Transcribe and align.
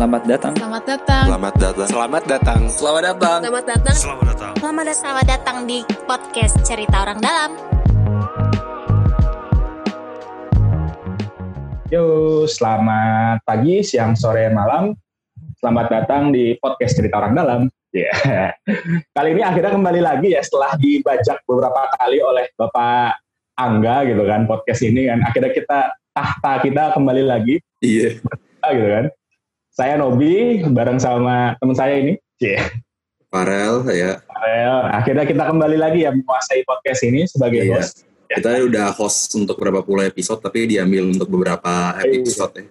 Selamat 0.00 0.24
datang. 0.24 0.54
Selamat 0.56 0.84
datang. 0.88 1.24
Selamat 1.28 1.54
datang. 1.60 1.76
Selamat 1.84 1.84
datang. 1.84 1.90
Selamat 1.92 2.22
datang. 2.24 2.60
Selamat 2.72 3.04
datang. 3.04 3.40
Selamat 3.44 3.64
datang. 3.68 3.96
Selamat 4.00 4.24
datang. 4.32 4.52
Selamat 4.96 5.26
datang 5.28 5.56
di 5.68 5.78
podcast 6.08 6.54
Cerita 6.64 6.96
Orang 7.04 7.20
Dalam. 7.20 7.50
Yo, 11.92 12.04
selamat 12.48 13.44
pagi, 13.44 13.84
siang, 13.84 14.16
sore, 14.16 14.48
malam. 14.48 14.96
Selamat 15.60 15.92
datang 15.92 16.32
di 16.32 16.56
podcast 16.56 16.96
Cerita 16.96 17.20
Orang 17.20 17.36
Dalam. 17.36 17.60
Ya. 17.92 18.56
Kali 19.20 19.36
ini 19.36 19.44
akhirnya 19.44 19.76
kembali 19.76 20.00
lagi 20.00 20.32
ya 20.32 20.40
setelah 20.40 20.80
dibajak 20.80 21.44
beberapa 21.44 21.92
kali 22.00 22.24
oleh 22.24 22.48
Bapak 22.56 23.20
Angga 23.52 24.08
gitu 24.08 24.24
kan 24.24 24.48
podcast 24.48 24.80
ini 24.80 25.12
kan. 25.12 25.20
Akhirnya 25.28 25.52
kita 25.52 25.92
tahta 26.16 26.52
kita 26.64 26.96
kembali 26.96 27.20
lagi. 27.28 27.60
Iya. 27.84 28.16
gitu 28.64 28.88
kan. 28.88 29.12
Saya 29.70 29.94
Nobi 29.96 30.66
bareng 30.66 30.98
sama 30.98 31.54
teman 31.62 31.76
saya 31.78 31.94
ini. 32.02 32.18
Yeah. 32.42 32.66
Farel 33.30 33.86
ya. 33.86 34.18
Farel. 34.26 34.76
Akhirnya 34.90 35.22
kita 35.22 35.46
kembali 35.46 35.78
lagi 35.78 36.02
ya 36.02 36.10
menguasai 36.10 36.66
podcast 36.66 37.06
ini 37.06 37.22
sebagai 37.30 37.62
Iya. 37.62 37.78
host. 37.78 38.02
Kita 38.30 38.50
udah 38.66 38.86
host 38.94 39.30
untuk 39.38 39.58
beberapa 39.58 39.82
puluh 39.86 40.06
episode 40.06 40.42
tapi 40.42 40.66
diambil 40.66 41.06
untuk 41.06 41.30
beberapa 41.30 41.94
episode 42.02 42.52
ya. 42.58 42.66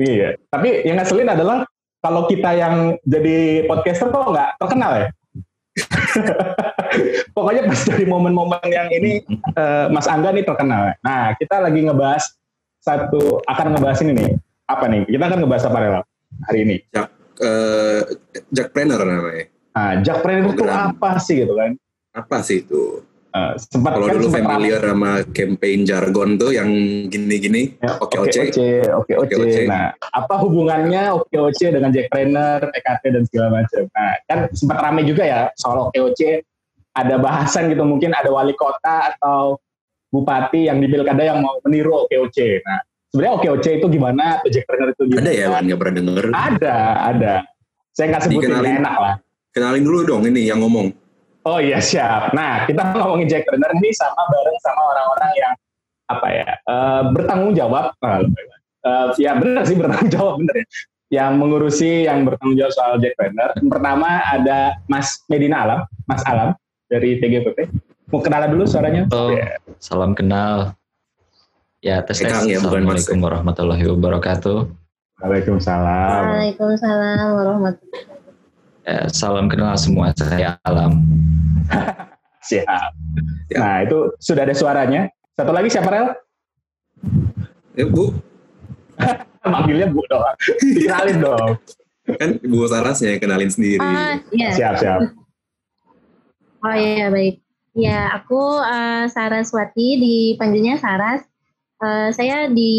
Iya. 0.00 0.28
Tapi 0.48 0.68
yang 0.88 0.96
ngeselin 0.96 1.28
adalah 1.28 1.68
kalau 2.00 2.24
kita 2.24 2.56
yang 2.56 2.96
jadi 3.04 3.68
podcaster 3.68 4.08
kok 4.08 4.32
nggak 4.32 4.50
terkenal 4.56 4.92
ya. 4.96 5.08
Pokoknya 7.36 7.68
pas 7.68 7.80
dari 7.84 8.04
momen-momen 8.08 8.64
yang 8.66 8.88
ini 8.90 9.20
eh, 9.54 9.86
Mas 9.92 10.08
Angga 10.08 10.32
nih 10.32 10.44
terkenal. 10.48 10.96
Nah 11.04 11.36
kita 11.36 11.60
lagi 11.60 11.84
ngebahas 11.84 12.24
satu 12.80 13.44
akan 13.44 13.76
ngebahas 13.76 14.00
ini 14.08 14.12
nih. 14.16 14.30
Apa 14.64 14.88
nih? 14.88 15.04
Kita 15.04 15.24
akan 15.28 15.38
ngebahas 15.44 15.64
apa 15.68 15.78
Rel? 15.80 15.94
Hari 16.46 16.58
ini? 16.66 16.76
Jack, 16.92 17.08
eh, 17.40 18.02
Jack 18.50 18.68
Planner 18.74 19.02
namanya. 19.02 19.44
Nah, 19.70 19.92
Jackpreneur 20.02 20.50
itu 20.50 20.64
apa 20.66 21.10
sih 21.22 21.34
gitu 21.46 21.54
kan? 21.54 21.78
Apa 22.10 22.42
sih 22.42 22.66
itu? 22.66 23.06
Eh, 23.30 23.54
sempat 23.62 23.94
Kalau 23.94 24.10
kan 24.10 24.14
dulu 24.18 24.26
sempat 24.26 24.42
familiar 24.42 24.82
sama 24.82 25.12
campaign 25.30 25.80
jargon 25.86 26.30
tuh 26.34 26.50
yang 26.50 26.70
gini-gini. 27.06 27.78
Ya, 27.78 27.94
Oke 28.02 28.18
oke 28.18 28.40
oke. 28.90 29.12
oke 29.14 29.34
oke. 29.38 29.60
Nah, 29.70 29.94
apa 29.94 30.34
hubungannya 30.42 31.14
oke 31.14 31.36
oke 31.38 31.66
dengan 31.70 31.94
Jackpreneur, 31.94 32.58
PKT 32.74 33.02
dan 33.14 33.22
segala 33.30 33.62
macam. 33.62 33.82
Nah, 33.94 34.10
kan 34.26 34.38
sempat 34.50 34.78
ramai 34.82 35.06
juga 35.06 35.22
ya 35.22 35.40
soal 35.54 35.88
oke 35.88 35.98
oke. 36.10 36.30
Ada 36.90 37.22
bahasan 37.22 37.70
gitu 37.70 37.86
mungkin 37.86 38.10
ada 38.18 38.34
wali 38.34 38.50
kota 38.58 39.14
atau 39.14 39.62
bupati 40.10 40.66
yang 40.66 40.82
di 40.82 40.90
pilkada 40.90 41.22
yang 41.22 41.38
mau 41.38 41.62
meniru 41.62 42.02
oke 42.02 42.16
oke. 42.18 42.46
Nah, 42.66 42.82
sebenarnya 43.10 43.32
oke 43.36 43.48
oke 43.58 43.70
itu 43.70 43.86
gimana? 43.86 44.24
Atau 44.38 44.50
Jackpreneur 44.50 44.88
itu 44.90 45.02
gimana? 45.06 45.22
Ada 45.22 45.32
ya? 45.32 45.46
Nggak 45.60 45.78
pernah 45.78 45.94
denger. 45.94 46.24
Ada, 46.30 46.76
ada. 47.10 47.34
Saya 47.90 48.06
nggak 48.10 48.22
sebutin 48.24 48.38
Dikenalin. 48.40 48.62
nggak 48.64 48.80
enak 48.80 48.96
lah. 48.96 49.14
Kenalin 49.50 49.82
dulu 49.82 49.98
dong 50.06 50.22
ini 50.24 50.46
yang 50.46 50.62
ngomong. 50.62 50.94
Oh 51.42 51.58
iya 51.58 51.80
siap. 51.80 52.30
Nah 52.32 52.64
kita 52.64 52.94
ngomongin 52.94 53.26
Jackpreneur 53.26 53.72
ini 53.76 53.90
sama 53.90 54.22
bareng 54.28 54.58
sama 54.60 54.82
orang-orang 54.94 55.32
yang 55.34 55.52
apa 56.06 56.26
ya 56.28 56.48
eh, 56.54 57.02
bertanggung 57.10 57.52
jawab. 57.54 57.84
Ah, 57.98 58.22
eh, 58.22 59.06
ya 59.18 59.34
benar 59.34 59.62
sih 59.66 59.74
bertanggung 59.74 60.10
jawab 60.16 60.34
bener 60.38 60.56
ya. 60.62 60.66
Yang 61.10 61.32
mengurusi 61.36 62.06
yang 62.06 62.22
bertanggung 62.22 62.54
jawab 62.54 62.72
soal 62.72 62.92
Jackpreneur. 62.96 63.50
Yang 63.58 63.68
pertama 63.68 64.22
ada 64.22 64.78
Mas 64.86 65.26
Medina 65.26 65.66
Alam, 65.66 65.80
Mas 66.06 66.22
Alam 66.22 66.54
dari 66.86 67.18
TGPP. 67.18 67.66
Mau 68.10 68.18
kenalan 68.18 68.50
dulu 68.50 68.66
suaranya? 68.66 69.06
Oh, 69.10 69.30
Ya. 69.30 69.58
salam 69.78 70.14
kenal. 70.14 70.74
Ya, 71.80 72.04
tes 72.04 72.20
tes. 72.20 72.28
Eh, 72.28 72.36
ya, 72.44 72.60
bukan. 72.60 72.84
Assalamualaikum 72.84 73.18
warahmatullahi 73.24 73.84
wabarakatuh. 73.88 74.68
Waalaikumsalam. 75.24 76.22
Waalaikumsalam 76.28 77.26
warahmatullahi 77.40 78.08
Ya, 78.84 79.08
salam 79.08 79.48
kenal 79.48 79.72
semua. 79.80 80.12
Saya 80.12 80.60
Alam. 80.68 81.00
Siap. 82.48 82.92
Ya. 83.48 83.56
Nah 83.56 83.76
itu 83.88 84.12
sudah 84.20 84.44
ada 84.44 84.52
suaranya. 84.52 85.08
Satu 85.32 85.56
lagi 85.56 85.72
siapa 85.72 85.88
Rel? 85.88 86.06
Ya 87.72 87.88
Bu, 87.88 88.12
Manggilnya 89.52 89.88
Bu 89.88 90.04
doang. 90.12 90.36
Dikenalin 90.60 91.16
dong. 91.16 91.50
kan 92.20 92.30
Bu 92.44 92.68
Sarasnya 92.68 93.16
yang 93.16 93.20
kenalin 93.24 93.48
sendiri. 93.48 93.80
Iya. 94.36 94.50
Siap 94.52 94.74
siap. 94.84 95.00
Oh 96.60 96.76
iya 96.76 97.08
baik. 97.08 97.40
Ya, 97.72 98.12
aku 98.20 98.60
eh, 98.60 99.08
Saraswati 99.08 99.96
dipanggilnya 99.96 100.76
Saras. 100.76 101.29
Eh, 101.80 102.08
saya 102.12 102.44
di 102.52 102.72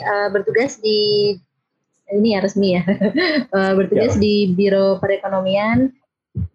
eh, 0.00 0.28
bertugas 0.32 0.80
di 0.80 1.32
ini 2.12 2.28
ya 2.32 2.40
resmi 2.40 2.80
ya. 2.80 2.82
Eh, 3.52 3.72
bertugas 3.76 4.16
di 4.16 4.48
Biro 4.56 4.96
Perekonomian 4.96 5.92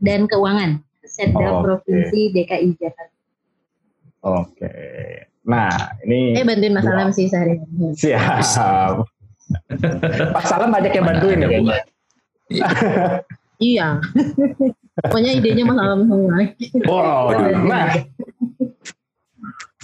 dan 0.02 0.26
Keuangan 0.26 0.82
Setda 1.06 1.62
Oh. 1.62 1.62
Provinsi 1.62 2.34
DKI 2.34 2.74
Jakarta. 2.82 3.14
Oke. 4.26 4.74
Nah 5.46 5.70
ini. 6.02 6.34
Eh 6.34 6.44
bantuin 6.44 6.74
Mas. 6.74 6.90
Alam 6.90 7.14
sih 7.14 7.30
sehari. 7.30 7.62
Siap. 7.94 9.06
Pak 10.36 10.44
Salam 10.50 10.74
banyak 10.74 10.92
yang 10.92 11.06
bantuin 11.06 11.46
ya 11.46 11.48
kayaknya. 11.48 11.78
Iya. 13.62 13.88
Pokoknya 14.98 15.32
idenya 15.38 15.64
Mas 15.64 15.78
Alam 15.78 16.10
semua. 16.10 16.38
Wow. 16.90 17.38
Nah, 17.70 18.02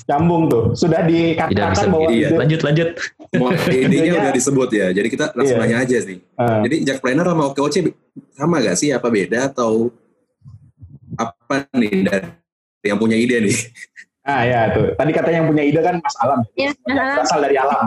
cambung 0.03 0.47
tuh. 0.47 0.71
Sudah 0.73 1.01
dikatakan 1.01 1.87
bahwa 1.87 2.07
Iya. 2.07 2.29
ide, 2.29 2.37
Lanjut, 2.37 2.61
lanjut. 2.61 2.87
Semua 3.29 3.49
idenya 3.67 4.13
udah 4.15 4.31
disebut 4.31 4.69
ya. 4.69 4.87
Jadi 4.91 5.07
kita 5.07 5.25
langsung 5.33 5.57
Iya. 5.57 5.63
nanya 5.65 5.77
aja 5.81 5.97
sih. 5.99 6.17
eh, 6.19 6.59
Jadi 6.63 6.75
Jack 6.83 6.99
Planner 6.99 7.25
sama 7.25 7.43
OKOC 7.49 7.75
sama 8.31 8.55
gak 8.59 8.75
sih? 8.75 8.89
Apa 8.89 9.07
beda 9.07 9.49
atau 9.49 9.89
apa 11.13 11.69
nih 11.73 12.03
dari 12.03 12.27
yang 12.83 12.97
punya 12.97 13.15
ide 13.15 13.37
nih? 13.39 13.57
ah 14.23 14.39
ya 14.41 14.71
tuh. 14.71 14.95
Tadi 14.95 15.11
katanya 15.11 15.43
yang 15.43 15.49
punya 15.49 15.63
ide 15.63 15.79
kan 15.79 15.99
Mas 15.99 16.15
Alam. 16.19 16.39
Iya, 16.55 16.71
Mas 16.87 16.95
Alam. 16.95 17.15
Berasal 17.19 17.39
dari 17.43 17.55
alam. 17.59 17.85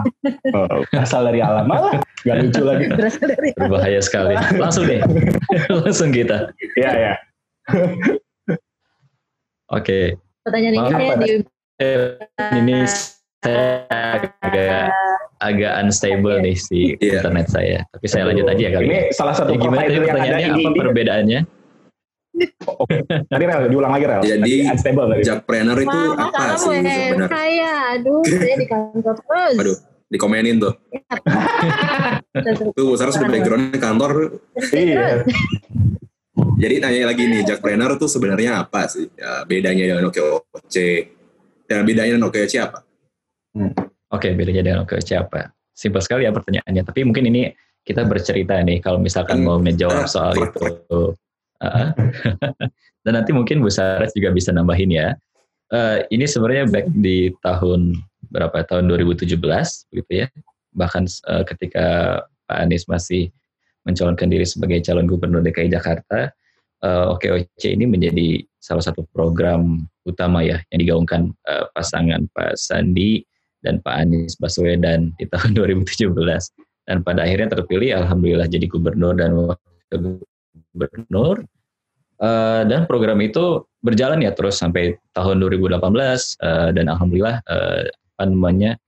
Oh, 0.52 0.66
berasal 0.92 1.22
dari 1.24 1.40
alam. 1.40 1.64
Malah 1.64 1.96
nggak 2.22 2.36
lucu 2.42 2.62
lagi. 2.62 2.84
Berasal 3.00 3.24
dari 3.26 3.48
Berbahaya 3.56 4.00
sekali. 4.00 4.34
Langsung 4.60 4.84
deh. 4.84 5.00
Langsung 5.80 6.10
kita. 6.12 6.52
Iya 6.76 6.90
ya. 6.92 7.12
Oke. 9.68 10.14
pertanyaan 10.46 10.74
ini 10.78 10.86
saya 10.86 11.14
di 11.18 11.30
Eh, 11.76 12.16
ini 12.56 12.88
saya 13.38 13.86
agak 14.40 14.90
agak 15.36 15.72
unstable 15.78 16.40
nih 16.40 16.56
si 16.56 16.96
Iya. 16.96 17.20
internet 17.20 17.46
saya. 17.46 17.78
Tapi 17.92 18.06
saya 18.08 18.24
lanjut 18.26 18.48
aja 18.48 18.58
ya 18.58 18.70
kali. 18.72 18.84
Ini 18.86 18.98
salah 19.12 19.34
satu 19.36 19.52
Ya, 19.52 19.58
gimana 19.60 19.78
tadi 19.78 19.86
provider 19.86 19.92
yang 19.92 20.02
ada 20.02 20.12
pertanyaannya? 20.16 20.48
di 20.48 20.56
Apa 20.56 20.66
ini. 20.66 20.78
perbedaannya? 20.80 21.40
Tadi 23.26 23.44
Rel, 23.46 23.62
diulang 23.68 23.92
lagi 23.92 24.04
Rel. 24.04 24.22
Jadi, 24.22 24.54
unstable 24.66 25.06
tadi. 25.06 25.22
Jack 25.22 25.40
Planner 25.44 25.78
itu 25.78 25.98
apa 26.14 26.42
sih 26.54 26.68
sebenarnya? 26.68 27.28
saya, 27.30 27.70
aduh, 27.92 28.20
saya 28.24 28.54
di 28.56 28.66
kantor 28.66 29.14
terus. 29.16 29.54
Aduh, 29.56 29.76
dikomenin 30.08 30.56
tuh. 30.58 30.72
Tuh, 32.76 32.94
Sarah 32.94 33.10
sudah 33.10 33.26
backgroundnya 33.26 33.76
kantor. 33.76 34.38
Iya. 34.68 35.24
Jadi 36.56 36.74
nanya 36.78 37.06
lagi 37.06 37.22
nih, 37.24 37.40
Jack 37.42 37.60
Planner 37.60 37.92
itu 37.92 38.04
sebenarnya 38.04 38.60
apa 38.60 38.86
sih? 38.86 39.08
Ya, 39.12 39.42
bedanya 39.44 39.82
dengan 39.86 40.08
OKOC. 40.08 40.76
Dan 41.66 41.82
bedanya 41.82 42.14
dengan 42.16 42.30
OKOC 42.30 42.52
apa? 42.62 42.78
Oke, 44.14 44.28
bedanya 44.38 44.62
dengan 44.62 44.78
OKOC 44.86 45.10
apa? 45.18 45.50
Simpel 45.74 46.00
sekali 46.00 46.24
ya 46.24 46.32
pertanyaannya. 46.32 46.82
Tapi 46.86 47.00
mungkin 47.04 47.26
ini 47.28 47.50
kita 47.86 48.02
bercerita 48.06 48.58
nih 48.62 48.82
kalau 48.82 48.98
misalkan 48.98 49.42
Hmm. 49.42 49.46
mau 49.46 49.58
ngejawab 49.62 50.06
Ah, 50.06 50.10
soal 50.10 50.34
itu. 50.38 51.14
Ah. 51.62 51.94
Dan 53.06 53.12
nanti 53.14 53.30
mungkin 53.30 53.62
Bu 53.62 53.70
Saras 53.70 54.10
juga 54.16 54.34
bisa 54.34 54.50
nambahin 54.50 54.90
ya. 54.90 55.14
Eh, 55.70 55.98
ini 56.14 56.26
sebenarnya 56.26 56.66
back 56.70 56.86
di 56.90 57.30
tahun 57.42 57.94
berapa? 58.30 58.66
Tahun 58.66 58.86
2017 58.86 59.86
begitu 59.90 60.12
ya. 60.22 60.26
Bahkan 60.74 61.04
eh, 61.06 61.44
ketika 61.46 61.86
Pak 62.46 62.58
Anies 62.62 62.86
masih 62.90 63.30
mencalonkan 63.86 64.26
diri 64.26 64.42
sebagai 64.42 64.82
calon 64.82 65.06
gubernur 65.06 65.42
DKI 65.46 65.70
Jakarta, 65.70 66.30
eh, 66.82 67.04
OKOC 67.14 67.62
ini 67.70 67.86
menjadi 67.86 68.42
salah 68.66 68.82
satu 68.82 69.06
program 69.14 69.86
utama 70.02 70.42
ya 70.42 70.58
yang 70.74 70.82
digaungkan 70.82 71.30
eh, 71.46 71.70
pasangan 71.78 72.26
Pak 72.34 72.58
Sandi 72.58 73.22
dan 73.62 73.78
Pak 73.78 73.94
Anies 73.94 74.34
Baswedan 74.42 75.14
di 75.22 75.24
tahun 75.32 75.54
2017 75.54 76.10
dan 76.90 77.06
pada 77.06 77.22
akhirnya 77.22 77.54
terpilih 77.54 77.94
alhamdulillah 78.02 78.50
jadi 78.50 78.66
gubernur 78.66 79.14
dan 79.14 79.30
wakil 79.38 80.26
gubernur. 80.74 81.46
Eh, 82.16 82.62
dan 82.64 82.88
program 82.88 83.20
itu 83.20 83.68
berjalan 83.84 84.24
ya 84.24 84.32
terus 84.32 84.56
sampai 84.56 84.96
tahun 85.12 85.36
2018 85.46 85.78
eh, 86.42 86.70
dan 86.74 86.88
alhamdulillah 86.90 87.44
apa 88.16 88.24
namanya 88.24 88.80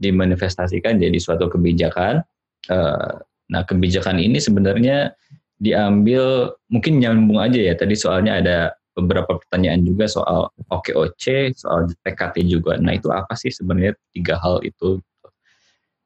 dimanifestasikan 0.00 0.96
jadi 0.96 1.18
suatu 1.20 1.52
kebijakan. 1.52 2.24
Eh, 2.70 3.12
nah 3.50 3.62
kebijakan 3.66 4.22
ini 4.22 4.38
sebenarnya 4.40 5.12
diambil 5.60 6.54
mungkin 6.72 7.02
nyambung 7.02 7.42
aja 7.42 7.60
ya. 7.60 7.74
Tadi 7.76 7.94
soalnya 7.98 8.40
ada 8.40 8.58
beberapa 9.00 9.40
pertanyaan 9.40 9.82
juga 9.82 10.06
soal 10.06 10.52
OKOC, 10.68 11.56
soal 11.56 11.90
PKT 12.04 12.44
juga. 12.46 12.76
Nah 12.76 12.96
itu 12.96 13.08
apa 13.10 13.32
sih 13.34 13.50
sebenarnya 13.50 13.96
tiga 14.12 14.36
hal 14.38 14.60
itu? 14.62 15.00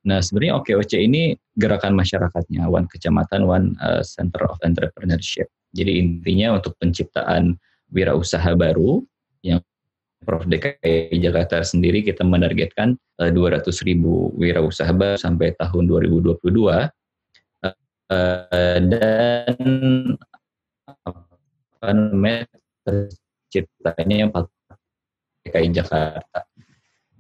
Nah, 0.05 0.21
sebenarnya 0.21 0.61
OKOC 0.61 0.93
ini 1.01 1.33
gerakan 1.57 1.97
masyarakatnya 1.97 2.69
One 2.69 2.85
Kecamatan 2.93 3.49
One 3.49 3.67
uh, 3.81 4.05
Center 4.05 4.45
of 4.45 4.61
Entrepreneurship. 4.61 5.49
Jadi 5.73 5.97
intinya 5.97 6.61
untuk 6.61 6.77
penciptaan 6.77 7.57
wirausaha 7.89 8.53
baru 8.53 9.01
yang 9.41 9.65
Prof 10.25 10.49
DKI 10.49 11.21
Jakarta 11.21 11.61
sendiri 11.61 12.01
kita 12.01 12.25
menargetkan 12.25 12.97
uh, 13.21 13.33
200 13.33 13.69
ribu 13.85 14.33
wirausaha 14.37 14.93
baru 14.93 15.21
sampai 15.21 15.57
tahun 15.57 15.85
2022 15.89 16.41
uh, 17.65 18.79
dan 18.89 19.57
apa 20.85 21.93
namanya 21.93 22.45
terciptanya 22.85 24.29
DKI 25.45 25.69
Jakarta. 25.73 26.45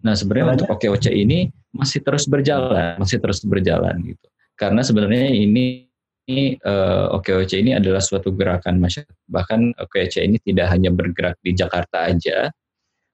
Nah 0.04 0.12
sebenarnya 0.12 0.60
untuk 0.60 0.68
OKOC 0.76 1.08
ini 1.12 1.48
masih 1.72 2.04
terus 2.04 2.28
berjalan, 2.28 3.00
masih 3.00 3.18
terus 3.20 3.40
berjalan 3.44 3.96
gitu. 4.04 4.26
Karena 4.54 4.84
sebenarnya 4.84 5.32
ini 5.32 5.88
ini 6.24 6.56
uh, 6.64 7.12
eh, 7.12 7.16
OKOC 7.20 7.52
ini 7.60 7.76
adalah 7.76 8.00
suatu 8.00 8.32
gerakan 8.32 8.80
masyarakat. 8.80 9.16
Bahkan 9.28 9.76
OKOC 9.80 10.24
ini 10.24 10.36
tidak 10.40 10.72
hanya 10.72 10.88
bergerak 10.92 11.36
di 11.44 11.52
Jakarta 11.52 12.08
aja, 12.08 12.48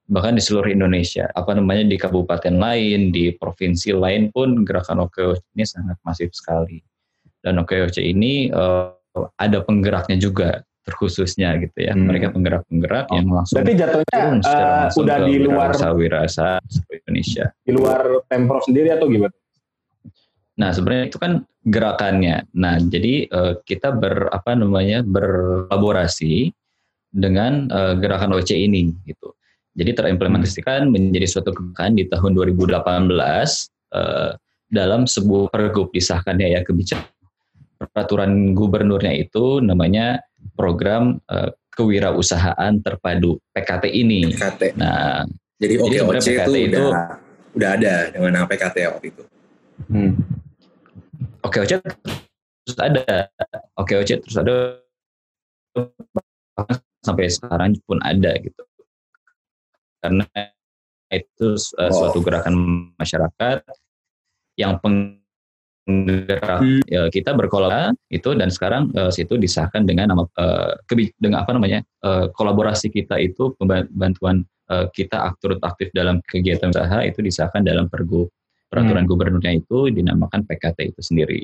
bahkan 0.07 0.39
di 0.39 0.43
seluruh 0.43 0.71
Indonesia. 0.71 1.27
Apa 1.35 1.55
namanya 1.55 1.87
di 1.87 1.99
kabupaten 1.99 2.55
lain, 2.59 3.11
di 3.11 3.35
provinsi 3.35 3.95
lain 3.95 4.31
pun 4.31 4.63
gerakan 4.63 5.07
OKOC 5.07 5.43
ini 5.59 5.65
sangat 5.67 5.99
masif 6.07 6.31
sekali. 6.35 6.83
Dan 7.43 7.59
OKOC 7.63 7.99
ini 7.99 8.51
uh, 8.55 8.95
ada 9.39 9.59
penggeraknya 9.63 10.19
juga 10.19 10.63
terkhususnya 10.85 11.57
gitu 11.61 11.79
ya. 11.79 11.93
Hmm. 11.93 12.09
Mereka 12.09 12.33
penggerak-penggerak 12.33 13.07
oh. 13.11 13.17
yang 13.17 13.29
langsung 13.31 13.57
Berarti 13.61 13.75
jatuhnya 13.77 14.21
uh, 14.45 14.87
udah 14.91 15.19
di 15.29 15.35
luar 15.41 15.71
wirasa 15.95 16.49
Indonesia. 16.89 17.45
Di 17.63 17.73
luar 17.73 18.01
Pemprov 18.27 18.65
sendiri 18.65 18.89
atau 18.95 19.07
gimana? 19.09 19.35
Nah, 20.61 20.71
sebenarnya 20.77 21.05
itu 21.09 21.19
kan 21.21 21.33
gerakannya. 21.65 22.37
Nah, 22.57 22.77
jadi 22.81 23.29
uh, 23.33 23.55
kita 23.65 23.97
ber 23.97 24.29
apa 24.29 24.53
namanya 24.53 25.01
berkolaborasi 25.05 26.53
dengan 27.11 27.69
uh, 27.73 27.97
gerakan 27.97 28.37
OC 28.37 28.51
ini 28.57 28.93
gitu. 29.09 29.33
Jadi 29.77 29.97
terimplementasikan 29.97 30.91
hmm. 30.91 30.93
menjadi 30.93 31.27
suatu 31.31 31.55
gerakan 31.55 31.97
di 31.97 32.05
tahun 32.11 32.37
2018 32.37 32.77
uh, 33.97 34.31
dalam 34.71 35.03
sebuah 35.09 35.51
pergub 35.51 35.91
disahkannya 35.91 36.55
ya 36.55 36.61
kebijakan 36.63 37.11
peraturan 37.81 38.53
gubernurnya 38.53 39.17
itu 39.17 39.65
namanya 39.65 40.21
program 40.61 41.17
uh, 41.33 41.49
kewirausahaan 41.73 42.77
terpadu 42.85 43.41
PKT 43.57 43.89
ini. 43.89 44.29
PKT. 44.29 44.77
Nah, 44.77 45.25
jadi 45.57 45.81
OKOC 45.81 46.21
jadi 46.21 46.45
itu, 46.45 46.53
itu 46.69 46.85
udah, 46.85 47.17
udah 47.57 47.69
ada 47.81 47.95
dengan 48.13 48.31
nama 48.37 48.47
PKT 48.47 48.77
waktu 48.93 49.07
itu. 49.09 49.23
Hmm. 49.89 50.13
OKOC 51.41 51.81
terus 51.81 52.77
ada, 52.77 53.33
OKOC 53.81 54.11
terus 54.21 54.37
ada 54.37 54.57
sampai 57.01 57.33
sekarang 57.33 57.81
pun 57.89 57.97
ada 58.05 58.37
gitu. 58.37 58.63
Karena 60.05 60.29
itu 61.09 61.49
uh, 61.81 61.89
oh. 61.89 61.93
suatu 61.93 62.21
gerakan 62.21 62.55
masyarakat 63.01 63.65
yang 64.61 64.77
peng 64.85 65.20
penggerak 65.85 66.61
hmm. 66.61 66.83
ya, 66.87 67.03
kita 67.09 67.33
berkolaborasi 67.35 67.97
itu 68.13 68.31
dan 68.37 68.49
sekarang 68.53 68.93
uh, 68.95 69.11
situ 69.11 69.41
disahkan 69.41 69.89
dengan 69.89 70.13
nama 70.13 70.25
uh, 70.39 70.77
dengan 71.19 71.43
apa 71.43 71.57
namanya 71.57 71.81
uh, 72.05 72.29
kolaborasi 72.33 72.93
kita 72.93 73.17
itu 73.19 73.57
bantuan 73.97 74.45
uh, 74.71 74.87
kita 74.93 75.33
aktif 75.33 75.59
aktif 75.65 75.89
dalam 75.97 76.21
kegiatan 76.29 76.71
usaha 76.71 77.01
itu 77.03 77.25
disahkan 77.25 77.65
dalam 77.65 77.89
pergub 77.89 78.29
peraturan 78.71 79.05
hmm. 79.05 79.11
gubernurnya 79.11 79.53
itu 79.59 79.91
dinamakan 79.91 80.47
PKT 80.47 80.95
itu 80.95 81.01
sendiri. 81.03 81.43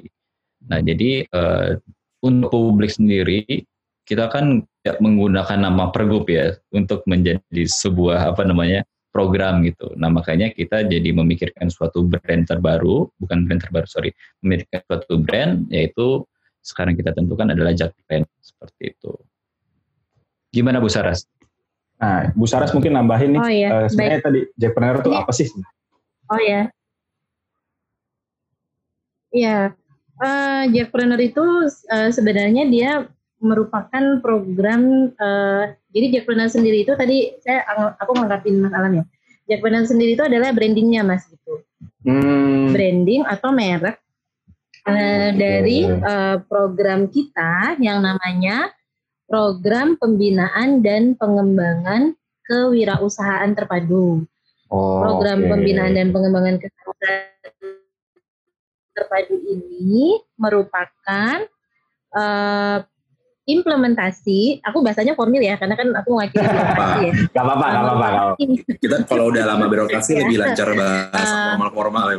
Nah 0.70 0.78
jadi 0.78 1.26
uh, 1.34 1.74
untuk 2.22 2.54
publik 2.54 2.94
sendiri 2.94 3.66
kita 4.06 4.30
kan 4.30 4.62
ya, 4.86 4.94
menggunakan 5.02 5.58
nama 5.58 5.90
pergub 5.90 6.30
ya 6.30 6.54
untuk 6.70 7.02
menjadi 7.10 7.66
sebuah 7.66 8.30
apa 8.30 8.46
namanya 8.46 8.86
program 9.16 9.64
gitu. 9.64 9.96
Nah 9.96 10.12
makanya 10.12 10.52
kita 10.52 10.84
jadi 10.84 11.08
memikirkan 11.16 11.72
suatu 11.72 12.04
brand 12.04 12.44
terbaru, 12.44 13.08
bukan 13.16 13.48
brand 13.48 13.64
terbaru 13.64 13.88
sorry, 13.88 14.12
memikirkan 14.44 14.84
suatu 14.84 15.16
brand 15.24 15.64
yaitu 15.72 16.20
sekarang 16.60 16.92
kita 16.92 17.16
tentukan 17.16 17.48
adalah 17.48 17.72
Jack 17.72 17.96
Brand 18.04 18.28
seperti 18.44 18.92
itu. 18.92 19.12
Gimana 20.52 20.84
Bu 20.84 20.92
Saras? 20.92 21.24
Nah 21.96 22.28
Bu 22.36 22.44
Saras 22.44 22.76
mungkin 22.76 22.92
nambahin 22.92 23.32
nih, 23.32 23.40
oh, 23.40 23.48
iya. 23.48 23.68
uh, 23.72 23.88
sebenarnya 23.88 24.20
tadi 24.20 24.40
Jackpreneur 24.60 25.00
itu 25.00 25.10
apa 25.16 25.32
sih? 25.32 25.48
Oh 26.28 26.40
ya, 26.42 26.68
ya 29.32 29.72
uh, 30.20 30.62
Jackpreneur 30.68 31.20
itu 31.22 31.44
uh, 31.88 32.10
sebenarnya 32.12 32.68
dia 32.68 32.90
merupakan 33.40 34.20
program 34.24 35.12
uh, 35.20 35.68
jadi 35.92 36.20
Jackpreneur 36.20 36.48
sendiri 36.48 36.84
itu 36.84 36.92
tadi 36.96 37.36
saya 37.44 37.64
aku 38.00 38.16
menganggapin 38.16 38.60
Mas 38.64 38.72
Alam 38.72 38.92
ya. 39.00 39.04
Jackpreneur 39.46 39.86
sendiri 39.86 40.18
itu 40.18 40.24
adalah 40.24 40.50
brandingnya 40.50 41.06
Mas 41.06 41.28
gitu. 41.28 41.62
Hmm. 42.02 42.72
Branding 42.74 43.22
atau 43.28 43.50
merek 43.54 43.96
uh, 44.88 45.30
dari 45.34 45.86
uh, 45.86 46.42
program 46.46 47.06
kita 47.12 47.78
yang 47.78 48.02
namanya 48.02 48.72
program 49.26 49.98
pembinaan 49.98 50.80
dan 50.82 51.18
pengembangan 51.18 52.14
kewirausahaan 52.46 53.52
terpadu. 53.54 54.22
Oh, 54.66 54.98
program 55.02 55.46
okay. 55.46 55.50
pembinaan 55.54 55.92
dan 55.94 56.10
pengembangan 56.10 56.58
kewirausahaan 56.58 57.76
terpadu 58.96 59.36
ini 59.44 60.24
merupakan 60.40 61.44
uh, 62.16 62.78
implementasi, 63.46 64.60
aku 64.66 64.82
bahasanya 64.82 65.14
formil 65.14 65.38
ya, 65.38 65.54
karena 65.54 65.78
kan 65.78 65.88
aku 65.94 66.18
ngakir 66.18 66.42
implementasi 66.42 67.00
ya. 67.06 67.14
Gak 67.30 67.44
apa-apa, 67.46 67.66
gak 67.70 67.82
apa-apa. 67.82 68.08
Kita 68.82 68.96
kalau 69.06 69.30
udah 69.30 69.42
lama 69.46 69.70
birokrasi 69.70 70.18
ya. 70.18 70.26
lebih 70.26 70.36
lancar 70.42 70.68
bahas 70.74 71.28
uh, 71.30 71.54
formal-formal 71.54 72.06
ya. 72.10 72.18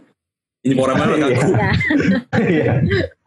Ini 0.64 0.74
formal 0.80 1.08
kan? 1.20 1.28
Iya. 2.40 2.72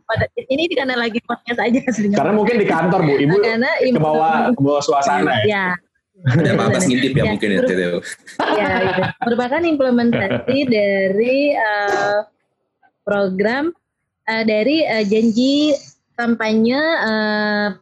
Pada, 0.07 0.23
ini 0.39 0.71
karena 0.71 0.95
lagi 0.95 1.19
podcast 1.19 1.59
aja 1.59 1.83
sebenarnya. 1.91 2.17
Karena 2.17 2.33
mungkin 2.33 2.55
di 2.57 2.65
kantor 2.65 2.99
Bu, 3.03 3.13
Ibu 3.19 3.35
karena 3.43 3.71
ke 3.75 3.99
bawah 3.99 4.55
ke 4.55 4.61
bawah 4.63 4.79
suasana 4.79 5.43
ya. 5.43 5.45
ya. 5.45 5.67
Ada 6.25 6.57
apa-apa 6.57 6.79
ngintip 6.81 7.13
ya, 7.13 7.21
ya 7.27 7.31
mungkin 7.35 7.49
ya. 7.51 7.59
Ya, 7.61 8.67
itu. 8.81 9.01
Merupakan 9.21 9.61
implementasi 9.61 10.57
dari 10.79 11.53
uh, 11.59 12.25
program 13.05 13.75
uh, 14.31 14.43
dari 14.47 14.87
uh, 14.87 15.03
janji 15.05 15.75
kampanye 16.17 16.81
uh, 17.05 17.77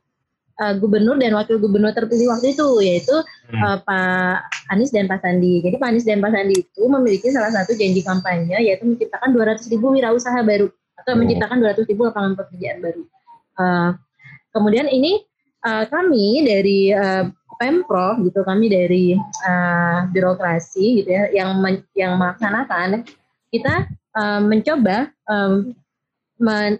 uh, 0.59 0.73
gubernur 0.79 1.19
dan 1.19 1.35
wakil 1.35 1.59
gubernur 1.59 1.91
terpilih 1.91 2.31
waktu 2.31 2.55
itu 2.55 2.67
yaitu 2.83 3.15
hmm. 3.51 3.61
uh, 3.63 3.77
Pak 3.83 4.51
Anies 4.71 4.91
dan 4.91 5.07
Pak 5.07 5.23
Sandi. 5.23 5.63
Jadi 5.63 5.75
Pak 5.79 5.87
Anies 5.91 6.07
dan 6.07 6.19
Pak 6.23 6.31
Sandi 6.35 6.55
itu 6.63 6.83
memiliki 6.87 7.27
salah 7.31 7.51
satu 7.51 7.75
janji 7.75 8.03
kampanye 8.03 8.59
yaitu 8.59 8.83
menciptakan 8.87 9.31
200 9.35 9.71
ribu 9.71 9.95
wirausaha 9.95 10.39
baru 10.43 10.67
atau 10.99 11.11
oh. 11.15 11.17
menciptakan 11.19 11.57
200 11.63 11.89
ribu 11.91 12.01
lapangan 12.07 12.33
pekerjaan 12.35 12.77
baru. 12.83 13.03
Uh, 13.55 13.89
kemudian 14.51 14.87
ini 14.91 15.23
uh, 15.63 15.87
kami 15.87 16.43
dari 16.43 16.91
uh, 16.91 17.31
pemprov 17.55 18.19
gitu, 18.27 18.43
kami 18.43 18.67
dari 18.67 19.15
uh, 19.47 20.11
birokrasi 20.11 21.03
gitu 21.03 21.09
ya 21.09 21.31
yang 21.31 21.55
men, 21.63 21.87
yang 21.95 22.19
melaksanakan 22.19 23.07
kita 23.47 23.87
uh, 24.19 24.43
mencoba 24.43 25.07
um, 25.31 25.71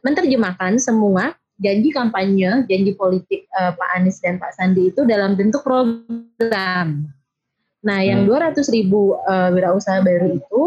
menerjemahkan 0.04 0.76
semua 0.84 1.32
janji 1.60 1.90
kampanye, 1.92 2.68
janji 2.68 2.92
politik 2.96 3.48
uh, 3.56 3.72
Pak 3.76 3.90
Anies 3.96 4.20
dan 4.20 4.36
Pak 4.40 4.56
Sandi 4.56 4.92
itu 4.92 5.08
dalam 5.08 5.40
bentuk 5.40 5.64
program. 5.64 7.08
Nah, 7.86 8.00
yang 8.02 8.26
200 8.26 8.58
hmm. 8.58 8.74
ribu 8.74 9.16
uh, 9.24 9.54
wirausaha 9.54 10.02
baru 10.02 10.36
itu 10.36 10.64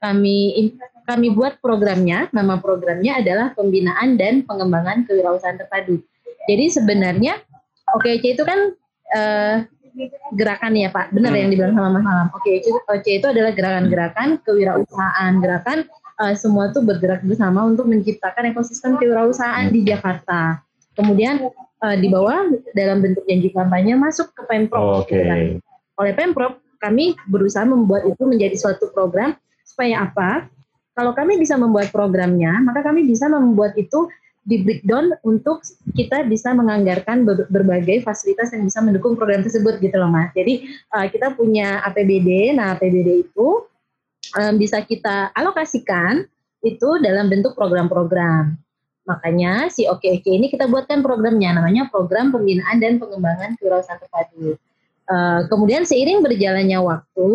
kami 0.00 0.70
kami 1.04 1.34
buat 1.34 1.58
programnya, 1.58 2.30
nama 2.30 2.62
programnya 2.62 3.18
adalah 3.18 3.52
pembinaan 3.52 4.14
dan 4.14 4.46
pengembangan 4.46 5.04
kewirausahaan 5.04 5.58
terpadu. 5.58 5.98
Jadi 6.46 6.64
sebenarnya 6.70 7.42
OKC 7.98 8.38
itu 8.38 8.46
kan 8.46 8.72
uh, 9.12 9.66
gerakan 10.38 10.78
ya 10.78 10.88
Pak, 10.94 11.10
benar 11.10 11.34
hmm. 11.34 11.40
yang 11.42 11.48
dibilang 11.50 11.74
sama 11.74 11.98
Mas 11.98 12.06
Alam. 12.06 12.28
OKC, 12.32 12.64
OKC 12.70 13.06
itu 13.20 13.26
adalah 13.26 13.52
gerakan-gerakan 13.52 14.28
kewirausahaan, 14.46 15.32
gerakan 15.42 15.78
uh, 16.20 16.34
semua 16.36 16.68
tuh 16.70 16.84
bergerak 16.84 17.24
bersama 17.24 17.64
untuk 17.64 17.88
menciptakan 17.88 18.52
ekosistem 18.52 19.00
kewirausahaan 19.00 19.72
di 19.72 19.80
Jakarta. 19.88 20.60
Kemudian 20.92 21.48
uh, 21.80 21.96
di 21.96 22.12
bawah 22.12 22.44
dalam 22.76 23.00
bentuk 23.00 23.24
janji 23.24 23.48
kampanye 23.50 23.96
masuk 23.96 24.28
ke 24.36 24.44
Pemprov. 24.44 25.08
Okay. 25.08 25.16
Gitu 25.16 25.24
kan. 25.24 25.38
Oleh 25.96 26.12
Pemprov 26.12 26.60
kami 26.80 27.16
berusaha 27.28 27.64
membuat 27.64 28.04
itu 28.04 28.22
menjadi 28.28 28.56
suatu 28.56 28.92
program 28.92 29.36
supaya 29.64 30.04
apa? 30.04 30.48
Kalau 30.92 31.16
kami 31.16 31.40
bisa 31.40 31.56
membuat 31.56 31.88
programnya, 31.88 32.60
maka 32.60 32.84
kami 32.84 33.08
bisa 33.08 33.24
membuat 33.30 33.72
itu 33.80 34.10
di 34.40 34.64
breakdown 34.64 35.12
untuk 35.20 35.60
kita 35.92 36.24
bisa 36.24 36.56
menganggarkan 36.56 37.28
berbagai 37.52 38.00
fasilitas 38.00 38.50
yang 38.56 38.64
bisa 38.64 38.80
mendukung 38.80 39.14
program 39.14 39.44
tersebut 39.44 39.78
gitu 39.84 39.96
loh 40.00 40.08
mas. 40.08 40.32
Jadi 40.32 40.64
uh, 40.96 41.06
kita 41.08 41.36
punya 41.36 41.84
APBD, 41.84 42.56
nah 42.56 42.74
APBD 42.76 43.28
itu 43.28 43.69
um, 44.36 44.54
bisa 44.60 44.82
kita 44.84 45.32
alokasikan 45.34 46.26
itu 46.60 46.88
dalam 47.00 47.32
bentuk 47.32 47.56
program-program. 47.56 48.54
Makanya 49.08 49.72
si 49.72 49.88
Oke 49.88 50.12
Oke 50.20 50.30
ini 50.30 50.52
kita 50.52 50.68
buatkan 50.68 51.00
programnya 51.00 51.56
namanya 51.56 51.88
program 51.88 52.30
pembinaan 52.30 52.78
dan 52.78 53.00
pengembangan 53.00 53.56
kewirausahaan 53.58 53.98
terpadu. 53.98 54.54
Uh, 55.10 55.42
kemudian 55.50 55.82
seiring 55.82 56.22
berjalannya 56.22 56.78
waktu 56.78 57.30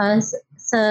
uh, 0.00 0.18
se 0.56 0.84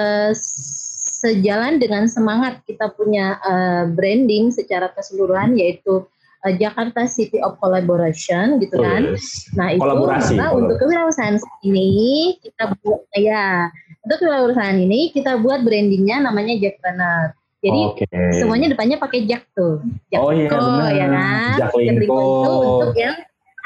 sejalan 1.20 1.76
dengan 1.76 2.08
semangat 2.08 2.64
kita 2.64 2.88
punya 2.96 3.36
uh, 3.44 3.84
branding 3.92 4.48
secara 4.48 4.88
keseluruhan 4.94 5.52
yaitu 5.58 6.06
uh, 6.46 6.52
Jakarta 6.56 7.04
City 7.04 7.42
of 7.44 7.60
Collaboration 7.60 8.56
gitu 8.62 8.80
kan. 8.80 9.12
yes. 9.12 9.50
Nah 9.52 9.74
itu 9.74 9.82
Kolaborasi, 9.82 10.38
untuk 10.54 10.80
kewirausasahaan 10.80 11.36
ini 11.66 12.38
kita 12.40 12.72
buat 12.80 13.04
ya 13.18 13.68
untuk 14.00 14.16
kewirausahaan 14.20 14.78
ini 14.80 15.12
kita 15.12 15.36
buat 15.40 15.60
brandingnya 15.60 16.24
namanya 16.24 16.56
Jackpreneur. 16.56 17.36
Jadi 17.60 17.80
Oke. 17.92 18.08
semuanya 18.40 18.72
depannya 18.72 18.96
pakai 18.96 19.28
Jack 19.28 19.44
tuh. 19.52 19.84
Jack 20.08 20.20
Oh 20.24 20.32
iya, 20.32 20.48
benar. 20.48 20.90
ya 20.96 21.06
kan. 21.12 21.56
Jaklingko. 21.60 22.00
itu 22.00 22.52
untuk 22.56 22.94
yang 22.96 23.16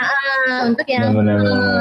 ah, 0.02 0.58
untuk 0.66 0.86
yang 0.90 1.04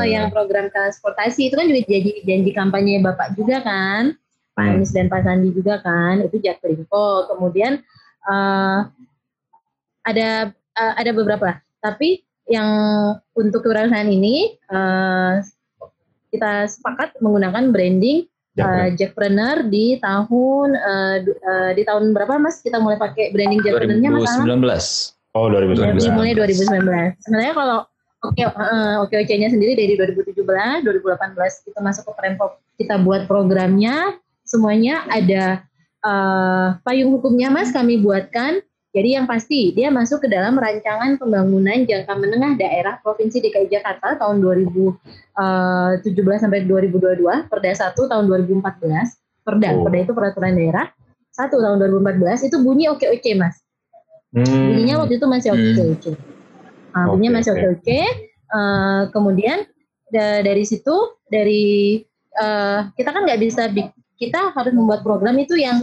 yang 0.06 0.26
program 0.30 0.70
transportasi 0.70 1.50
itu 1.50 1.58
kan 1.58 1.66
juga 1.66 1.82
jadi 1.90 2.12
janji 2.22 2.52
kampanye 2.54 3.02
Bapak 3.02 3.34
juga 3.34 3.66
kan. 3.66 4.14
Pak 4.54 4.62
Hmm. 4.62 4.78
Anies 4.78 4.94
dan 4.94 5.10
Pak 5.10 5.26
Sandi 5.26 5.50
juga 5.50 5.82
kan. 5.82 6.22
Itu 6.22 6.38
Jaklingko. 6.38 7.34
Kemudian 7.34 7.82
eh, 8.30 8.80
ada 10.06 10.30
eh, 10.54 10.94
ada 11.02 11.12
beberapa. 11.18 11.58
Tapi 11.82 12.22
yang 12.46 12.70
untuk 13.34 13.66
kewirausahaan 13.66 14.06
ini 14.06 14.54
eh, 14.54 15.34
kita 16.30 16.70
sepakat 16.70 17.18
menggunakan 17.18 17.74
branding 17.74 18.30
Jackpreneur. 18.54 18.86
uh, 18.86 18.90
Jackpreneur 18.94 19.58
di 19.66 19.86
tahun 19.98 20.70
uh, 20.78 21.18
uh, 21.26 21.72
di 21.74 21.84
tahun 21.86 22.14
berapa 22.14 22.38
Mas 22.38 22.62
kita 22.62 22.78
mulai 22.78 23.02
pakai 23.02 23.34
branding 23.34 23.66
Jackpreneurnya 23.66 24.10
Mas 24.14 24.30
Alam? 24.38 24.62
2019. 24.70 25.34
Oh 25.34 25.50
2019. 25.50 25.98
Dari 25.98 26.14
mulai 26.14 26.34
2019. 26.38 27.26
Sebenarnya 27.26 27.54
kalau 27.58 27.80
oke 28.22 28.44
uh, 28.46 28.96
oke 29.02 29.16
nya 29.18 29.50
sendiri 29.50 29.74
dari 29.74 29.94
2017, 29.98 30.38
2018 30.38 31.66
kita 31.66 31.80
masuk 31.82 32.04
ke 32.06 32.14
Pemprov 32.22 32.62
kita 32.78 33.02
buat 33.02 33.26
programnya 33.26 34.22
semuanya 34.46 35.02
ada 35.10 35.66
uh, 36.06 36.78
payung 36.86 37.18
hukumnya 37.18 37.50
Mas 37.50 37.74
kami 37.74 37.98
buatkan. 37.98 38.62
Jadi 38.94 39.10
yang 39.18 39.26
pasti 39.26 39.74
dia 39.74 39.90
masuk 39.90 40.22
ke 40.22 40.28
dalam 40.30 40.54
rancangan 40.54 41.18
pembangunan 41.18 41.82
jangka 41.82 42.14
menengah 42.14 42.54
daerah 42.62 43.02
Provinsi 43.02 43.42
DKI 43.42 43.66
Jakarta 43.66 44.22
tahun 44.22 44.38
2017 44.38 44.94
sampai 46.38 46.62
2022, 46.70 47.50
Perda 47.50 47.72
1 47.74 47.98
tahun 48.06 48.26
2014. 48.30 49.18
Perda, 49.42 49.70
Oh. 49.74 49.90
Perda 49.90 49.98
itu 49.98 50.14
peraturan 50.14 50.54
daerah. 50.54 50.94
1 51.34 51.58
tahun 51.58 51.82
2014 51.82 52.46
itu 52.46 52.62
bunyi 52.62 52.86
oke-oke 52.94 53.32
Mas. 53.34 53.58
Hmm. 54.30 54.46
Bunyinya 54.46 55.02
waktu 55.02 55.18
itu 55.18 55.26
masih 55.26 55.50
oke 55.58 55.82
oke. 55.98 56.12
Nah, 56.94 57.06
bunyinya 57.10 57.32
Oke, 57.34 57.38
masih 57.42 57.52
oke. 57.54 57.62
oke 57.66 57.74
oke. 57.82 58.02
Eh, 58.54 59.02
kemudian 59.10 59.58
da- 60.14 60.46
dari 60.46 60.62
situ 60.62 60.94
dari 61.26 61.98
eh, 62.34 62.80
kita 62.94 63.10
kan 63.10 63.26
nggak 63.26 63.42
bisa 63.42 63.66
kita 64.14 64.54
harus 64.54 64.74
membuat 64.78 65.02
program 65.02 65.34
itu 65.42 65.58
yang 65.58 65.82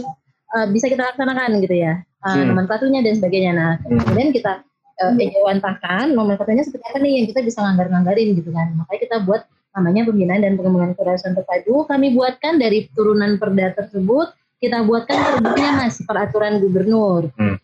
eh, 0.55 0.67
bisa 0.71 0.87
kita 0.87 1.11
laksanakan 1.11 1.59
gitu 1.59 1.75
ya. 1.75 1.99
Eh, 2.21 2.29
Hmm. 2.31 2.47
nomenklaturnya 2.47 3.01
dan 3.01 3.13
sebagainya. 3.15 3.51
Nah, 3.51 3.71
Hmm. 3.81 3.97
kemudian 3.97 4.29
kita 4.29 4.61
uh, 5.01 5.13
ejawantahkan 5.17 6.13
nomenklaturnya 6.13 6.61
seperti 6.61 6.85
apa 6.85 6.97
nih 6.99 7.11
yang 7.17 7.27
kita 7.27 7.41
bisa 7.41 7.59
nganggar-nganggarin 7.59 8.37
gitu 8.37 8.49
kan. 8.49 8.69
Makanya 8.75 8.99
kita 9.01 9.17
buat 9.21 9.41
namanya 9.71 10.05
pembinaan 10.05 10.41
dan 10.41 10.53
pengembangan 10.53 10.93
kewirausahaan 10.93 11.33
terpadu. 11.33 11.75
Kami 11.83 12.07
buatkan 12.11 12.53
dari 12.55 12.85
turunan 12.91 13.35
perda 13.35 13.73
tersebut, 13.73 14.29
kita 14.59 14.83
buatkan 14.83 15.17
perbuknya 15.17 15.69
mas, 15.75 15.97
peraturan 15.99 16.61
gubernur. 16.61 17.33
Hmm. 17.33 17.57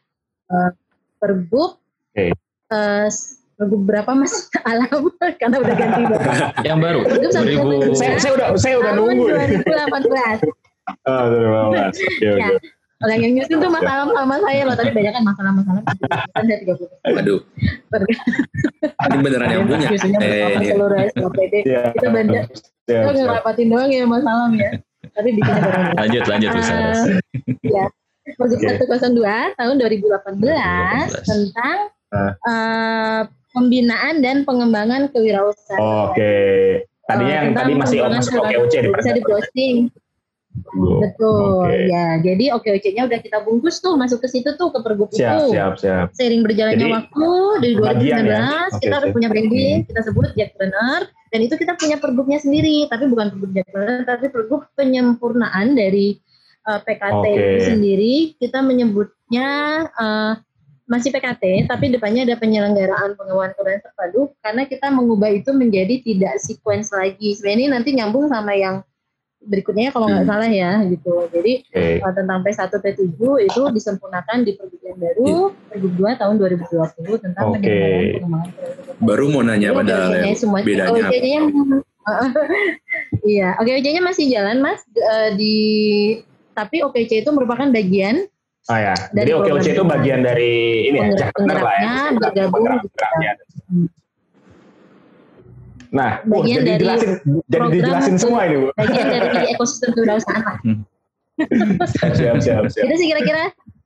Eh, 0.48 0.72
perbuk, 1.18 1.78
Oke. 2.10 2.34
eh, 2.68 3.08
perbuk 3.54 3.82
berapa 3.84 4.12
mas? 4.12 4.50
Alam, 4.66 5.14
karena 5.38 5.58
udah 5.60 5.76
ganti 5.76 6.02
bapak. 6.08 6.34
Yang 6.68 6.80
baru 6.82 7.00
Perbuk 7.06 7.30
satu 7.30 7.46
2000 7.46 7.94
Saya, 7.94 8.14
saya 8.18 8.32
udah 8.34 8.48
saya 8.58 8.76
udah 8.82 8.92
nunggu. 8.96 9.24
nih. 9.30 9.62
2018. 9.62 10.42
Oh, 11.06 11.24
2018. 11.30 11.94
Oke 11.94 12.26
Ya. 12.26 12.50
Orang 12.98 13.20
yang 13.22 13.34
nyusun 13.38 13.62
tuh 13.62 13.70
Mas 13.70 13.86
Alam 13.86 14.10
sama 14.10 14.36
saya 14.42 14.62
loh, 14.66 14.74
tapi 14.74 14.90
banyak 14.90 15.14
kan 15.14 15.22
masalah-masalah. 15.22 15.84
Saya 16.34 16.58
30 16.66 17.14
Waduh, 17.14 17.40
ini 19.06 19.18
beneran 19.22 19.50
yang 19.50 19.64
punya. 19.66 19.88
Biasanya 19.88 20.18
Eh, 20.20 20.50
ini. 20.58 20.68
seluruh 20.74 20.98
SKPD. 21.06 21.54
Iya. 21.64 21.82
Kita 21.94 22.08
banyak. 22.10 22.44
Siap, 22.50 22.90
Kita 22.90 22.98
siap. 23.06 23.22
ngerapatin 23.22 23.68
doang 23.70 23.90
ya 23.90 24.04
Mas 24.04 24.26
Alam 24.26 24.52
ya. 24.58 24.70
Tapi 25.14 25.30
bikinnya 25.32 25.62
bareng. 25.62 25.86
lanjut 26.02 26.24
lanjut 26.26 26.50
Saras. 26.60 27.02
ya. 27.62 27.86
Pergub. 28.28 28.60
102 28.60 29.24
tahun 29.56 29.76
2018 29.78 30.36
2018. 30.36 31.30
tentang 31.30 31.78
eh, 32.44 33.22
pembinaan 33.50 34.16
dan 34.20 34.38
pengembangan 34.42 35.08
kewirausahaan. 35.14 36.12
Oke. 36.12 36.36
Tadinya 37.08 37.36
yang 37.40 37.54
tadi 37.56 37.72
masih 37.72 37.98
pengembangan 38.04 38.20
masuk 38.20 38.42
oke 38.42 38.68
di 38.76 38.90
Bisa 38.92 39.12
di 39.16 39.24
posting. 40.64 41.02
Betul. 41.04 41.66
Oke. 41.68 41.78
Ya, 41.90 42.08
jadi 42.22 42.46
OKOC-nya 42.58 43.04
udah 43.10 43.20
kita 43.22 43.38
bungkus 43.44 43.78
tuh 43.84 43.94
masuk 44.00 44.24
ke 44.24 44.28
situ 44.32 44.50
tuh 44.56 44.70
ke 44.74 44.80
pergub 44.82 45.10
Siap, 45.12 45.38
itu. 45.38 45.58
siap, 45.58 45.74
siap. 45.78 46.08
Seiring 46.16 46.42
berjalannya 46.46 46.80
Jadi, 46.80 46.94
waktu 46.94 47.30
dari 47.62 47.74
2019 47.78 47.84
bagian 47.84 48.24
ya? 48.26 48.46
kita 48.72 48.76
Oke, 48.78 48.88
udah 48.88 49.00
oke. 49.02 49.16
punya 49.16 49.28
branding, 49.30 49.76
kita 49.86 50.00
sebut 50.06 50.26
Jackpreneur 50.34 51.02
dan 51.28 51.40
itu 51.44 51.56
kita 51.60 51.74
punya 51.76 51.98
pergubnya 52.00 52.40
sendiri, 52.40 52.78
tapi 52.88 53.04
bukan 53.12 53.28
pergub 53.36 53.52
Jackpreneur 53.52 54.02
tapi 54.08 54.26
pergub 54.32 54.62
penyempurnaan 54.80 55.68
dari 55.76 56.18
uh, 56.68 56.80
PKT 56.82 57.26
Oke. 57.26 57.40
itu 57.40 57.60
sendiri. 57.68 58.16
Kita 58.40 58.60
menyebutnya 58.64 59.50
uh, 59.96 60.34
masih 60.88 61.12
PKT, 61.12 61.68
tapi 61.68 61.92
depannya 61.92 62.24
ada 62.24 62.40
penyelenggaraan 62.40 63.20
pengembangan 63.20 63.52
keuangan 63.60 63.82
terpadu 63.84 64.22
karena 64.40 64.64
kita 64.64 64.88
mengubah 64.88 65.30
itu 65.36 65.52
menjadi 65.52 66.00
tidak 66.00 66.40
sequence 66.40 66.96
lagi. 66.96 67.36
Sebenarnya 67.36 67.60
ini 67.60 67.68
nanti 67.68 67.90
nyambung 67.92 68.32
sama 68.32 68.56
yang 68.56 68.80
berikutnya 69.40 69.90
kalau 69.90 70.10
nggak 70.10 70.26
Hmm. 70.26 70.32
salah 70.34 70.50
ya 70.50 70.72
gitu. 70.86 71.14
Jadi 71.30 71.54
Oke. 71.70 72.02
uh, 72.02 72.14
tentang 72.14 72.40
P1 72.42 72.72
P7 72.74 73.02
itu 73.44 73.62
disempurnakan 73.72 74.38
di 74.42 74.52
pergub 74.58 74.82
yang 74.82 74.98
baru 74.98 75.34
Pergub 75.70 75.94
2 75.96 76.18
tahun 76.18 76.36
2020 76.36 77.24
tentang 77.24 77.44
penyelenggaraan 77.54 78.06
pengembangan. 78.18 78.50
Baru 79.00 79.26
mau 79.30 79.42
nanya 79.42 79.70
Jadi 79.70 79.78
OKOC-nya 79.78 80.20
yang 80.26 80.38
semua 80.38 80.60
bedanya? 80.62 80.92
OKOC-nya 80.92 81.40
Iya, 83.28 83.50
OKOC-nya 83.60 84.02
masih 84.02 84.26
jalan 84.32 84.58
Mas 84.60 84.82
Eh, 84.90 85.30
di 85.36 85.56
tapi 86.52 86.82
OKOC 86.82 87.22
itu 87.22 87.30
merupakan 87.30 87.68
bagian 87.70 88.26
Oh 88.68 88.76
ya. 88.76 88.92
Dari 89.16 89.32
Jadi 89.32 89.32
program 89.32 89.64
itu 89.64 89.84
bagian 89.88 90.20
dari 90.28 90.54
ini 90.92 91.00
ya, 91.00 91.32
lah 91.40 91.76
ya. 91.80 92.12
bergabung 92.12 92.68
gitu. 92.84 93.00
Hmm. 93.72 93.88
Nah, 95.90 96.20
oh, 96.26 96.42
Bagian 96.42 96.58
jadi 96.58 96.66
dari 96.66 96.76
dijelasin, 96.76 97.10
jadi 97.46 97.54
program 97.54 97.72
dijelasin 97.72 98.12
untuk- 98.12 98.22
semua 98.24 98.40
ini 98.44 98.56
bu. 98.56 98.68
bagian 98.74 99.06
dari 99.08 99.28
ekosistem 99.52 99.90
kewirausahaan 99.92 100.44
lah. 100.44 100.58
Siap, 101.88 102.36
siap, 102.38 102.64
siap, 102.68 102.84
Itu 102.84 102.94
sih 102.96 103.08
kira-kira. 103.08 103.44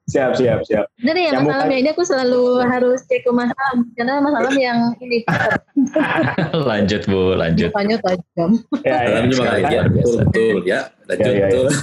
siap, 0.07 0.31
siap, 0.33 0.59
siap. 0.63 0.83
Bener 0.97 1.15
ya 1.15 1.29
Mas 1.35 1.47
Alam 1.47 1.67
ya, 1.67 1.77
ini 1.77 1.89
aku 1.89 2.01
selalu 2.01 2.41
harus 2.61 2.99
cek 3.05 3.21
ke 3.21 3.29
Mas 3.29 3.49
Alam 3.49 3.77
karena 3.93 4.11
Mas 4.19 4.33
Alam 4.33 4.53
yang 4.55 4.77
ini 4.97 5.21
lanjut 6.69 7.01
Bu, 7.05 7.33
lanjut. 7.33 7.69
tanya 7.71 7.95
tajam. 7.99 8.49
Ya, 8.81 8.97
ya. 8.97 9.07
Dalam 9.07 9.25
juga 9.29 9.49
ya, 9.51 9.57
luar 9.61 9.87
biasa. 9.87 9.93
betul, 9.93 10.15
betul, 10.25 10.57
ya, 10.65 10.79
lanjut, 11.05 11.21
Ya, 11.21 11.27
ya, 11.27 11.31
ya. 11.31 11.45
betul. 11.45 11.67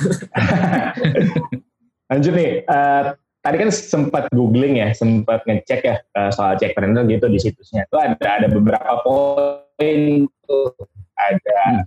Lanjut 2.08 2.32
nih, 2.32 2.50
eh, 2.64 3.02
tadi 3.42 3.56
kan 3.58 3.70
sempat 3.70 4.28
googling 4.34 4.78
ya, 4.80 4.90
sempat 4.94 5.46
ngecek 5.46 5.80
ya 5.84 5.96
eh, 6.02 6.30
soal 6.34 6.58
Jackpreneur 6.58 7.06
gitu 7.06 7.26
di 7.30 7.38
situsnya. 7.38 7.86
Itu 7.86 7.96
ada 7.98 8.42
ada 8.42 8.48
beberapa 8.50 9.02
poin 9.02 10.26
tuh, 10.44 10.74
ada 11.14 11.86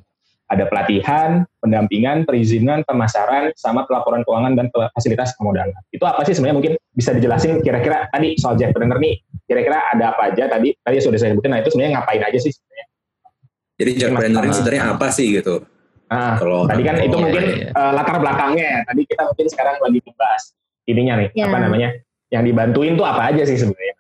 ada 0.52 0.68
pelatihan, 0.68 1.48
pendampingan, 1.64 2.28
perizinan, 2.28 2.84
pemasaran, 2.84 3.56
sama 3.56 3.88
pelaporan 3.88 4.28
keuangan 4.28 4.60
dan 4.60 4.68
fasilitas 4.92 5.32
permodalan. 5.40 5.72
Itu 5.96 6.04
apa 6.04 6.28
sih 6.28 6.36
sebenarnya 6.36 6.58
mungkin 6.60 6.74
bisa 6.92 7.16
dijelasin 7.16 7.64
kira-kira 7.64 8.12
tadi 8.12 8.36
soal 8.36 8.60
Jackpreneur 8.60 9.00
nih, 9.00 9.16
kira-kira 9.48 9.80
ada 9.96 10.12
apa 10.12 10.36
aja 10.36 10.52
tadi 10.52 10.76
tadi 10.84 10.96
sudah 11.00 11.20
saya 11.20 11.32
sebutin. 11.32 11.56
Nah 11.56 11.60
itu 11.64 11.72
sebenarnya 11.72 11.92
ngapain 12.00 12.22
aja 12.24 12.40
sih 12.40 12.52
sebenarnya? 12.52 12.86
Jadi 13.82 13.92
jackpreneur 13.98 14.44
ini 14.46 14.54
sebenarnya 14.54 14.84
apa 14.94 15.08
sih 15.10 15.28
gitu? 15.42 15.56
Nah, 16.12 16.36
Kalau 16.36 16.68
tadi 16.68 16.84
kan 16.84 17.00
itu 17.00 17.16
mungkin 17.16 17.40
iya, 17.40 17.56
iya. 17.56 17.70
eh, 17.72 17.92
latar 17.96 18.20
belakangnya. 18.20 18.68
ya. 18.68 18.80
Tadi 18.84 19.02
kita 19.08 19.22
mungkin 19.32 19.48
sekarang 19.48 19.76
lagi 19.80 20.00
membahas 20.04 20.44
ininya 20.92 21.14
nih, 21.26 21.30
Ya. 21.34 21.48
apa 21.48 21.58
namanya? 21.58 21.90
Yang 22.32 22.44
dibantuin 22.52 22.94
tuh 22.96 23.08
apa 23.08 23.32
aja 23.32 23.44
sih 23.44 23.58
sebenarnya? 23.60 23.96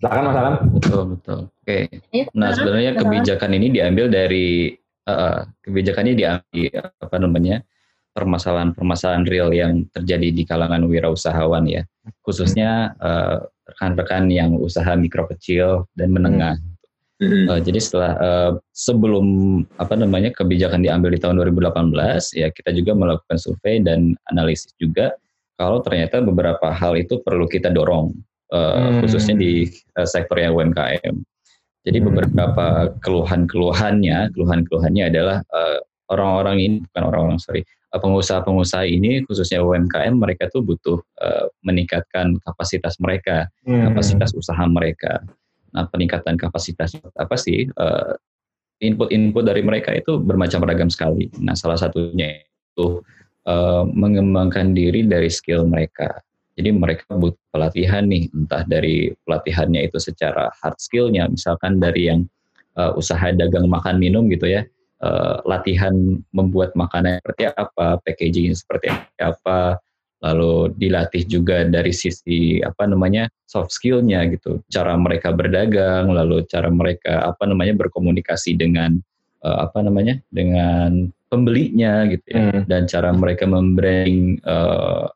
Silakan 0.00 0.24
Mas 0.32 0.36
Alam. 0.40 0.54
Betul, 0.80 1.02
betul. 1.16 1.40
Oke. 1.60 1.78
Ya, 2.08 2.24
Nah, 2.32 2.50
sebenarnya 2.56 2.96
kebijakan 2.96 3.50
ini 3.52 3.66
diambil 3.68 4.08
dari 4.08 4.72
eh, 5.04 5.40
kebijakan 5.60 6.04
ini 6.10 6.14
diambil 6.16 6.80
apa 7.00 7.16
namanya? 7.20 7.58
permasalahan-permasalahan 8.10 9.22
real 9.22 9.54
yang 9.54 9.86
terjadi 9.94 10.34
di 10.34 10.42
kalangan 10.42 10.82
wirausahawan 10.82 11.62
ya. 11.70 11.86
Khususnya 12.26 12.96
eh, 12.98 13.38
rekan-rekan 13.70 14.26
yang 14.26 14.58
usaha 14.58 14.98
mikro 14.98 15.30
kecil 15.30 15.86
dan 15.94 16.10
menengah. 16.10 16.58
Mhm. 17.20 17.52
Uh, 17.52 17.60
jadi 17.60 17.78
setelah 17.84 18.12
uh, 18.16 18.52
sebelum 18.72 19.26
apa 19.76 19.92
namanya 19.92 20.32
kebijakan 20.32 20.80
diambil 20.80 21.12
di 21.12 21.20
tahun 21.20 21.36
2018 21.36 21.92
ya 22.32 22.48
kita 22.48 22.72
juga 22.72 22.96
melakukan 22.96 23.36
survei 23.36 23.76
dan 23.84 24.16
analisis 24.32 24.72
juga 24.80 25.12
kalau 25.60 25.84
ternyata 25.84 26.24
beberapa 26.24 26.72
hal 26.72 26.96
itu 26.96 27.20
perlu 27.20 27.44
kita 27.44 27.68
dorong 27.68 28.16
uh, 28.56 28.96
Hmm. 28.96 29.04
khususnya 29.04 29.36
di 29.36 29.68
uh, 30.00 30.08
sektor 30.08 30.40
yang 30.40 30.56
UMKM. 30.56 31.20
Jadi 31.84 31.98
Hmm. 32.00 32.08
beberapa 32.08 32.88
keluhan-keluhannya, 33.04 34.32
keluhan-keluhannya 34.32 35.04
adalah 35.12 35.44
uh, 35.52 35.78
orang-orang 36.08 36.56
ini 36.60 36.76
bukan 36.88 37.02
orang-orang 37.04 37.38
sorry 37.38 37.62
uh, 37.92 38.00
pengusaha-pengusaha 38.00 38.88
ini 38.88 39.28
khususnya 39.28 39.60
UMKM 39.60 40.16
mereka 40.16 40.48
tuh 40.48 40.64
butuh 40.64 40.98
uh, 41.20 41.46
meningkatkan 41.68 42.40
kapasitas 42.48 42.96
mereka 42.96 43.44
Hmm. 43.68 43.92
kapasitas 43.92 44.32
usaha 44.32 44.64
mereka. 44.64 45.20
Nah, 45.74 45.86
peningkatan 45.88 46.36
kapasitas 46.36 46.96
apa 47.16 47.36
sih? 47.38 47.66
eh, 47.68 48.12
Input-input 48.80 49.44
dari 49.44 49.60
mereka 49.60 49.92
itu 49.92 50.16
bermacam 50.16 50.64
ragam 50.64 50.88
sekali. 50.88 51.28
Nah, 51.36 51.52
salah 51.52 51.76
satunya 51.76 52.40
itu 52.40 53.04
eh, 53.44 53.84
mengembangkan 53.92 54.72
diri 54.72 55.04
dari 55.04 55.28
skill 55.28 55.68
mereka. 55.68 56.08
Jadi 56.56 56.72
mereka 56.72 57.04
butuh 57.12 57.40
pelatihan 57.52 58.08
nih, 58.08 58.28
entah 58.32 58.64
dari 58.64 59.12
pelatihannya 59.24 59.84
itu 59.84 60.00
secara 60.00 60.48
hard 60.60 60.76
skillnya, 60.80 61.28
misalkan 61.28 61.76
dari 61.76 62.08
yang 62.08 62.24
eh, 62.80 62.92
usaha 62.96 63.28
dagang 63.36 63.68
makan 63.68 64.00
minum 64.00 64.28
gitu 64.32 64.48
ya, 64.48 64.64
eh, 65.04 65.36
latihan 65.44 65.92
membuat 66.32 66.72
makanan 66.72 67.20
seperti 67.20 67.52
apa, 67.52 68.00
packaging 68.00 68.56
seperti 68.56 68.88
apa, 69.20 69.76
lalu 70.20 70.68
dilatih 70.76 71.24
juga 71.24 71.64
dari 71.64 71.96
sisi 71.96 72.60
apa 72.60 72.84
namanya 72.84 73.24
soft 73.48 73.72
skillnya 73.72 74.28
gitu 74.28 74.60
cara 74.68 74.92
mereka 75.00 75.32
berdagang 75.32 76.12
lalu 76.12 76.44
cara 76.44 76.68
mereka 76.68 77.24
apa 77.24 77.48
namanya 77.48 77.72
berkomunikasi 77.80 78.52
dengan 78.60 79.00
eh, 79.40 79.58
apa 79.64 79.80
namanya 79.80 80.20
dengan 80.28 81.08
pembelinya 81.32 82.04
gitu 82.10 82.26
ya 82.36 82.52
Hmm. 82.52 82.62
dan 82.68 82.84
cara 82.84 83.10
mereka 83.16 83.48
membranding 83.48 84.36
eh, 84.44 85.06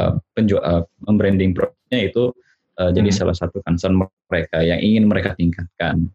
eh, 0.00 0.12
penjual 0.32 0.62
eh, 0.64 0.82
membranding 1.04 1.52
produknya 1.52 2.08
itu 2.08 2.32
jadi 2.78 3.10
Hmm. 3.10 3.18
salah 3.18 3.34
satu 3.34 3.58
concern 3.66 3.98
mereka 4.30 4.62
yang 4.62 4.78
ingin 4.78 5.10
mereka 5.10 5.34
tingkatkan 5.34 6.08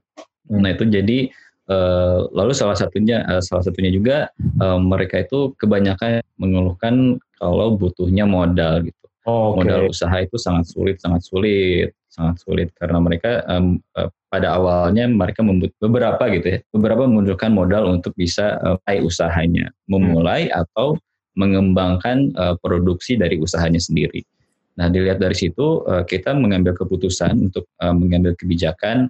Hmm. 0.50 0.63
nah 0.63 0.72
itu 0.74 0.88
jadi 0.90 1.30
eh, 1.70 2.20
lalu 2.34 2.52
salah 2.56 2.75
satunya 2.75 3.22
eh, 3.30 3.44
salah 3.44 3.62
satunya 3.62 3.92
juga 3.94 4.32
eh, 4.40 4.80
mereka 4.82 5.22
itu 5.22 5.54
kebanyakan 5.60 6.24
mengeluhkan 6.42 7.20
kalau 7.44 7.76
butuhnya 7.76 8.24
modal 8.24 8.88
gitu 8.88 9.04
Oh, 9.24 9.56
Oke. 9.56 9.64
modal 9.64 9.88
usaha 9.88 10.12
itu 10.20 10.36
sangat 10.36 10.68
sulit, 10.68 11.00
sangat 11.00 11.24
sulit, 11.24 11.96
sangat 12.12 12.44
sulit 12.44 12.68
karena 12.76 13.00
mereka 13.00 13.40
em, 13.48 13.80
eh, 13.96 14.12
pada 14.28 14.60
awalnya 14.60 15.08
mereka 15.08 15.40
membut 15.40 15.72
beberapa 15.80 16.28
gitu 16.28 16.44
ya, 16.44 16.60
beberapa 16.76 17.08
membutuhkan 17.08 17.56
modal 17.56 17.88
untuk 17.88 18.12
bisa 18.20 18.60
mulai 18.60 19.00
usahanya, 19.00 19.72
memulai 19.88 20.52
atau 20.52 21.00
mengembangkan 21.40 22.36
eh, 22.36 22.56
produksi 22.60 23.16
dari 23.16 23.40
usahanya 23.40 23.80
sendiri. 23.80 24.28
Nah, 24.76 24.92
dilihat 24.92 25.24
dari 25.24 25.40
situ 25.40 25.88
eh, 25.88 26.04
kita 26.04 26.36
mengambil 26.36 26.76
keputusan 26.76 27.48
untuk 27.48 27.64
eh, 27.80 27.96
mengambil 27.96 28.36
kebijakan 28.36 29.08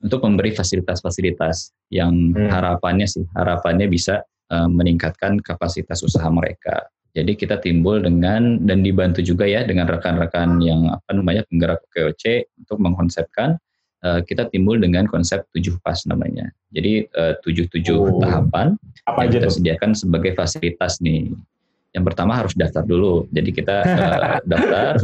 untuk 0.00 0.24
memberi 0.24 0.56
fasilitas-fasilitas 0.56 1.76
yang 1.92 2.32
Hmm. 2.32 2.48
harapannya 2.48 3.04
sih, 3.04 3.28
harapannya 3.36 3.92
bisa 3.92 4.24
eh, 4.48 4.68
meningkatkan 4.72 5.36
kapasitas 5.44 6.00
usaha 6.00 6.32
mereka. 6.32 6.88
Jadi 7.10 7.32
kita 7.34 7.58
timbul 7.58 7.98
dengan 7.98 8.62
dan 8.62 8.86
dibantu 8.86 9.18
juga 9.20 9.42
ya 9.42 9.66
dengan 9.66 9.90
rekan-rekan 9.90 10.62
yang 10.62 10.86
apa 10.94 11.10
namanya 11.10 11.42
penggerak 11.50 11.82
OKOC 11.90 12.46
untuk 12.62 12.78
mengkonsepkan 12.78 13.58
eh, 14.06 14.20
kita 14.22 14.46
timbul 14.48 14.78
dengan 14.78 15.10
konsep 15.10 15.42
tujuh 15.50 15.74
pas 15.82 15.98
namanya. 16.06 16.48
Jadi 16.70 17.10
eh, 17.10 17.34
tujuh 17.42 17.66
tujuh 17.66 17.98
Oh. 17.98 18.22
tahapan 18.22 18.78
Apa 19.10 19.26
yang 19.26 19.30
aja 19.30 19.36
kita 19.42 19.48
tuh? 19.50 19.54
sediakan 19.58 19.90
sebagai 19.98 20.32
fasilitas 20.38 21.02
nih. 21.02 21.34
Yang 21.90 22.04
pertama 22.14 22.38
harus 22.38 22.54
daftar 22.54 22.86
dulu. 22.86 23.26
Jadi 23.34 23.50
kita 23.50 23.76
eh, 23.82 24.38
daftar, 24.54 24.94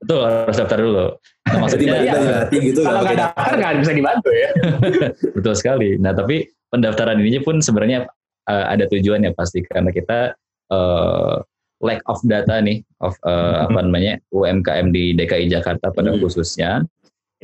betul 0.00 0.20
harus 0.24 0.56
daftar 0.56 0.78
dulu. 0.80 1.06
Nah, 1.44 1.58
maksudnya 1.60 2.00
dilatih 2.00 2.60
gitu 2.72 2.80
Kalau 2.80 3.04
nggak 3.04 3.16
daftar 3.20 3.52
nggak 3.60 3.72
bisa 3.84 3.92
dibantu 3.92 4.30
ya. 4.32 4.50
Betul 5.36 5.54
sekali. 5.60 6.00
Nah, 6.00 6.16
tapi 6.16 6.48
pendaftaran 6.72 7.20
ini 7.20 7.38
pun 7.44 7.60
sebenarnya 7.60 8.08
uh, 8.48 8.64
ada 8.72 8.88
tujuannya 8.88 9.36
pasti 9.36 9.60
karena 9.68 9.92
kita 9.92 10.32
uh, 10.74 11.38
lack 11.84 12.00
of 12.10 12.18
data 12.26 12.58
nih 12.58 12.82
of 13.04 13.14
uh, 13.22 13.68
apa 13.68 13.78
namanya 13.84 14.18
UMKM 14.32 14.90
di 14.90 15.12
DKI 15.14 15.52
Jakarta 15.52 15.92
pada 15.94 16.10
Hmm. 16.14 16.20
khususnya. 16.20 16.82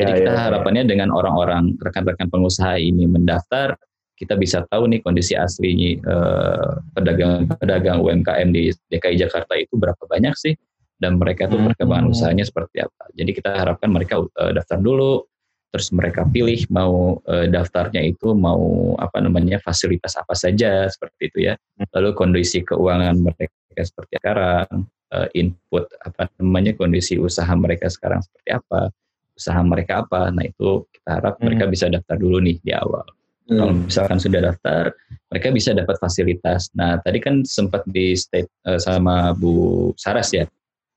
Jadi 0.00 0.10
Ya, 0.10 0.16
kita 0.24 0.32
ya, 0.32 0.36
ya. 0.38 0.42
harapannya 0.48 0.84
dengan 0.88 1.12
orang-orang 1.12 1.76
rekan-rekan 1.76 2.32
pengusaha 2.32 2.80
ini 2.80 3.04
mendaftar, 3.04 3.76
kita 4.16 4.32
bisa 4.40 4.64
tahu 4.72 4.88
nih 4.88 5.04
kondisi 5.04 5.36
asli 5.36 6.00
uh, 6.08 6.80
pedagang-pedagang 6.96 8.00
UMKM 8.00 8.48
di 8.48 8.72
DKI 8.88 9.16
Jakarta 9.20 9.60
itu 9.60 9.76
berapa 9.76 10.00
banyak 10.08 10.32
sih 10.40 10.54
dan 11.00 11.20
mereka 11.20 11.48
tuh 11.52 11.60
Hmm. 11.60 11.68
perkembangan 11.72 12.06
usahanya 12.12 12.44
seperti 12.48 12.80
apa. 12.80 13.12
Jadi 13.12 13.30
kita 13.32 13.50
harapkan 13.56 13.92
mereka 13.92 14.24
uh, 14.24 14.52
daftar 14.56 14.80
dulu, 14.80 15.24
terus 15.70 15.94
mereka 15.94 16.26
pilih 16.26 16.66
mau 16.68 17.22
uh, 17.24 17.46
daftarnya 17.46 18.02
itu 18.02 18.34
mau 18.34 18.94
apa 18.98 19.22
namanya 19.22 19.62
fasilitas 19.62 20.18
apa 20.18 20.34
saja 20.34 20.90
seperti 20.90 21.30
itu 21.30 21.38
ya. 21.50 21.54
Lalu 21.94 22.10
kondisi 22.18 22.66
keuangan 22.66 23.14
mereka 23.22 23.54
seperti 23.86 24.18
sekarang, 24.18 24.66
uh, 25.14 25.28
input 25.32 25.86
apa 26.02 26.26
namanya 26.42 26.74
kondisi 26.74 27.16
usaha 27.16 27.50
mereka 27.54 27.86
sekarang 27.86 28.18
seperti 28.18 28.50
apa, 28.58 28.90
usaha 29.38 29.60
mereka 29.62 30.02
apa. 30.02 30.34
Nah 30.34 30.44
itu 30.44 30.84
kita 30.90 31.10
harap 31.22 31.34
Hmm. 31.38 31.46
mereka 31.46 31.64
bisa 31.70 31.86
daftar 31.86 32.18
dulu 32.18 32.42
nih 32.42 32.58
di 32.60 32.74
awal. 32.74 33.06
Kalau 33.50 33.74
Hmm. 33.74 33.86
misalkan 33.86 34.18
sudah 34.22 34.40
daftar, 34.46 34.94
mereka 35.30 35.48
bisa 35.50 35.70
dapat 35.74 35.98
fasilitas. 35.98 36.70
Nah, 36.78 37.02
tadi 37.02 37.18
kan 37.18 37.42
sempat 37.42 37.82
di 37.86 38.14
state 38.14 38.46
eh, 38.66 38.78
sama 38.78 39.34
Bu 39.34 39.90
Saras 39.98 40.30
ya. 40.30 40.46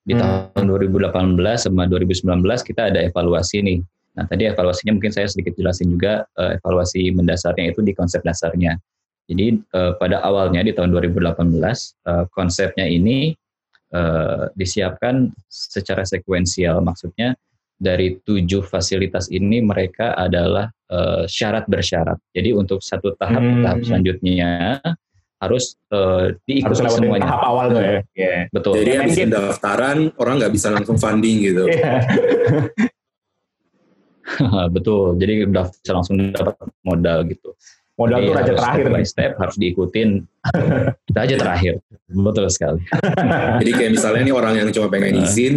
Di 0.06 0.14
Hmm. 0.14 0.54
tahun 0.54 0.66
2018 0.70 1.66
sama 1.66 1.90
2019 1.90 2.62
kita 2.62 2.94
ada 2.94 3.02
evaluasi 3.02 3.62
nih. 3.66 3.80
Nah, 4.14 4.26
tadi 4.30 4.46
evaluasinya 4.46 4.94
mungkin 4.94 5.10
saya 5.10 5.26
sedikit 5.26 5.58
jelasin 5.58 5.90
juga 5.90 6.26
eh, 6.38 6.58
evaluasi 6.62 7.10
mendasarnya 7.12 7.74
itu 7.74 7.82
di 7.82 7.94
konsep 7.98 8.22
dasarnya. 8.22 8.78
Jadi 9.26 9.58
eh, 9.58 9.92
pada 9.98 10.22
awalnya 10.22 10.62
di 10.62 10.72
tahun 10.72 10.94
2018 10.94 11.50
eh, 12.06 12.26
konsepnya 12.30 12.86
ini 12.86 13.34
disiapkan 14.58 15.30
secara 15.46 16.02
sekuensial. 16.02 16.82
Maksudnya 16.82 17.38
dari 17.78 18.18
tujuh 18.26 18.66
fasilitas 18.66 19.30
ini 19.30 19.62
mereka 19.62 20.18
adalah 20.18 20.66
syarat 21.30 21.70
bersyarat. 21.70 22.18
Jadi 22.34 22.58
untuk 22.58 22.82
satu 22.82 23.14
tahap 23.14 23.38
ke 23.38 23.54
Hmm. 23.54 23.62
tahap 23.62 23.80
selanjutnya 23.86 24.50
harus 25.38 25.78
eh, 25.94 26.34
diikuti 26.50 26.82
Harus 26.82 26.98
semuanya. 26.98 27.30
tahap 27.30 27.44
awal 27.46 27.66
tuh 27.70 27.82
ya. 27.86 28.02
Iya. 28.18 28.38
Betul. 28.50 28.74
Jadi 28.82 28.92
habis 28.98 29.06
mungkin- 29.14 29.30
pendaftaran 29.30 29.98
orang 30.18 30.36
nggak 30.42 30.54
bisa 30.58 30.68
langsung 30.74 30.98
funding 30.98 31.38
gitu. 31.54 31.64
Betul. 34.76 35.18
Jadi 35.18 35.34
udah 35.48 35.66
bisa 35.70 35.92
langsung 35.94 36.16
dapat 36.32 36.56
modal 36.82 37.28
gitu. 37.28 37.54
Modal 37.94 38.20
Jadi 38.20 38.26
tuh 38.26 38.34
raja 38.34 38.52
terakhir. 38.58 38.82
Step 38.82 38.90
by 38.90 38.98
nih. 38.98 39.08
step 39.08 39.32
harus 39.38 39.56
diikutin. 39.56 40.10
raja 41.20 41.36
terakhir. 41.38 41.74
Betul 42.10 42.46
sekali. 42.50 42.80
Jadi 43.62 43.72
kayak 43.72 43.92
misalnya 43.94 44.22
nih 44.26 44.36
orang 44.36 44.54
yang 44.58 44.70
cuma 44.74 44.88
pengen 44.90 45.14
Nah. 45.14 45.24
izin, 45.24 45.56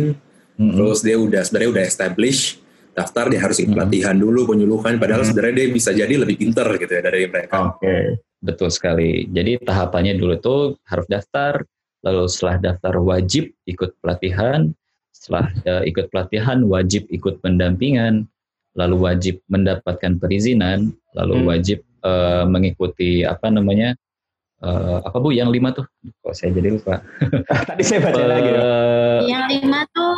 Mm-mm. 0.57 0.72
terus 0.76 1.00
dia 1.00 1.16
udah 1.16 1.40
sebenarnya 1.40 1.70
udah 1.72 1.85
establish, 1.85 2.61
daftar 2.92 3.29
dia 3.29 3.40
harus 3.40 3.57
ikut 3.57 3.72
Hmm. 3.72 3.76
pelatihan 3.88 4.16
dulu, 4.16 4.48
penyuluhan, 4.48 4.96
padahal 4.96 5.24
Hmm. 5.24 5.31
sebenarnya 5.33 5.57
dia 5.64 5.68
bisa 5.72 5.90
jadi 5.92 6.14
lebih 6.16 6.37
pinter 6.37 6.68
gitu 6.76 6.92
ya 6.92 7.02
dari 7.05 7.24
mereka. 7.24 7.72
Oke. 7.72 8.20
Betul 8.37 8.68
sekali. 8.68 9.24
Jadi 9.26 9.57
tahapannya 9.64 10.16
dulu 10.16 10.35
tuh 10.37 10.61
harus 10.85 11.09
daftar, 11.09 11.64
lalu 12.05 12.29
setelah 12.29 12.57
daftar 12.62 13.00
wajib 13.00 13.48
ikut 13.64 13.96
pelatihan, 13.98 14.70
setelah 15.09 15.48
eh, 15.64 15.88
ikut 15.88 16.12
pelatihan 16.12 16.61
wajib 16.62 17.09
ikut 17.09 17.40
pendampingan, 17.40 18.29
lalu 18.76 18.96
wajib 19.02 19.40
mendapatkan 19.46 20.16
perizinan, 20.16 20.92
lalu 21.12 21.34
Hmm. 21.36 21.46
wajib 21.48 21.78
eh, 22.00 22.44
mengikuti 22.46 23.24
apa 23.24 23.48
namanya 23.48 23.96
eh, 24.58 24.98
apa 25.00 25.16
bu 25.16 25.32
yang 25.32 25.48
lima 25.48 25.72
tuh? 25.72 25.82
Kok 26.22 26.30
saya 26.30 26.52
jadi 26.52 26.70
lupa? 26.70 27.00
Tadi 27.68 27.82
saya 27.82 28.00
baca 28.00 28.22
lagi. 28.22 28.46
ya. 28.46 28.56
Eh, 28.56 29.20
Yang 29.26 29.44
lima 29.52 29.80
tuh 29.90 30.16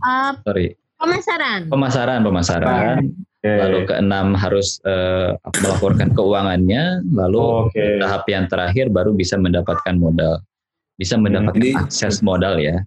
uh, 0.00 0.32
sorry, 0.40 0.72
pemasaran. 0.96 1.60
pemasaran, 1.66 2.20
pemasaran. 2.22 2.96
Oke. 3.38 3.54
Lalu 3.54 3.78
keenam 3.86 4.34
harus 4.34 4.82
eh, 4.82 5.30
melaporkan 5.58 6.10
keuangannya, 6.10 7.06
lalu 7.08 7.70
Oke. 7.70 7.98
tahap 7.98 8.26
yang 8.26 8.46
terakhir 8.46 8.88
baru 8.88 9.12
bisa 9.12 9.36
mendapatkan 9.36 9.94
modal, 9.94 10.42
bisa 10.94 11.14
mendapatkan 11.14 11.60
Ini- 11.60 11.78
akses 11.78 12.18
modal 12.18 12.58
ya. 12.58 12.82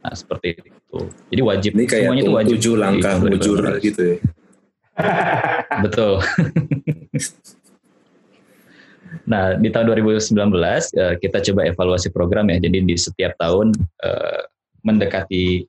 Nah, 0.00 0.14
seperti 0.14 0.56
itu. 0.62 1.00
Jadi 1.28 1.42
wajib 1.42 1.72
Ini 1.74 1.84
kayak 1.84 2.02
semuanya 2.06 2.22
itu 2.22 2.28
tu- 2.28 2.36
wajib. 2.36 2.52
tujuh 2.56 2.74
langkah 2.76 3.14
mujur 3.18 3.58
2018. 3.60 3.82
gitu 3.82 4.02
ya. 4.04 4.16
Betul. 5.84 6.20
nah, 9.30 9.56
di 9.56 9.68
tahun 9.70 9.86
2019 9.90 10.34
eh, 10.98 11.14
kita 11.20 11.38
coba 11.50 11.60
evaluasi 11.66 12.08
program 12.12 12.50
ya. 12.50 12.58
Jadi 12.60 12.78
di 12.84 12.96
setiap 12.98 13.34
tahun 13.38 13.72
eh, 14.04 14.42
mendekati 14.84 15.64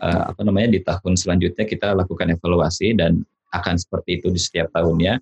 eh, 0.00 0.22
apa 0.30 0.40
namanya 0.44 0.76
di 0.76 0.80
tahun 0.84 1.14
selanjutnya 1.16 1.64
kita 1.66 1.96
lakukan 1.96 2.32
evaluasi 2.34 2.96
dan 2.96 3.24
akan 3.50 3.74
seperti 3.76 4.22
itu 4.22 4.30
di 4.30 4.40
setiap 4.40 4.70
tahunnya. 4.74 5.18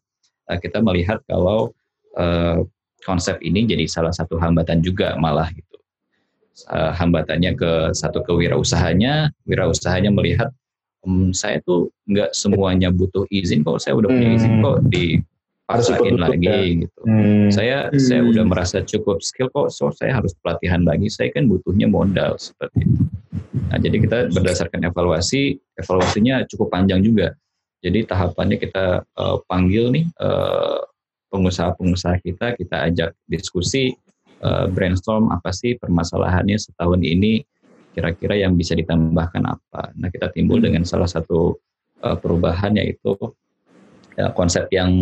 kita 0.48 0.80
melihat 0.80 1.20
kalau 1.28 1.76
konsep 3.04 3.36
ini 3.44 3.68
jadi 3.68 3.84
salah 3.84 4.16
satu 4.16 4.40
hambatan 4.40 4.80
juga 4.80 5.12
malah 5.20 5.52
gitu. 5.52 5.76
Hambatannya 6.72 7.52
ke 7.52 7.72
satu 7.92 8.24
kewirausahanya, 8.24 9.28
wirausahanya 9.44 10.08
melihat 10.08 10.48
um, 11.04 11.30
saya 11.30 11.62
tuh 11.62 11.90
nggak 12.08 12.32
semuanya 12.34 12.88
butuh 12.90 13.26
izin 13.30 13.62
kok, 13.62 13.78
saya 13.82 13.94
udah 13.98 14.08
punya 14.10 14.30
izin 14.34 14.52
kok 14.64 14.78
di 14.90 15.20
Harus 15.68 15.92
paksain 15.92 16.16
lagi 16.16 16.48
ya. 16.48 16.80
gitu. 16.80 17.00
Hmm. 17.04 17.48
Saya 17.52 17.76
Hmm. 17.92 18.00
saya 18.00 18.20
udah 18.24 18.44
merasa 18.48 18.80
cukup 18.80 19.20
skill 19.20 19.52
kok, 19.52 19.68
so 19.68 19.92
saya 19.92 20.16
harus 20.16 20.32
pelatihan 20.40 20.80
lagi. 20.80 21.12
Saya 21.12 21.28
kan 21.28 21.44
butuhnya 21.44 21.84
modal 21.84 22.40
seperti 22.40 22.88
itu. 22.88 23.04
Nah, 23.68 23.76
jadi 23.76 23.96
kita 24.00 24.18
berdasarkan 24.32 24.80
evaluasi, 24.88 25.60
evaluasinya 25.76 26.48
cukup 26.48 26.72
panjang 26.72 27.04
juga. 27.04 27.36
Jadi 27.84 28.08
tahapannya 28.08 28.56
kita 28.56 29.04
eh, 29.04 29.36
panggil 29.44 29.92
nih 29.92 30.04
eh, 30.08 30.80
pengusaha-pengusaha 31.28 32.16
kita, 32.24 32.56
kita 32.56 32.76
ajak 32.88 33.10
diskusi, 33.28 33.92
eh, 34.40 34.66
brainstorm 34.72 35.28
apa 35.28 35.52
sih 35.52 35.76
permasalahannya 35.76 36.56
setahun 36.56 37.04
ini, 37.04 37.44
kira-kira 37.98 38.38
yang 38.38 38.54
bisa 38.54 38.78
ditambahkan 38.78 39.42
apa. 39.42 39.90
Nah, 39.98 40.06
kita 40.06 40.30
timbul 40.30 40.62
dengan 40.62 40.86
salah 40.86 41.10
satu 41.10 41.58
eh, 42.06 42.14
perubahan 42.14 42.78
yaitu 42.78 43.18
ya, 44.14 44.30
konsep 44.30 44.70
yang 44.70 44.94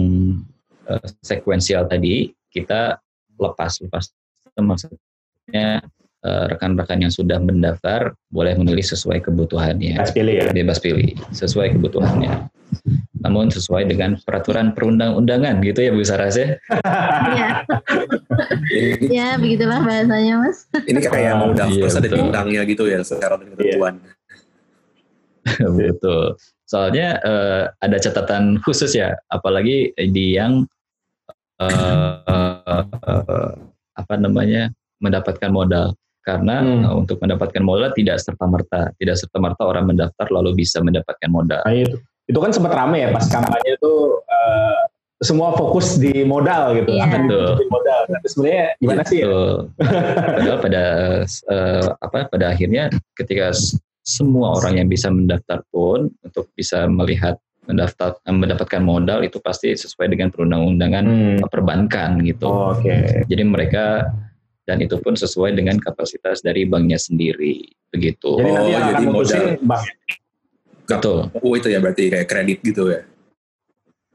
eh, 0.88 1.06
sekuensial 1.20 1.84
tadi 1.84 2.32
kita 2.48 2.96
lepas 3.36 3.84
lepas 3.84 4.08
maksudnya 4.56 5.84
eh, 6.24 6.44
rekan-rekan 6.48 7.04
yang 7.04 7.12
sudah 7.12 7.36
mendaftar 7.36 8.16
boleh 8.32 8.56
memilih 8.56 8.84
sesuai 8.84 9.20
kebutuhannya 9.20 10.00
Mas 10.00 10.16
pilih 10.16 10.40
ya. 10.40 10.48
bebas 10.56 10.80
pilih 10.80 11.12
sesuai 11.36 11.76
kebutuhannya 11.76 12.48
namun 13.22 13.48
sesuai 13.48 13.86
dengan 13.86 14.16
peraturan 14.20 14.72
perundang-undangan 14.72 15.60
gitu 15.60 15.80
ya 15.80 15.90
Bu 15.92 16.04
Saras 16.04 16.36
ya 16.36 16.56
Iya, 17.26 17.48
ya 19.08 19.28
begitulah 19.36 19.80
bahasanya 19.80 20.34
Mas. 20.40 20.68
ini 20.84 21.00
kayak 21.00 21.34
mau 21.36 21.50
daftar 21.52 21.72
Iya, 21.72 21.86
ada 21.88 22.00
betul. 22.02 22.18
bintangnya 22.20 22.60
gitu 22.64 22.84
ya 22.86 23.00
secara 23.00 23.34
ketentuan. 23.38 23.94
betul 25.78 26.34
soalnya 26.66 27.22
eh, 27.22 27.64
ada 27.78 27.96
catatan 27.96 28.58
khusus 28.60 28.90
ya 28.92 29.14
apalagi 29.30 29.94
di 30.10 30.34
yang 30.34 30.66
eh, 31.62 32.14
eh, 32.26 33.52
apa 33.96 34.14
namanya 34.18 34.68
mendapatkan 34.98 35.48
modal 35.48 35.94
karena 36.26 36.58
Hmm. 36.58 37.06
untuk 37.06 37.22
mendapatkan 37.22 37.62
modal 37.62 37.94
tidak 37.94 38.18
serta 38.18 38.50
merta 38.50 38.90
tidak 38.98 39.14
serta 39.14 39.38
merta 39.38 39.62
orang 39.62 39.86
mendaftar 39.86 40.26
lalu 40.34 40.58
bisa 40.58 40.82
mendapatkan 40.82 41.30
modal 41.30 41.62
Nah, 41.62 41.70
itu. 41.70 41.96
Itu 42.26 42.38
kan 42.38 42.50
sempat 42.50 42.74
rame 42.74 43.06
ya 43.06 43.08
pas 43.10 43.26
kampanye 43.26 43.78
tuh 43.78 44.18
eh, 44.26 44.78
semua 45.16 45.56
fokus 45.56 45.96
di 45.96 46.26
modal 46.26 46.76
gitu. 46.76 46.92
Iya. 46.92 47.08
Akan 47.08 47.20
Betul. 47.30 47.48
di 47.56 47.66
modal. 47.72 48.00
Tapi 48.06 48.26
sebenarnya 48.28 48.64
gimana 48.76 49.02
sih 49.06 49.18
ya? 49.18 49.26
Betul. 49.26 49.54
Padahal 50.36 50.58
pada 50.60 50.82
eh, 51.24 51.86
apa 52.02 52.18
pada 52.28 52.46
akhirnya 52.52 52.84
ketika 53.16 53.54
semua 54.02 54.54
orang 54.54 54.84
yang 54.84 54.88
bisa 54.90 55.08
mendaftar 55.08 55.64
pun 55.72 56.12
untuk 56.20 56.46
bisa 56.54 56.86
melihat 56.86 57.38
mendaftar 57.66 58.14
eh, 58.22 58.30
mendapatkan 58.34 58.82
modal 58.82 59.24
itu 59.24 59.38
pasti 59.40 59.74
sesuai 59.74 60.06
dengan 60.12 60.28
perundang-undangan 60.30 61.04
Hmm. 61.06 61.38
perbankan 61.50 62.22
gitu. 62.22 62.46
Oh, 62.46 62.76
Oke. 62.76 63.24
Jadi 63.26 63.42
mereka 63.42 64.06
dan 64.66 64.82
itu 64.82 64.98
pun 64.98 65.14
sesuai 65.14 65.54
dengan 65.54 65.78
kapasitas 65.78 66.42
dari 66.42 66.66
banknya 66.66 66.98
sendiri 66.98 67.62
begitu. 67.88 68.34
Jadi 68.38 68.50
nanti 68.50 68.66
Oh, 68.66 68.74
yang 68.74 68.82
akan 68.82 68.90
jadi 68.92 69.06
modal. 69.06 69.42
bank. 69.62 69.86
Betul, 70.86 71.18
Oh 71.42 71.54
itu 71.58 71.66
ya 71.66 71.82
berarti 71.82 72.06
kayak 72.06 72.28
kredit 72.30 72.58
gitu 72.62 72.94
ya. 72.94 73.02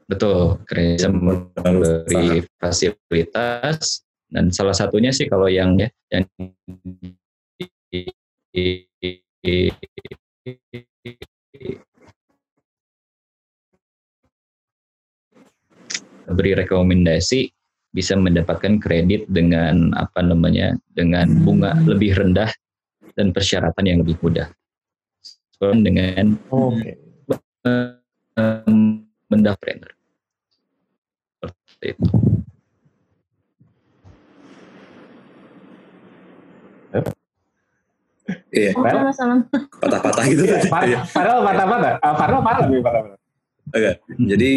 betul. 0.08 0.60
Gereja 0.68 1.08
memberi 1.12 2.44
fasilitas. 2.60 4.04
Dan 4.32 4.48
salah 4.48 4.72
satunya 4.72 5.12
sih 5.12 5.28
kalau 5.28 5.44
yang 5.44 5.76
ya 5.76 5.92
yang 6.08 6.24
beri 16.32 16.56
rekomendasi 16.56 17.52
bisa 17.92 18.16
mendapatkan 18.16 18.80
kredit 18.80 19.28
dengan 19.28 19.92
apa 19.92 20.24
namanya 20.24 20.72
dengan 20.96 21.28
bunga 21.44 21.76
lebih 21.84 22.16
rendah 22.16 22.48
dan 23.12 23.36
persyaratan 23.36 23.84
yang 23.84 24.00
lebih 24.00 24.16
mudah 24.24 24.48
dengan 25.70 26.34
Oke. 26.50 26.98
um, 28.34 29.06
mendaftar 29.30 29.78
seperti 31.38 31.86
itu. 31.94 32.06
Iya, 38.52 38.70
Oh, 38.78 38.84
patah-patah 39.82 40.24
gitu 40.30 40.42
tadi. 40.46 40.68
Far- 40.70 40.86
Iya. 40.86 41.02
Farel 41.04 41.42
patah-patah. 41.42 41.92
Ah, 41.98 42.14
Farel 42.14 42.40
parah 42.40 42.60
lebih 42.66 42.80
patah-patah. 42.80 43.18
Oke. 43.72 43.90
Jadi 44.14 44.50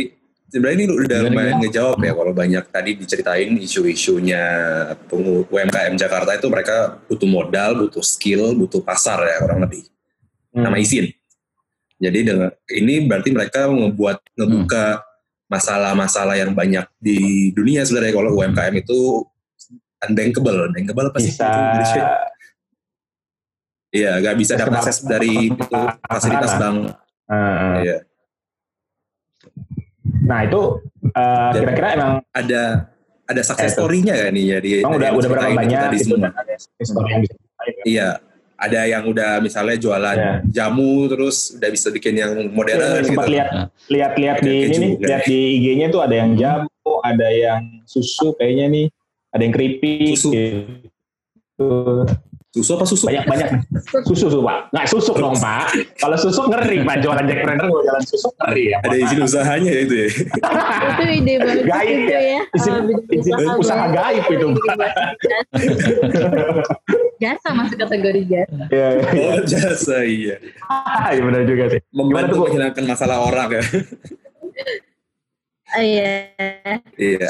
sebenarnya 0.46 0.76
ini 0.78 0.86
udah 0.86 1.20
lumayan 1.26 1.56
ngejawab 1.60 1.98
ya 1.98 2.14
kalau 2.14 2.34
banyak 2.36 2.64
tadi 2.70 2.92
diceritain 2.94 3.52
isu-isunya 3.58 4.44
pengu- 5.10 5.50
UMKM 5.50 5.98
Jakarta 5.98 6.38
itu 6.38 6.48
mereka 6.48 7.02
butuh 7.10 7.26
modal, 7.26 7.72
butuh 7.88 8.06
skill, 8.06 8.54
butuh 8.54 8.86
pasar 8.86 9.18
ya 9.26 9.42
kurang 9.42 9.66
lebih. 9.66 9.90
Hmm. 10.56 10.64
Nama 10.64 10.78
izin. 10.80 11.06
Jadi 11.96 12.20
dengan 12.24 12.52
ini 12.70 13.04
berarti 13.04 13.30
mereka 13.30 13.68
membuat 13.68 14.24
ngebuka 14.34 15.04
masalah-masalah 15.46 16.36
yang 16.36 16.52
banyak 16.52 16.88
di 16.98 17.20
dunia 17.52 17.84
sebenarnya 17.84 18.14
kalau 18.14 18.36
UMKM 18.36 18.76
itu 18.76 19.24
unbankable. 20.02 20.72
Unbankable 20.72 21.08
apa 21.08 21.20
sih? 21.20 21.32
Bisa? 21.32 22.04
Iya, 23.92 24.12
nggak 24.20 24.36
bisa 24.36 24.54
dapat 24.56 24.80
akses 24.82 25.04
dari 25.04 25.52
itu, 25.52 25.80
fasilitas 26.02 26.52
bank. 26.56 26.92
Ah. 27.26 27.80
Iya. 27.80 27.98
Nah 30.26 30.40
itu 30.44 30.62
Jadi- 31.06 31.60
kira-kira 31.62 31.88
emang 31.94 32.14
Ada 32.32 32.64
ada 33.26 33.42
success 33.42 33.74
Eh, 33.74 33.76
story-nya 33.76 34.14
kan 34.16 34.32
nih 34.32 34.46
jadi 34.54 34.70
emang 34.86 34.98
udah 34.98 35.10
udah 35.16 35.30
berapa 35.30 35.50
banyak 35.56 35.80
tadi 35.80 35.98
gitu 35.98 36.14
semua. 36.14 36.30
dan 36.30 36.34
ada 36.38 36.54
story 36.78 37.10
yang 37.10 37.22
bisa 37.24 37.34
diceritain. 37.34 37.76
Iya, 37.84 38.08
ada 38.56 38.82
yang 38.84 39.04
udah 39.04 39.38
misalnya 39.38 39.76
jualan 39.76 40.16
Iya. 40.16 40.34
jamu 40.48 41.06
terus 41.06 41.54
udah 41.54 41.70
bisa 41.70 41.88
bikin 41.90 42.16
yang 42.16 42.32
modern 42.50 42.80
Iya, 42.80 42.92
gitu. 42.98 43.08
sempat 43.12 43.28
lihat 43.28 43.48
Nah. 43.50 43.68
lihat-lihat 43.88 44.38
di 44.40 44.54
ini 44.64 44.76
nih, 44.78 44.92
lihat 45.02 45.22
di 45.24 45.40
IG-nya 45.56 45.88
tuh 45.90 46.02
ada 46.02 46.16
yang 46.16 46.32
jamu, 46.34 46.70
ada 47.02 47.28
yang 47.28 47.62
susu 47.84 48.32
kayaknya 48.34 48.66
nih, 48.68 48.86
ada 49.30 49.42
yang 49.42 49.54
keripik 49.54 50.16
Susu. 50.16 50.30
gitu. 50.32 52.08
Susu 52.52 52.72
apa 52.72 52.88
susu? 52.88 53.04
Banyak 53.06 53.28
banyak 53.28 53.48
susu 54.02 54.32
susu 54.32 54.40
pak, 54.40 54.72
nggak 54.72 54.88
susuk 54.88 55.16
dong 55.18 55.36
pak. 55.36 55.76
Kalau 56.00 56.16
susuk 56.16 56.48
ngeri 56.48 56.88
pak, 56.88 57.04
jualan 57.04 57.28
Jack 57.28 57.44
Brender 57.44 57.68
mau 57.68 57.84
jalan 57.84 58.00
susuk 58.02 58.32
ngeri 58.40 58.72
ya. 58.72 58.80
Ada 58.80 58.96
izin 58.96 59.20
usahanya 59.22 59.72
itu 59.76 59.94
ya. 59.94 60.08
itu 60.08 61.04
ide 61.14 61.34
bagus 61.38 61.66
Gaib 61.76 62.00
ya. 62.08 62.20
ya. 62.24 62.42
Izin- 62.56 62.88
izin 63.12 63.36
usaha 63.60 63.84
baru. 63.86 63.96
gaib 64.00 64.26
itu, 64.32 64.48
Pak. 64.56 64.92
Jasa 67.16 67.50
masuk 67.56 67.78
kategori 67.80 68.22
jasa. 68.28 68.64
Iya, 68.68 68.88
iya. 69.00 69.08
Oh 69.32 69.40
jasa 69.48 69.98
iya. 70.04 70.36
Iya 71.12 71.22
benar 71.24 71.44
juga 71.48 71.64
sih. 71.72 71.82
Membantu 71.96 72.34
menghilangkan 72.44 72.84
masalah 72.84 73.18
orang 73.24 73.50
ya. 73.56 73.64
Ah, 75.72 75.82
Iya. 75.82 76.12
Iya. 76.96 77.28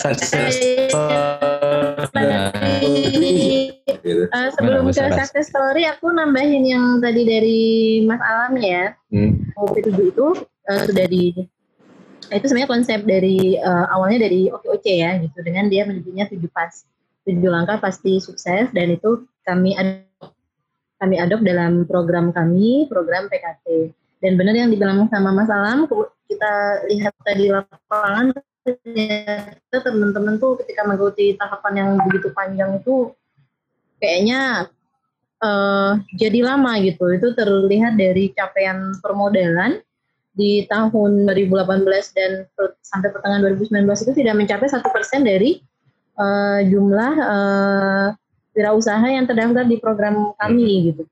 Eh, 4.05 4.49
sebelum 4.53 4.85
ke 4.89 4.93
success 4.93 5.49
story, 5.49 5.85
aku 5.89 6.13
nambahin 6.13 6.61
yang 6.65 6.85
tadi 7.01 7.25
dari 7.25 7.61
Mas 8.05 8.21
Alam 8.21 8.53
ya. 8.61 8.93
Hmm. 9.09 9.49
OP7 9.57 9.89
itu 10.13 10.27
eh, 10.69 10.81
sudah 10.85 11.05
di 11.09 11.25
itu 12.25 12.45
sebenarnya 12.49 12.69
konsep 12.69 12.99
dari 13.05 13.57
eh, 13.57 13.85
awalnya 13.93 14.25
dari 14.25 14.49
OKOC 14.49 14.85
ya 14.85 15.17
gitu 15.21 15.37
dengan 15.45 15.69
dia 15.69 15.85
menyebutnya 15.85 16.25
tujuh 16.25 16.49
pas 16.49 16.73
tujuh 17.25 17.51
langkah 17.51 17.81
pasti 17.81 18.21
sukses 18.21 18.69
dan 18.71 18.87
itu 18.93 19.25
kami 19.43 19.73
ad- 19.75 20.05
kami 21.01 21.19
adop 21.19 21.41
dalam 21.41 21.83
program 21.83 22.31
kami 22.31 22.87
program 22.87 23.27
PKT 23.27 23.91
dan 24.23 24.39
benar 24.39 24.55
yang 24.55 24.69
dibilang 24.71 25.09
sama 25.11 25.33
Mas 25.33 25.51
Alam 25.51 25.89
kita 26.25 26.53
lihat 26.89 27.13
tadi 27.21 27.51
lapangan 27.51 28.33
ternyata 28.65 29.77
teman-teman 29.77 30.41
tuh 30.41 30.57
ketika 30.65 30.81
mengikuti 30.89 31.37
tahapan 31.37 31.73
yang 31.77 31.89
begitu 32.01 32.33
panjang 32.33 32.81
itu 32.81 33.13
kayaknya 34.01 34.69
eh, 35.45 35.91
jadi 36.17 36.39
lama 36.41 36.81
gitu. 36.81 37.05
Itu 37.13 37.37
terlihat 37.37 37.97
dari 38.01 38.33
capaian 38.33 38.97
permodalan 38.99 39.85
di 40.35 40.67
tahun 40.67 41.29
2018 41.29 42.17
dan 42.17 42.31
sampai 42.83 43.09
pertengahan 43.13 43.55
2019 43.55 43.87
itu 44.03 44.13
tidak 44.19 44.35
mencapai 44.35 44.67
satu 44.67 44.91
persen 44.91 45.23
dari 45.23 45.63
eh, 46.15 46.59
jumlah 46.71 47.13
eh, 47.19 48.07
wirausaha 48.55 49.07
yang 49.07 49.27
terdaftar 49.27 49.67
di 49.67 49.77
program 49.77 50.31
kami 50.39 50.91
gitu. 50.91 51.03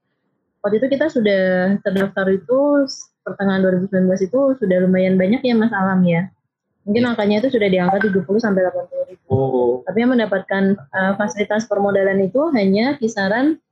Waktu 0.64 0.80
itu 0.80 0.88
kita 0.96 1.12
sudah 1.12 1.76
terdaftar 1.84 2.32
itu 2.32 2.88
pertengahan 3.28 3.64
2019 3.64 4.28
itu 4.32 4.40
sudah 4.60 4.78
lumayan 4.84 5.20
banyak 5.20 5.44
ya 5.44 5.56
Mas 5.56 5.76
Alam 5.76 6.04
ya. 6.08 6.32
Mungkin 6.84 7.04
angkanya 7.08 7.44
itu 7.44 7.56
sudah 7.56 7.68
di 7.72 7.80
angka 7.80 8.12
70 8.12 8.28
sampai 8.44 8.68
80 8.68 9.12
ribu. 9.12 9.28
Oh. 9.32 9.74
Tapi 9.88 10.04
yang 10.04 10.12
mendapatkan 10.16 10.76
uh, 10.92 11.16
fasilitas 11.16 11.64
permodalan 11.68 12.28
itu 12.28 12.52
hanya 12.52 13.00
kisaran 13.00 13.63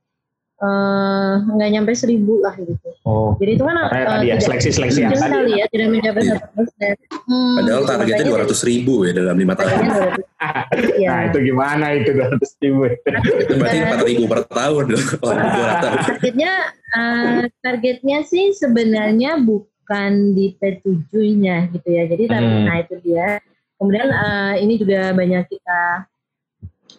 uh, 0.62 1.32
nggak 1.44 1.70
nyampe 1.70 1.92
seribu 1.92 2.38
lah 2.38 2.54
gitu. 2.54 2.88
Oh. 3.02 3.34
Jadi 3.36 3.50
itu 3.54 3.62
kan 3.62 3.76
Karena 3.82 3.98
uh, 3.98 4.10
tadi 4.14 4.24
ya 4.24 4.30
tidak- 4.32 4.44
seleksi-seleksi 4.46 4.98
yang 5.00 5.10
kecil 5.12 5.30
tadi. 5.34 5.52
ya, 5.52 5.64
tidak 5.68 5.86
mencapai 5.90 6.22
satu 6.24 6.46
persen. 6.54 6.94
Hmm, 7.26 7.54
Padahal 7.58 7.82
targetnya 7.84 8.24
makanya 8.24 8.46
200 8.48 8.70
ribu 8.70 8.94
ya 9.02 9.12
dalam 9.12 9.36
lima 9.36 9.54
tahun. 9.54 9.70
targetnya 9.70 9.90
200. 9.92 11.02
Iya. 11.02 11.10
Nah 11.12 11.20
itu 11.28 11.38
gimana 11.42 11.86
itu 11.92 12.10
200 12.14 12.62
ribu? 12.62 12.80
Itu 12.88 13.52
berarti 13.54 13.78
4 13.82 14.08
ribu 14.08 14.24
per 14.26 14.40
tahun 14.46 14.84
loh. 14.88 15.04
Oh, 15.22 15.34
200. 15.34 15.82
targetnya 15.82 16.52
uh, 16.92 17.42
targetnya 17.60 18.18
sih 18.22 18.44
sebenarnya 18.52 19.36
bukan 19.38 20.12
di 20.32 20.54
P7-nya 20.56 21.68
gitu 21.70 21.88
ya. 21.88 22.04
Jadi 22.06 22.24
Hmm. 22.30 22.64
nah 22.64 22.78
itu 22.78 22.96
dia. 23.02 23.42
Kemudian 23.76 24.08
uh, 24.08 24.54
ini 24.56 24.78
juga 24.78 25.10
banyak 25.10 25.42
kita 25.44 26.06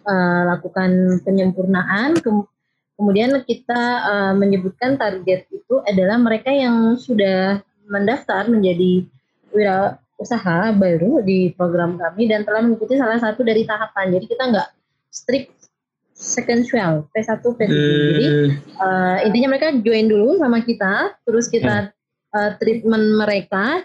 uh, 0.03 0.41
lakukan 0.47 0.91
penyempurnaan. 1.23 2.19
Kem- 2.19 2.47
kemudian 2.95 3.33
kita 3.45 3.81
uh, 4.03 4.33
menyebutkan 4.37 4.95
target 4.95 5.49
itu 5.49 5.75
adalah 5.85 6.17
mereka 6.21 6.53
yang 6.53 6.95
sudah 6.97 7.61
mendaftar 7.89 8.47
menjadi 8.47 9.05
wira 9.53 9.99
usaha 10.17 10.71
baru 10.71 11.19
di 11.25 11.51
program 11.53 11.99
kami 11.99 12.31
dan 12.31 12.47
telah 12.47 12.63
mengikuti 12.63 12.95
salah 12.95 13.19
satu 13.19 13.43
dari 13.43 13.67
tahapan. 13.67 14.13
Jadi 14.15 14.25
kita 14.29 14.43
nggak 14.49 14.69
strict 15.11 15.63
sequential 16.13 17.09
P1 17.11 17.41
P7. 17.41 17.67
Jadi 17.67 18.25
Hmm. 18.33 18.49
Uh, 18.79 19.17
intinya 19.27 19.55
mereka 19.55 19.75
join 19.83 20.07
dulu 20.07 20.39
sama 20.39 20.63
kita, 20.63 21.17
terus 21.27 21.51
kita 21.51 21.91
uh, 22.33 22.51
treatment 22.61 23.19
mereka 23.19 23.83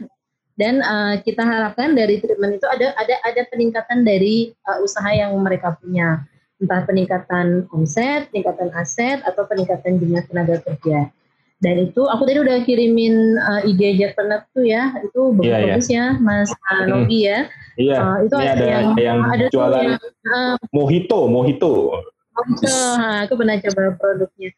dan 0.59 0.83
uh, 0.83 1.18
kita 1.23 1.42
harapkan 1.42 1.94
dari 1.94 2.18
treatment 2.18 2.59
itu 2.59 2.66
ada 2.66 2.94
ada 2.99 3.14
ada 3.27 3.42
peningkatan 3.51 4.03
dari 4.03 4.53
uh, 4.66 4.83
usaha 4.83 5.09
yang 5.11 5.35
mereka 5.38 5.75
punya, 5.79 6.27
entah 6.59 6.83
peningkatan 6.85 7.71
omset, 7.71 8.31
peningkatan 8.31 8.75
aset 8.75 9.23
atau 9.23 9.47
peningkatan 9.47 9.99
jumlah 10.03 10.23
tenaga 10.27 10.59
kerja. 10.66 11.11
Dan 11.59 11.90
itu 11.90 12.07
aku 12.07 12.23
tadi 12.23 12.38
udah 12.38 12.62
kirimin 12.62 13.35
uh, 13.35 13.66
IG 13.66 13.99
Jackpreneur 13.99 14.47
tuh 14.55 14.62
ya, 14.62 14.94
itu 15.03 15.35
bagus-bagus 15.35 15.90
ya 15.90 16.14
Mas 16.23 16.55
uh, 16.55 16.87
Hmm. 16.87 17.03
Nobi 17.03 17.27
ya. 17.27 17.51
Iya. 17.75 17.99
Uh, 17.99 18.16
itu 18.31 18.35
ada, 18.38 18.53
ada 18.55 18.66
yang, 18.66 18.87
yang 18.94 19.18
ada 19.27 19.47
jualan 19.51 19.83
yang, 19.83 19.99
uh, 20.31 20.55
mojito, 20.71 21.27
mojito. 21.27 21.99
Mojito, 22.38 22.71
ha, 22.71 23.27
aku 23.27 23.35
pernah 23.35 23.59
coba 23.59 23.83
produknya. 23.99 24.51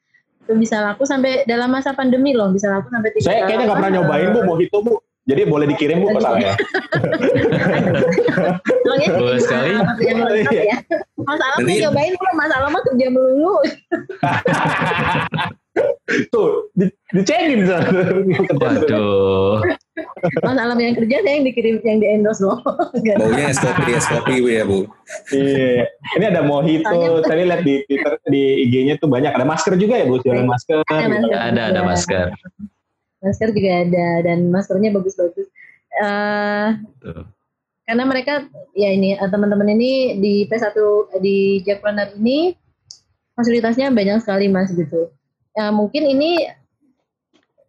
Itu 0.44 0.52
bisa 0.60 0.76
laku 0.84 1.08
sampai 1.08 1.48
dalam 1.48 1.72
masa 1.72 1.96
pandemi 1.96 2.36
loh, 2.36 2.52
bisa 2.52 2.68
laku 2.68 2.92
sampai 2.92 3.08
tiga 3.16 3.24
Saya 3.32 3.48
kayaknya 3.48 3.64
nggak 3.72 3.78
pernah 3.80 3.92
nyobain 3.96 4.28
bu 4.36 4.40
mojito 4.44 4.76
bu. 4.84 4.94
Jadi 5.30 5.42
boleh 5.46 5.66
dikirim 5.70 6.02
bu 6.02 6.10
ke 6.10 6.20
saya. 6.20 6.52
Tolong 8.82 9.00
ya, 9.00 9.08
Boleh 9.14 9.38
sekali. 9.38 9.70
Mas 9.78 9.98
lengkap 10.02 10.50
ya. 10.50 10.76
Alam 11.22 11.38
Nanti- 11.62 11.78
mau 11.78 11.82
nyobain 11.86 12.12
kalau 12.18 12.34
Mas 12.34 12.50
Alam 12.50 12.70
mah 12.74 12.82
kerja 12.90 13.06
melulu. 13.14 13.54
Tuh, 16.34 16.66
di, 16.74 16.90
dicengin. 17.14 17.62
Waduh. 18.58 19.62
Mas 20.42 20.58
Alam 20.58 20.78
yang 20.82 20.98
kerja 20.98 21.16
saya 21.22 21.34
yang 21.38 21.46
dikirim 21.46 21.74
yang 21.86 21.98
di 22.02 22.06
endorse 22.10 22.42
loh. 22.42 22.58
Baunya 22.98 23.54
es 23.54 23.62
kopi, 23.62 23.94
es 23.94 24.06
kopi 24.10 24.42
Bu, 24.42 24.48
ya 24.50 24.64
Bu. 24.66 24.90
Iya. 25.30 25.86
Ini 26.18 26.24
ada 26.34 26.42
mojito. 26.42 27.22
Tadi 27.22 27.42
lihat 27.46 27.62
di 27.62 27.86
Twitter 27.86 28.18
di 28.26 28.66
IG-nya 28.66 28.98
tuh 28.98 29.06
banyak. 29.06 29.30
Ada 29.30 29.46
masker 29.46 29.78
juga 29.78 30.02
ya 30.02 30.10
bu, 30.10 30.18
jualan 30.18 30.42
masker. 30.50 30.82
Ada 30.90 31.06
masker. 31.06 31.38
Ada 31.38 31.62
ada 31.70 31.80
masker. 31.86 32.26
Masker 33.20 33.52
juga 33.52 33.70
ada 33.84 34.08
dan 34.24 34.48
maskernya 34.48 34.90
bagus-bagus. 34.90 35.46
Eh, 35.92 36.68
Tuh. 36.98 37.24
karena 37.84 38.04
mereka 38.06 38.46
ya 38.72 38.88
ini 38.88 39.12
eh, 39.12 39.28
teman-teman 39.28 39.68
ini 39.68 40.16
di 40.16 40.34
P1 40.46 40.72
di 41.18 41.60
Jackpreneur 41.60 42.16
ini 42.16 42.54
fasilitasnya 43.34 43.90
banyak 43.90 44.20
sekali 44.20 44.46
mas 44.46 44.70
gitu. 44.70 45.10
Ya, 45.52 45.68
mungkin 45.68 46.06
ini 46.06 46.46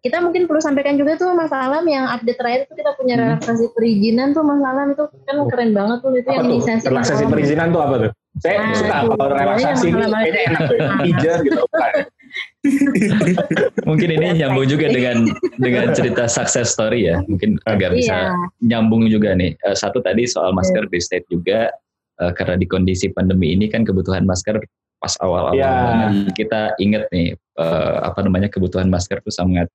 kita 0.02 0.18
mungkin 0.18 0.46
perlu 0.46 0.58
sampaikan 0.58 0.98
juga 0.98 1.14
tuh 1.14 1.30
Mas 1.32 1.54
Alam 1.54 1.86
yang 1.86 2.10
update 2.10 2.34
terakhir 2.36 2.60
itu 2.66 2.74
kita 2.74 2.92
punya 2.96 3.14
Hmm. 3.16 3.24
relaksasi 3.28 3.70
perizinan 3.72 4.34
tuh 4.34 4.42
Mas 4.42 4.58
Alam 4.60 4.94
itu 4.94 5.04
kan 5.26 5.36
keren 5.46 5.72
banget 5.74 5.98
tuh 6.00 6.10
itu 6.12 6.26
Apa 6.26 6.42
yang 6.42 6.46
inisiasi 6.50 6.86
Relaksasi 6.90 7.24
perizinan 7.26 7.70
tuh 7.70 7.82
apa 7.82 7.96
tuh? 8.00 8.12
Saya 8.40 8.58
Nah, 8.58 8.74
suka 8.74 8.96
kalau 9.06 9.28
relaksasi 9.30 9.86
ini 9.90 10.02
kayaknya 10.02 10.42
enak 10.48 10.62
tuh. 10.66 10.78
Pijar 11.06 11.38
gitu. 11.44 11.62
Mungkin 13.90 14.10
ini 14.14 14.38
nyambung 14.38 14.68
juga 14.68 14.88
dengan 14.88 15.26
dengan 15.58 15.92
cerita 15.92 16.30
success 16.30 16.74
story 16.74 17.10
ya. 17.10 17.20
Mungkin 17.26 17.58
agak 17.66 17.96
bisa 17.96 18.14
Iya, 18.14 18.36
nyambung 18.62 19.08
juga 19.08 19.34
nih. 19.34 19.58
Eh, 19.58 19.76
Satu 19.76 20.00
tadi 20.00 20.26
soal 20.26 20.54
masker 20.54 20.88
di 20.88 21.00
state 21.02 21.26
juga 21.28 21.72
eh, 22.18 22.32
karena 22.34 22.56
di 22.56 22.68
kondisi 22.70 23.10
pandemi 23.10 23.52
ini 23.52 23.68
kan 23.68 23.82
kebutuhan 23.82 24.24
masker 24.24 24.62
pas 25.02 25.18
awal-awal 25.18 25.58
Iya. 25.58 25.72
banget. 25.72 26.12
kita 26.38 26.62
ingat 26.78 27.04
nih 27.10 27.34
eh, 27.36 27.96
apa 28.02 28.20
namanya 28.22 28.48
kebutuhan 28.48 28.88
masker 28.88 29.20
itu 29.20 29.32
sangat 29.34 29.68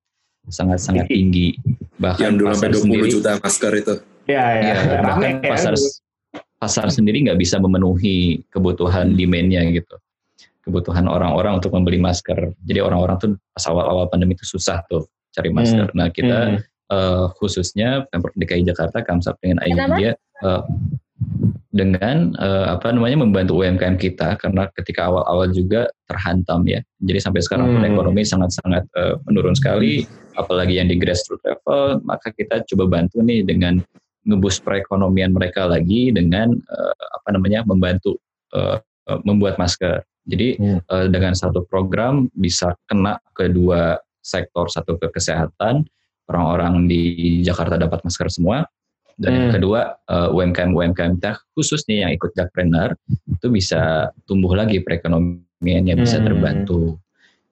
sangat 0.47 0.79
sangat 0.79 1.11
tinggi. 1.11 1.59
Bahkan 1.99 2.23
Yang 2.23 2.35
dulu 2.39 2.47
sampai 2.55 2.55
pasar 2.55 2.71
20 2.71 2.83
sendiri 2.87 3.09
juta 3.11 3.31
masker 3.43 3.73
itu. 3.75 3.95
Iya, 4.27 4.45
iya. 4.59 4.75
ya, 4.75 5.01
bahkan 5.03 5.33
Rame 5.39 5.43
ya. 5.43 5.51
pasar 5.55 5.75
pasar 6.57 6.87
sendiri 6.89 7.21
nggak 7.27 7.39
bisa 7.39 7.59
memenuhi 7.59 8.43
kebutuhan 8.49 9.13
demand-nya 9.13 9.67
gitu. 9.71 9.95
Kebutuhan 10.67 11.07
orang-orang 11.07 11.63
untuk 11.63 11.71
membeli 11.71 12.03
masker. 12.03 12.51
Jadi 12.67 12.83
orang-orang 12.83 13.17
tuh 13.23 13.31
pas 13.55 13.65
awal-awal 13.71 14.11
pandemi 14.11 14.35
itu 14.35 14.43
susah 14.43 14.83
tuh 14.91 15.07
cari 15.31 15.55
masker. 15.55 15.95
Nah 15.95 16.11
kita 16.11 16.59
Hmm. 16.59 16.61
eh, 16.91 17.27
khususnya 17.39 18.03
Pemprov 18.11 18.35
DKI 18.35 18.67
Jakarta 18.67 18.99
Kamsat 19.03 19.39
dengan 19.39 19.63
Kenapa? 19.63 19.95
idea 19.95 20.11
eh, 20.43 20.63
dengan 21.71 22.33
eh, 22.37 22.67
apa 22.77 22.93
namanya 22.93 23.23
membantu 23.25 23.61
UMKM 23.61 23.97
kita 23.97 24.37
karena 24.41 24.69
ketika 24.75 25.09
awal-awal 25.09 25.49
juga 25.53 25.87
terhantam 26.09 26.65
ya. 26.67 26.81
Jadi 27.03 27.19
sampai 27.21 27.41
sekarang 27.45 27.73
pun 27.73 27.83
Hmm. 27.85 27.93
ekonomi 27.95 28.23
sangat-sangat 28.25 28.85
eh, 28.97 29.15
menurun 29.29 29.55
sekali, 29.55 30.03
apalagi 30.35 30.83
yang 30.83 30.89
di 30.89 30.97
grassroots 30.99 31.45
level, 31.45 32.01
maka 32.05 32.33
kita 32.35 32.65
coba 32.75 33.01
bantu 33.01 33.21
nih 33.23 33.45
dengan 33.45 33.81
ngebus 34.27 34.59
perekonomian 34.59 35.31
mereka 35.31 35.71
lagi 35.71 36.11
dengan 36.11 36.53
eh, 36.55 36.95
apa 37.15 37.29
namanya 37.35 37.63
membantu 37.63 38.19
eh, 38.57 38.79
membuat 39.23 39.55
masker. 39.57 40.03
Jadi 40.27 40.59
Hmm. 40.59 40.79
eh, 40.83 41.07
dengan 41.09 41.33
satu 41.39 41.63
program 41.65 42.27
bisa 42.35 42.75
kena 42.91 43.23
kedua 43.31 43.95
sektor, 44.19 44.67
satu 44.67 44.99
ke 44.99 45.15
kesehatan, 45.15 45.87
orang-orang 46.27 46.91
di 46.91 47.39
Jakarta 47.47 47.79
dapat 47.79 48.03
masker 48.03 48.27
semua, 48.27 48.67
dan 49.17 49.31
yang 49.33 49.47
Hmm. 49.49 49.55
kedua 49.57 49.81
eh, 50.11 50.29
UMKM 50.35 50.75
UMKM 50.75 51.17
kita 51.23 51.39
khususnya 51.55 52.05
yang 52.05 52.11
ikut 52.13 52.35
Jakpreneur 52.35 52.99
itu 53.07 53.47
bisa 53.49 54.11
tumbuh 54.27 54.53
lagi 54.53 54.83
perekonomiannya 54.83 55.95
bisa 55.97 56.19
Hmm. 56.21 56.27
terbantu. 56.27 56.99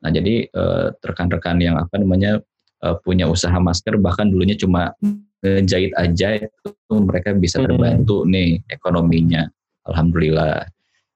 Nah 0.02 0.10
jadi 0.12 0.50
eh, 0.50 0.86
rekan-rekan 0.98 1.56
yang 1.62 1.78
apa 1.78 1.94
namanya 1.96 2.42
eh, 2.84 2.96
punya 3.00 3.24
usaha 3.30 3.54
masker 3.56 3.96
bahkan 3.96 4.28
dulunya 4.28 4.58
cuma 4.58 4.92
ngejahit 5.40 5.92
aja 5.96 6.36
itu 6.36 6.68
mereka 6.90 7.32
bisa 7.32 7.62
Hmm. 7.62 7.70
terbantu 7.70 8.26
nih 8.28 8.60
ekonominya. 8.68 9.46
Alhamdulillah. 9.88 10.68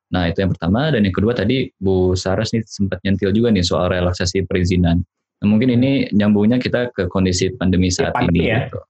Nah 0.08 0.32
itu 0.32 0.40
yang 0.40 0.50
pertama 0.52 0.88
dan 0.88 1.04
yang 1.04 1.12
kedua 1.12 1.36
tadi 1.36 1.68
Bu 1.76 2.16
Saras 2.16 2.52
nih 2.56 2.64
sempat 2.64 3.00
nyentil 3.04 3.32
juga 3.32 3.52
nih 3.52 3.64
soal 3.64 3.92
relaksasi 3.92 4.48
perizinan. 4.48 5.04
Nah, 5.38 5.46
mungkin 5.46 5.70
ini 5.78 6.10
nyambungnya 6.10 6.58
kita 6.58 6.90
ke 6.90 7.06
kondisi 7.06 7.54
pandemi 7.54 7.92
saat 7.94 8.10
pandemi 8.16 8.48
ini. 8.48 8.50
ya. 8.50 8.58
gitu. 8.66 8.80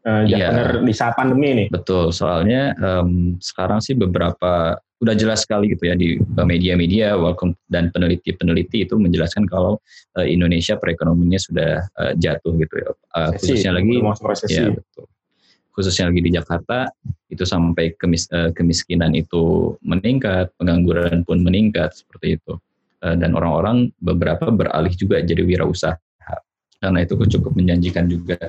Eh, 0.00 0.22
Iya. 0.32 0.48
bener 0.48 0.68
di 0.80 0.94
saat 0.96 1.12
pandemi 1.12 1.48
nih. 1.52 1.68
Betul, 1.68 2.08
soalnya 2.08 2.72
em, 2.80 3.36
sekarang 3.36 3.84
sih 3.84 3.92
beberapa 3.92 4.80
udah 5.00 5.16
jelas 5.16 5.48
sekali 5.48 5.72
gitu 5.72 5.88
ya 5.88 5.96
di 5.96 6.20
media-media 6.20 7.16
welcome 7.16 7.56
dan 7.72 7.88
peneliti-peneliti 7.88 8.84
itu 8.84 9.00
menjelaskan 9.00 9.48
kalau 9.48 9.80
eh, 10.20 10.28
Indonesia 10.28 10.76
perekonomiannya 10.76 11.40
sudah 11.40 11.72
eh, 11.84 12.12
jatuh 12.16 12.52
gitu 12.56 12.74
ya. 12.80 12.90
Eh, 13.16 13.30
khususnya 13.36 13.72
lagi 13.76 13.96
ya 14.48 14.72
betul. 14.72 15.04
Khususnya 15.72 16.12
lagi 16.12 16.20
di 16.20 16.30
Jakarta 16.32 16.88
itu 17.30 17.46
sampai 17.46 17.94
kemis, 17.96 18.26
eh, 18.34 18.50
kemiskinan 18.52 19.14
itu 19.14 19.74
meningkat, 19.86 20.50
pengangguran 20.58 21.22
pun 21.22 21.40
meningkat 21.40 21.94
seperti 21.94 22.36
itu. 22.36 22.58
Eh, 23.00 23.16
dan 23.16 23.32
orang-orang 23.32 23.88
beberapa 24.02 24.52
beralih 24.52 24.92
juga 24.92 25.24
jadi 25.24 25.40
wirausaha. 25.40 25.96
Karena 26.80 27.04
itu 27.04 27.16
cukup 27.16 27.52
menjanjikan 27.56 28.08
juga. 28.08 28.40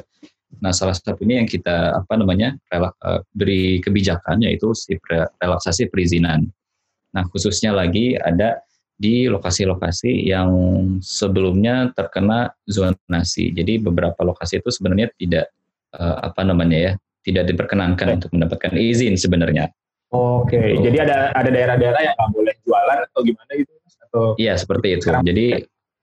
Nah, 0.59 0.75
salah 0.75 0.95
satunya 0.95 1.39
yang 1.39 1.47
kita 1.47 2.03
apa 2.03 2.13
namanya 2.19 2.55
rela, 2.67 2.91
eh, 2.91 3.21
beri 3.31 3.79
kebijakan 3.79 4.43
yaitu 4.43 4.75
si 4.75 4.99
relaksasi 5.39 5.87
perizinan. 5.87 6.47
Nah, 7.15 7.23
khususnya 7.31 7.71
lagi 7.71 8.15
ada 8.19 8.59
di 9.01 9.25
lokasi-lokasi 9.25 10.29
yang 10.29 10.51
sebelumnya 11.01 11.89
terkena 11.95 12.53
zonasi. 12.69 13.49
Jadi 13.55 13.81
beberapa 13.81 14.21
lokasi 14.21 14.61
itu 14.61 14.69
sebenarnya 14.69 15.09
tidak 15.15 15.45
eh, 15.95 16.17
apa 16.27 16.41
namanya 16.43 16.77
ya, 16.77 16.93
tidak 17.21 17.49
diperkenankan 17.49 18.17
untuk 18.17 18.29
mendapatkan 18.33 18.73
izin 18.73 19.13
sebenarnya. 19.15 19.69
Oke, 20.11 20.59
Betul. 20.59 20.83
jadi 20.91 20.97
ada 21.07 21.17
ada 21.31 21.49
daerah-daerah 21.49 22.01
yang 22.03 22.15
nggak 22.19 22.31
boleh 22.35 22.53
jualan 22.67 22.97
atau 23.07 23.19
gimana 23.23 23.51
gitu? 23.55 23.71
Atau 24.11 24.23
Iya, 24.35 24.53
seperti 24.59 24.87
itu. 24.99 25.07
Sekarang- 25.07 25.23
Jadi 25.23 25.45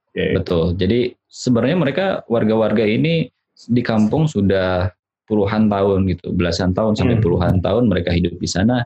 Oke. 0.09 0.25
betul. 0.33 0.65
Jadi 0.81 0.99
sebenarnya 1.29 1.77
mereka 1.77 2.07
warga-warga 2.25 2.89
ini 2.89 3.29
di 3.69 3.83
kampung 3.85 4.25
sudah 4.25 4.89
puluhan 5.29 5.69
tahun 5.69 6.09
gitu, 6.09 6.33
belasan 6.33 6.73
tahun 6.73 6.97
sampai 6.97 7.21
Hmm. 7.21 7.25
puluhan 7.27 7.55
tahun 7.61 7.85
mereka 7.85 8.17
hidup 8.17 8.39
di 8.41 8.49
sana 8.49 8.81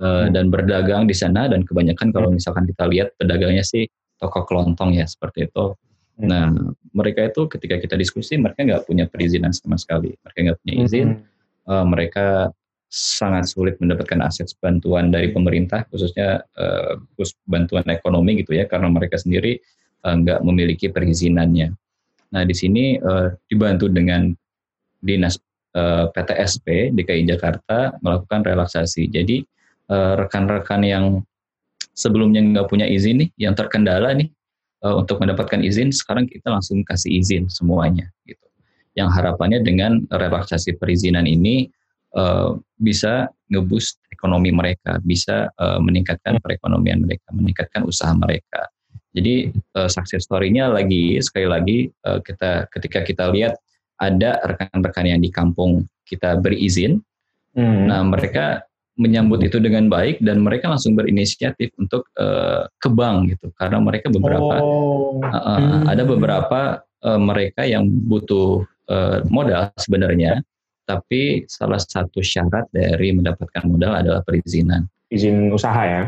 eh, 0.00 0.08
Hmm. 0.08 0.32
dan 0.34 0.48
berdagang 0.48 1.04
di 1.04 1.12
sana 1.14 1.46
dan 1.46 1.62
kebanyakan 1.62 2.10
kalau 2.10 2.32
misalkan 2.32 2.64
kita 2.64 2.88
lihat 2.88 3.12
pedagangnya 3.20 3.62
sih 3.62 3.84
toko 4.16 4.42
kelontong 4.48 4.96
ya 4.96 5.04
seperti 5.04 5.46
itu. 5.46 5.76
Hmm. 6.16 6.26
Nah 6.26 6.44
mereka 6.90 7.28
itu 7.28 7.44
ketika 7.46 7.76
kita 7.76 7.94
diskusi 7.94 8.34
mereka 8.34 8.64
nggak 8.64 8.88
punya 8.88 9.04
perizinan 9.06 9.52
sama 9.52 9.76
sekali, 9.76 10.16
mereka 10.24 10.38
nggak 10.42 10.58
punya 10.64 10.74
izin, 10.80 11.08
eh, 11.68 11.86
mereka 11.86 12.50
sangat 12.92 13.48
sulit 13.48 13.80
mendapatkan 13.80 14.20
akses 14.20 14.52
bantuan 14.60 15.08
dari 15.08 15.32
pemerintah 15.32 15.88
khususnya 15.88 16.44
khusus 17.16 17.32
bantuan 17.48 17.88
ekonomi 17.88 18.44
gitu 18.44 18.52
ya 18.52 18.68
karena 18.68 18.92
mereka 18.92 19.16
sendiri 19.16 19.56
nggak 20.04 20.44
memiliki 20.44 20.92
perizinannya. 20.92 21.72
Nah 22.32 22.42
di 22.48 22.54
sini 22.56 22.96
eh, 22.96 23.28
dibantu 23.46 23.86
dengan 23.92 24.32
dinas 25.04 25.36
eh, 25.76 26.06
PTSP 26.08 26.96
DKI 26.96 27.28
Jakarta 27.28 27.94
melakukan 28.00 28.40
relaksasi. 28.42 29.12
Jadi 29.12 29.44
eh, 29.92 30.14
rekan-rekan 30.16 30.82
yang 30.82 31.04
sebelumnya 31.92 32.40
nggak 32.40 32.68
punya 32.72 32.88
izin 32.88 33.28
nih, 33.28 33.28
yang 33.36 33.54
terkendala 33.54 34.16
nih 34.16 34.32
eh, 34.82 34.94
untuk 34.96 35.20
mendapatkan 35.20 35.60
izin, 35.60 35.92
sekarang 35.92 36.24
kita 36.24 36.48
langsung 36.48 36.80
kasih 36.88 37.20
izin 37.20 37.52
semuanya 37.52 38.08
gitu. 38.24 38.42
Yang 38.92 39.08
harapannya 39.16 39.64
dengan 39.64 40.04
relaksasi 40.12 40.76
perizinan 40.76 41.24
ini 41.24 41.68
eh, 42.16 42.50
bisa 42.76 43.28
ngeboost 43.48 44.00
ekonomi 44.12 44.52
mereka, 44.52 45.00
bisa 45.04 45.48
eh, 45.48 45.78
meningkatkan 45.80 46.40
perekonomian 46.40 47.04
mereka, 47.04 47.28
meningkatkan 47.32 47.82
usaha 47.88 48.12
mereka. 48.12 48.68
Jadi 49.12 49.52
eh, 49.52 49.88
success 49.88 50.24
story-nya 50.24 50.68
lagi 50.72 51.20
sekali 51.20 51.46
lagi 51.48 51.78
eh, 51.88 52.18
kita 52.24 52.68
ketika 52.72 53.00
kita 53.04 53.24
lihat 53.32 53.56
ada 54.00 54.40
rekan-rekan 54.44 55.06
yang 55.06 55.20
di 55.22 55.30
kampung 55.30 55.86
kita 56.04 56.36
berizin, 56.40 57.00
Hmm. 57.52 57.84
nah 57.84 58.00
mereka 58.00 58.64
menyambut 58.96 59.44
itu 59.44 59.60
dengan 59.60 59.88
baik 59.92 60.24
dan 60.24 60.40
mereka 60.40 60.72
langsung 60.72 60.96
berinisiatif 60.96 61.68
untuk 61.76 62.08
eh, 62.16 62.64
ke 62.80 62.88
bank 62.88 63.36
gitu 63.36 63.52
karena 63.60 63.76
mereka 63.80 64.08
beberapa 64.08 64.56
Oh. 64.56 65.20
Uh, 65.20 65.36
uh, 65.36 65.58
Hmm. 65.60 65.84
ada 65.84 66.02
beberapa 66.08 66.60
uh, 67.04 67.20
mereka 67.20 67.68
yang 67.68 67.84
butuh 67.88 68.64
uh, 68.88 69.22
modal 69.30 69.70
sebenarnya, 69.76 70.40
tapi 70.88 71.46
salah 71.46 71.78
satu 71.78 72.18
syarat 72.24 72.66
dari 72.74 73.14
mendapatkan 73.14 73.62
modal 73.68 73.94
adalah 73.94 74.22
perizinan. 74.26 74.88
izin 75.12 75.52
usaha 75.52 75.82
ya. 75.84 76.02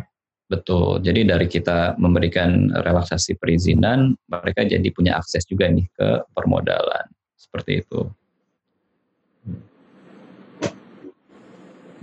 Betul. 0.48 1.00
Jadi 1.04 1.28
dari 1.28 1.44
kita 1.48 1.96
memberikan 2.00 2.72
relaksasi 2.72 3.36
perizinan, 3.36 4.16
mereka 4.28 4.64
jadi 4.64 4.88
punya 4.92 5.16
akses 5.20 5.44
juga 5.44 5.68
nih 5.68 5.84
ke 5.92 6.24
permodalan. 6.32 7.04
Seperti 7.36 7.84
itu. 7.84 8.00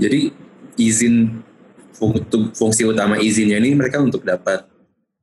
Jadi 0.01 0.33
izin 0.77 1.41
fung- 1.93 2.25
fungsi 2.53 2.85
utama 2.85 3.21
izinnya 3.21 3.61
ini 3.61 3.77
mereka 3.77 4.01
untuk 4.01 4.25
dapat 4.25 4.65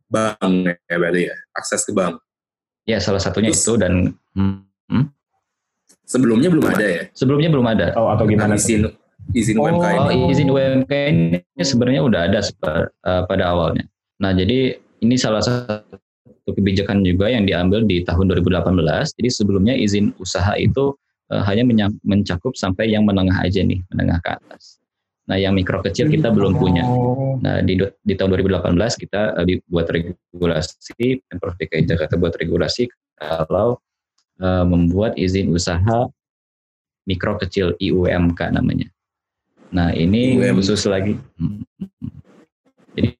bank 0.07 0.79
ya 0.87 0.97
berarti 0.97 1.23
ya 1.27 1.37
akses 1.55 1.83
ke 1.83 1.93
bank. 1.95 2.23
Ya, 2.89 3.03
salah 3.03 3.21
satunya 3.21 3.53
Terus- 3.53 3.67
itu 3.67 3.73
dan 3.77 3.93
hmm, 4.33 4.63
hmm, 4.89 5.05
Sebelumnya 6.09 6.49
belum 6.49 6.64
ada 6.64 6.87
ya. 6.88 7.03
sebelumnya 7.12 7.53
belum 7.53 7.66
ada. 7.68 7.87
Oh 7.92 8.09
atau 8.09 8.25
gimana? 8.25 8.57
tuh? 8.57 8.64
izin 8.64 8.83
izin 9.37 9.57
Oh, 9.61 9.68
UMKM. 9.68 10.01
Oh, 10.09 10.33
izin 10.33 10.49
UMKM 10.49 11.16
ini 11.37 11.64
sebenarnya 11.64 12.01
udah 12.01 12.21
ada 12.33 12.40
eh, 12.40 13.23
pada 13.29 13.44
awalnya. 13.53 13.85
Nah, 14.25 14.33
jadi 14.33 14.81
ini 15.05 15.14
salah 15.21 15.44
satu 15.44 16.01
kebijakan 16.49 17.05
juga 17.05 17.29
yang 17.29 17.44
diambil 17.44 17.85
di 17.85 18.03
tahun 18.09 18.33
2018. 18.33 19.21
Jadi 19.21 19.29
sebelumnya 19.29 19.77
izin 19.77 20.16
usaha 20.16 20.57
itu 20.57 20.97
eh, 21.29 21.42
hanya 21.44 21.68
mencakup 22.01 22.57
sampai 22.57 22.88
yang 22.88 23.05
menengah 23.05 23.44
aja 23.44 23.61
nih, 23.61 23.85
menengah 23.92 24.18
ke 24.25 24.31
atas. 24.33 24.81
Nah, 25.29 25.37
yang 25.37 25.53
mikro 25.53 25.85
kecil 25.85 26.09
kita 26.09 26.33
belum 26.33 26.57
punya. 26.57 26.88
Oh. 26.88 27.37
Nah, 27.44 27.61
di, 27.61 27.77
di 27.77 28.14
tahun 28.16 28.33
2018 28.40 28.73
kita 28.97 29.37
eh, 29.37 29.44
dibuat 29.44 29.92
regulasi, 29.92 31.21
Pemprov 31.29 31.53
DKI 31.61 31.85
Jakarta 31.85 32.16
buat 32.16 32.33
regulasi 32.33 32.88
kalau 33.21 33.77
eh, 34.38 34.64
membuat 34.64 35.18
izin 35.18 35.51
usaha 35.53 36.07
mikro 37.09 37.40
kecil 37.40 37.74
IUMK 37.81 38.53
namanya. 38.53 38.88
Nah, 39.72 39.92
ini 39.92 40.37
IUMK. 40.38 40.57
khusus 40.61 40.85
lagi. 40.88 41.16
Hmm. 41.40 41.64
Jadi 42.94 43.11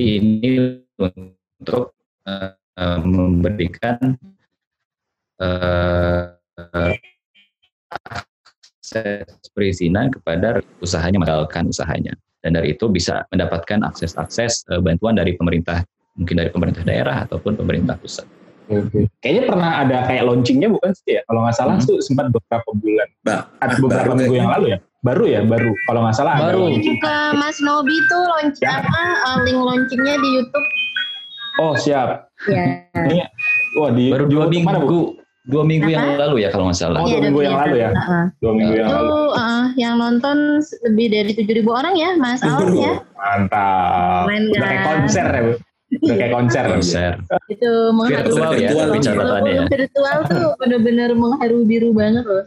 ini 0.00 0.80
untuk 0.98 1.94
eh, 2.26 2.52
memberikan 3.04 4.18
eh, 5.38 6.24
akses 8.84 9.26
perizinan 9.54 10.10
kepada 10.10 10.62
usahanya 10.82 11.22
modalkan 11.22 11.70
usahanya 11.70 12.14
dan 12.42 12.58
dari 12.58 12.74
itu 12.74 12.86
bisa 12.90 13.26
mendapatkan 13.30 13.82
akses-akses 13.86 14.66
bantuan 14.82 15.16
dari 15.18 15.34
pemerintah 15.34 15.82
mungkin 16.14 16.36
dari 16.38 16.50
pemerintah 16.50 16.82
daerah 16.86 17.26
ataupun 17.26 17.58
pemerintah 17.58 17.98
pusat. 17.98 18.26
Oke. 18.66 19.06
Kayaknya 19.18 19.42
pernah 19.44 19.70
ada 19.78 19.96
kayak 20.04 20.22
launchingnya 20.24 20.68
bukan 20.68 20.90
sih 20.94 21.10
ya? 21.14 21.22
Kalau 21.24 21.40
nggak 21.42 21.52
salah 21.54 21.76
Hmm. 21.76 21.84
tuh 21.84 21.98
sempat 22.00 22.26
beberapa 22.28 22.70
bulan, 22.72 23.08
Ba- 23.20 23.44
atau 23.58 23.76
ah, 23.76 23.78
beberapa 23.78 24.04
baru 24.06 24.16
minggu 24.16 24.28
kayak- 24.30 24.40
yang 24.40 24.50
lalu 24.50 24.66
ya. 24.66 24.78
Baru 25.00 25.24
ya, 25.26 25.40
baru. 25.42 25.70
Kalau 25.84 26.00
nggak 26.00 26.16
salah 26.16 26.32
ada 26.34 26.44
Baru. 26.48 26.60
launching. 26.64 26.84
Juga 26.96 27.14
Mas 27.34 27.58
Nobi 27.60 27.96
tuh 28.06 28.22
launching 28.24 28.64
Ya. 28.64 28.80
apa 28.80 29.00
uh, 29.22 29.38
link 29.42 29.58
launchingnya 29.58 30.14
di 30.16 30.28
YouTube. 30.34 30.66
Oh 31.54 31.74
siap. 31.74 32.08
Ya. 32.48 33.26
Wah 33.74 33.90
di 33.92 34.08
Baru 34.08 34.24
dua 34.26 34.46
YouTube 34.46 34.64
mana, 34.64 34.78
Bu? 34.78 34.82
minggu, 34.82 35.00
dua 35.44 35.62
minggu 35.62 35.88
yang 35.88 36.04
Apa? 36.08 36.20
lalu 36.24 36.36
ya 36.40 36.48
kalau 36.48 36.64
nggak 36.66 36.78
salah. 36.78 36.98
Oh, 36.98 37.04
Iya, 37.04 37.12
dua 37.12 37.22
minggu 37.22 37.40
yang 37.42 37.56
lalu 37.58 37.76
ya? 37.76 37.90
Heeh. 37.92 38.24
Dua 38.38 38.52
minggu 38.54 38.74
yang 38.74 38.88
lalu. 38.88 39.20
uh, 39.30 39.64
yang 39.76 39.94
nonton 39.94 40.36
lebih 40.82 41.06
dari 41.10 41.30
7.000 41.32 41.68
orang 41.70 41.94
ya, 41.94 42.10
Mas 42.16 42.40
Alam 42.40 42.72
ya. 42.72 42.92
Mantap. 43.14 44.24
Keren, 44.24 44.42
Udah 44.48 44.60
kayak 44.62 44.80
kan? 44.80 44.88
konser 44.96 45.26
ya, 45.28 45.42
Bu. 45.42 45.52
Udah 45.92 46.16
kayak 46.16 46.32
konser. 46.32 46.64
Konser 46.66 47.12
Itu 47.52 47.72
mengharu 47.92 48.32
virtual 48.34 48.52
ya 48.56 48.70
Virtual 48.72 48.88
catatannya 48.98 49.52
ya. 49.52 49.64
virtual 49.68 50.16
tuh 50.26 50.48
bener-bener 50.58 51.10
mengharu 51.14 51.58
biru 51.68 51.90
banget 51.92 52.24
loh. 52.24 52.44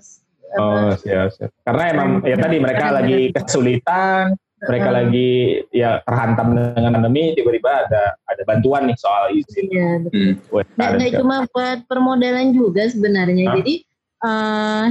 Oh 0.57 0.89
siap, 0.95 1.27
siap. 1.35 1.51
Karena 1.67 1.83
emang 1.91 2.09
ya 2.23 2.35
tadi 2.39 2.57
mereka 2.57 2.85
lagi 2.95 3.35
kesulitan, 3.35 4.33
mereka 4.63 4.89
lagi 4.89 5.61
ya 5.69 6.01
terhantam 6.07 6.55
dengan 6.55 6.97
pandemi, 6.97 7.35
tiba-tiba 7.35 7.85
ada 7.85 8.03
ada 8.25 8.41
bantuan 8.47 8.89
nih 8.89 8.97
soal 8.97 9.29
izin. 9.35 9.65
Iya, 9.69 9.89
betul. 10.07 10.17
Hmm. 10.17 10.33
Wah, 10.49 10.63
Nggak, 10.95 11.11
cuma 11.19 11.35
buat 11.51 11.77
permodalan 11.85 12.55
juga 12.55 12.83
sebenarnya. 12.89 13.59
Jadi 13.59 13.73
eh 14.17 14.85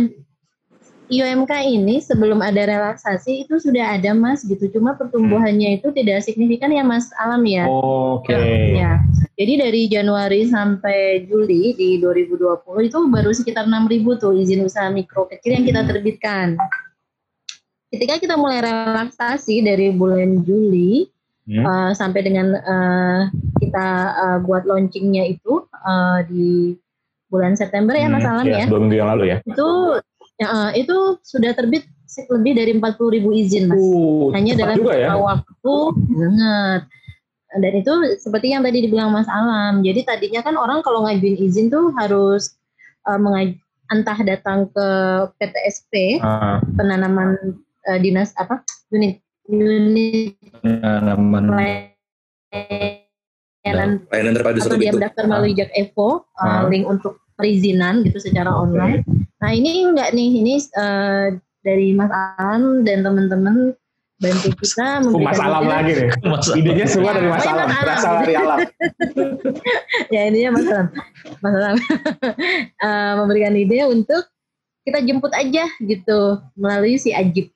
IOMK 1.06 1.52
ini 1.70 2.02
sebelum 2.02 2.42
ada 2.42 2.66
relaksasi 2.66 3.46
itu 3.46 3.62
sudah 3.62 3.94
ada 3.94 4.10
mas 4.10 4.42
gitu. 4.42 4.66
Cuma 4.74 4.98
pertumbuhannya 4.98 5.78
itu 5.78 5.94
tidak 5.94 6.26
signifikan 6.26 6.74
ya 6.74 6.82
mas 6.82 7.10
Alam 7.22 7.46
ya. 7.46 7.66
Oke. 7.70 8.34
Ya. 8.74 8.98
Jadi 9.38 9.52
dari 9.60 9.82
Januari 9.86 10.48
sampai 10.48 11.28
Juli 11.28 11.76
di 11.78 12.02
2020 12.02 12.90
itu 12.90 12.98
baru 13.12 13.30
sekitar 13.30 13.68
6.000 13.68 14.22
tuh 14.22 14.32
izin 14.34 14.66
usaha 14.66 14.88
mikro 14.90 15.30
kecil 15.30 15.54
yang 15.60 15.64
kita 15.68 15.86
terbitkan. 15.86 16.56
Ketika 17.92 18.18
kita 18.18 18.34
mulai 18.34 18.64
relaksasi 18.64 19.62
dari 19.62 19.94
bulan 19.94 20.42
Juli 20.42 21.06
Hmm. 21.46 21.62
uh, 21.62 21.90
sampai 21.94 22.26
dengan 22.26 22.58
uh, 22.58 23.30
kita 23.62 23.86
uh, 24.18 24.38
buat 24.42 24.66
launchingnya 24.66 25.30
itu 25.30 25.62
uh, 25.70 26.18
di 26.26 26.74
bulan 27.30 27.54
September 27.54 27.94
ya 27.94 28.10
Mas 28.10 28.26
Hmm, 28.26 28.34
Alam 28.34 28.46
ya, 28.50 28.66
Dua 28.66 28.80
minggu 28.82 28.96
yang 28.98 29.10
lalu 29.14 29.24
ya. 29.30 29.36
itu 29.46 29.68
ya, 30.36 30.46
uh, 30.46 30.70
itu 30.72 31.20
sudah 31.22 31.52
terbit 31.52 31.84
lebih 32.32 32.52
dari 32.56 32.72
40 32.72 33.14
ribu 33.20 33.28
izin 33.34 33.68
Mas. 33.68 33.76
Uh, 33.76 34.32
hanya 34.32 34.56
dalam 34.56 34.80
ya. 34.88 35.16
waktu 35.20 35.74
banget. 36.08 36.82
Dan 37.56 37.72
itu 37.72 37.92
seperti 38.20 38.52
yang 38.52 38.60
tadi 38.60 38.84
dibilang 38.84 39.12
Mas 39.12 39.28
Alam 39.28 39.80
jadi 39.80 40.04
tadinya 40.04 40.44
kan 40.44 40.60
orang 40.60 40.84
kalau 40.84 41.04
ngajuin 41.08 41.40
izin 41.40 41.72
tuh 41.72 41.88
harus 41.96 42.56
uh, 43.08 43.16
mengaj- 43.16 43.56
entah 43.86 44.18
datang 44.26 44.66
ke 44.74 44.86
PTSP 45.38 46.18
Ah, 46.20 46.58
penanaman 46.74 47.38
uh, 47.86 47.98
dinas 48.02 48.34
apa 48.36 48.60
unit 48.90 49.22
unit 49.46 50.34
Penanaman. 50.58 51.54
layanan 53.62 54.02
Layanan 54.10 54.32
terpadu 54.34 54.58
atau 54.58 54.66
satu 54.74 54.82
dia 54.82 54.90
mendaftar 54.92 55.24
melalui 55.30 55.54
Jak 55.54 55.70
Evo 55.72 56.26
uh, 56.34 56.42
Ah. 56.42 56.66
link 56.66 56.84
untuk 56.84 57.22
perizinan 57.38 58.02
gitu 58.02 58.18
secara 58.18 58.50
online. 58.50 59.06
Nah 59.36 59.50
ini 59.52 59.84
enggak 59.84 60.16
nih 60.16 60.30
ini 60.40 60.54
uh, 60.76 61.36
dari 61.60 61.92
Mas 61.92 62.12
Alam 62.12 62.86
dan 62.86 63.04
teman-teman 63.04 63.76
bantu 64.16 64.48
kita 64.56 65.04
uh, 65.04 65.20
Mas 65.20 65.36
Alam 65.36 65.68
lagi 65.68 65.92
nih. 65.92 66.08
Masa 66.24 66.56
Idenya 66.56 66.86
semua 66.88 67.12
dari 67.12 67.28
Mas 67.28 67.44
Alam, 67.44 67.68
Mas 67.68 67.76
Alam. 67.76 67.84
berasal 67.84 68.14
dari 68.24 68.34
Alam. 68.38 68.58
ya 70.14 70.20
ininya 70.32 70.50
Mas 70.56 70.66
Alam. 70.72 70.88
Mas 71.44 71.54
Alam 71.54 71.76
Uh, 72.80 73.12
memberikan 73.24 73.52
ide 73.56 73.84
untuk 73.88 74.24
kita 74.86 75.02
jemput 75.02 75.34
aja 75.34 75.66
gitu 75.82 76.38
melalui 76.54 76.96
si 76.96 77.10
Ajib. 77.12 77.50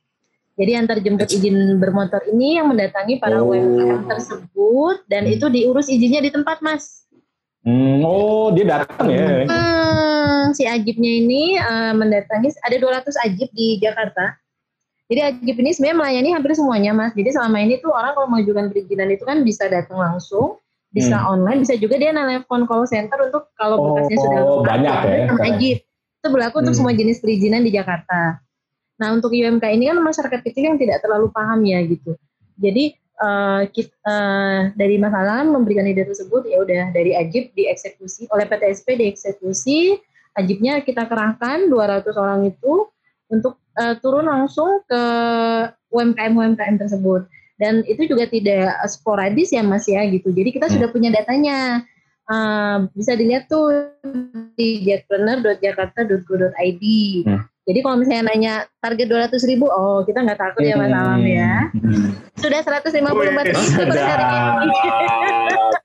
Jadi 0.61 0.77
antar 0.77 1.01
jemput 1.01 1.31
izin 1.33 1.81
bermotor 1.81 2.21
ini 2.29 2.61
yang 2.61 2.69
mendatangi 2.69 3.17
para 3.17 3.41
Oh. 3.41 3.55
UMKM 3.57 4.05
tersebut 4.05 5.01
dan 5.09 5.25
itu 5.25 5.49
diurus 5.49 5.89
izinnya 5.89 6.21
di 6.21 6.29
tempat 6.29 6.61
Mas. 6.61 7.09
Hmm, 7.61 8.01
oh, 8.01 8.49
dia 8.57 8.65
datang 8.65 9.07
ya. 9.13 9.45
Hmm, 9.45 10.57
si 10.57 10.65
Ajibnya 10.65 11.13
ini 11.21 11.61
uh, 11.61 11.93
mendatangi 11.93 12.57
ada 12.65 12.77
200 12.81 13.05
Ajib 13.29 13.49
di 13.53 13.77
Jakarta. 13.77 14.41
Jadi 15.13 15.21
Ajib 15.21 15.57
ini 15.61 15.71
sebenarnya 15.75 15.99
melayani 15.99 16.29
hampir 16.33 16.57
semuanya 16.57 16.97
mas. 16.97 17.13
Jadi 17.13 17.37
selama 17.37 17.61
ini 17.61 17.83
tuh 17.83 17.93
orang 17.93 18.17
kalau 18.17 18.29
mengajukan 18.33 18.73
perizinan 18.73 19.13
itu 19.13 19.27
kan 19.29 19.45
bisa 19.45 19.69
datang 19.69 20.01
langsung, 20.01 20.57
bisa 20.95 21.21
hmm. 21.21 21.33
online, 21.37 21.59
bisa 21.67 21.75
juga 21.77 22.01
dia 22.01 22.17
nelpon 22.17 22.65
call 22.65 22.89
center 22.89 23.29
untuk 23.29 23.53
kalau 23.59 23.77
oh, 23.77 23.85
bekasnya 23.93 24.19
sudah 24.23 24.41
oh, 24.41 24.63
banyak 24.65 24.97
ya. 25.05 25.19
Sama 25.29 25.45
Ajib. 25.53 25.79
Itu 26.21 26.29
berlaku 26.33 26.57
hmm. 26.57 26.63
untuk 26.65 26.75
semua 26.79 26.93
jenis 26.97 27.19
perizinan 27.21 27.61
di 27.61 27.75
Jakarta. 27.77 28.41
Nah 29.01 29.09
untuk 29.13 29.33
UMK 29.33 29.65
ini 29.69 29.89
kan 29.89 30.01
masyarakat 30.01 30.41
kecil 30.45 30.65
yang 30.73 30.79
tidak 30.81 31.05
terlalu 31.05 31.29
paham 31.29 31.61
ya 31.65 31.81
gitu. 31.85 32.17
Jadi 32.61 33.00
uh, 33.21 33.63
kita, 33.71 33.95
uh, 34.09 34.73
dari 34.75 34.97
masalah 34.97 35.45
memberikan 35.45 35.87
ide 35.87 36.09
tersebut 36.09 36.49
ya 36.49 36.65
udah 36.65 36.91
dari 36.91 37.15
Ajib 37.15 37.53
dieksekusi 37.55 38.27
oleh 38.33 38.49
PTSP 38.49 38.97
dieksekusi 38.99 40.01
Ajibnya 40.39 40.81
kita 40.81 41.11
kerahkan 41.11 41.69
200 41.69 42.07
orang 42.17 42.47
itu 42.49 42.89
untuk 43.31 43.61
uh, 43.79 43.95
turun 44.01 44.27
langsung 44.27 44.83
ke 44.89 45.03
UMKM 45.91 46.33
UMKM 46.35 46.77
tersebut 46.81 47.27
dan 47.61 47.85
itu 47.85 48.09
juga 48.09 48.25
tidak 48.31 48.73
sporadis 48.89 49.53
ya 49.53 49.61
Mas 49.61 49.85
ya 49.85 50.01
gitu 50.09 50.33
jadi 50.33 50.49
kita 50.51 50.67
hmm. 50.71 50.75
sudah 50.81 50.89
punya 50.89 51.13
datanya 51.13 51.85
uh, 52.31 52.89
bisa 52.97 53.13
dilihat 53.19 53.51
tuh 53.51 53.93
di 54.57 54.81
jackpreneur.jakarta.go.id 54.87 56.85
hmm. 57.27 57.43
Jadi 57.71 57.87
kalau 57.87 58.03
misalnya 58.03 58.23
nanya 58.35 58.55
target 58.83 59.07
200 59.07 59.47
ribu, 59.47 59.71
oh 59.71 60.03
kita 60.03 60.27
nggak 60.27 60.43
takut 60.43 60.67
ya 60.67 60.75
Mas 60.75 60.91
Alam 60.91 61.23
ya. 61.23 61.71
Hmm. 61.71 62.19
Sudah 62.35 62.67
154 62.67 62.99
ribu 63.47 63.63
per 63.79 63.87
hari 63.95 64.27
ini. 64.27 64.79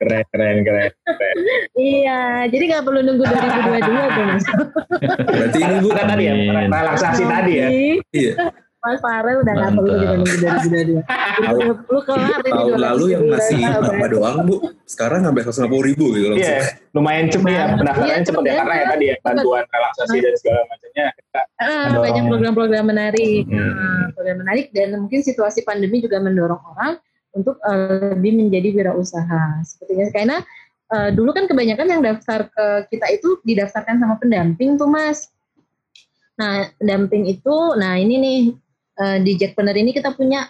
keren, 0.02 0.24
keren, 0.34 0.58
keren, 0.66 0.92
keren. 0.98 1.36
iya, 1.78 2.50
jadi 2.50 2.64
nggak 2.74 2.84
perlu 2.90 3.06
nunggu 3.06 3.22
2022 3.22 3.86
tuh 4.18 4.24
Mas. 4.26 4.46
Berarti 5.30 5.60
ini 5.62 5.76
Bu. 5.78 5.90
Tadi 5.94 6.24
ya, 6.26 6.34
relaksasi 6.66 7.24
tadi 7.30 7.54
ya. 7.54 7.68
Iya. 8.10 8.34
Mas 8.86 9.02
Farel 9.02 9.42
udah 9.42 9.54
nggak 9.58 9.72
perlu 9.74 9.90
kita 9.98 10.14
nunggu 10.14 10.38
2022. 10.46 11.90
Lu 11.90 12.00
kelar 12.06 12.40
ini. 12.46 12.52
Tahun 12.54 12.78
lalu 12.78 13.06
yang 13.18 13.24
masih 13.26 13.58
apa 13.66 14.06
doang 14.14 14.38
Bu, 14.46 14.56
sekarang 14.86 15.26
sampai 15.26 15.42
150 15.42 15.90
ribu 15.90 16.06
gitu 16.14 16.26
loh. 16.30 16.38
Iya, 16.38 16.78
lumayan 16.94 17.26
cepet 17.34 17.50
ya, 17.50 17.66
nah, 17.66 17.78
pendaftarannya 17.82 18.26
cepet 18.30 18.44
ya, 18.46 18.54
karena 18.62 18.76
ya 18.78 18.86
tadi 18.94 19.06
ya, 19.10 19.16
bantuan 19.26 19.64
relaksasi 19.66 20.18
dan 20.22 20.34
segala 20.38 20.62
macamnya. 20.70 21.08
Ah, 21.58 21.86
banyak 21.98 22.24
program-program 22.30 22.86
menarik, 22.86 23.44
hmm. 23.50 23.58
Ah, 23.58 24.06
program 24.14 24.38
menarik 24.46 24.70
dan 24.70 24.88
mungkin 25.02 25.26
situasi 25.26 25.66
pandemi 25.66 26.06
juga 26.06 26.22
mendorong 26.22 26.62
orang 26.78 27.02
untuk 27.34 27.58
uh, 27.66 28.14
lebih 28.14 28.38
menjadi 28.38 28.70
wirausaha. 28.70 29.66
Sepertinya 29.66 30.06
karena 30.14 30.38
uh, 30.94 31.10
dulu 31.10 31.34
kan 31.34 31.50
kebanyakan 31.50 31.88
yang 31.90 32.02
daftar 32.06 32.48
ke 32.54 32.66
kita 32.94 33.18
itu 33.18 33.42
didaftarkan 33.42 33.98
sama 33.98 34.16
pendamping 34.22 34.78
tuh 34.78 34.88
Mas. 34.88 35.34
Nah, 36.36 36.68
pendamping 36.78 37.32
itu, 37.32 37.56
nah 37.80 37.96
ini 37.96 38.16
nih 38.20 38.40
uh, 39.00 39.18
di 39.22 39.36
Jackpreneur 39.36 39.76
ini 39.76 39.94
kita 39.96 40.12
punya 40.16 40.48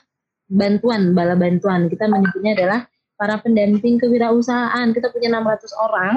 bantuan, 0.49 1.13
bala 1.17 1.35
bantuan. 1.37 1.89
Kita 1.89 2.07
menyebutnya 2.09 2.53
adalah 2.57 2.87
para 3.17 3.37
pendamping 3.41 3.97
kewirausahaan. 3.97 4.93
Kita 4.93 5.09
punya 5.09 5.29
600 5.33 5.73
orang 5.89 6.15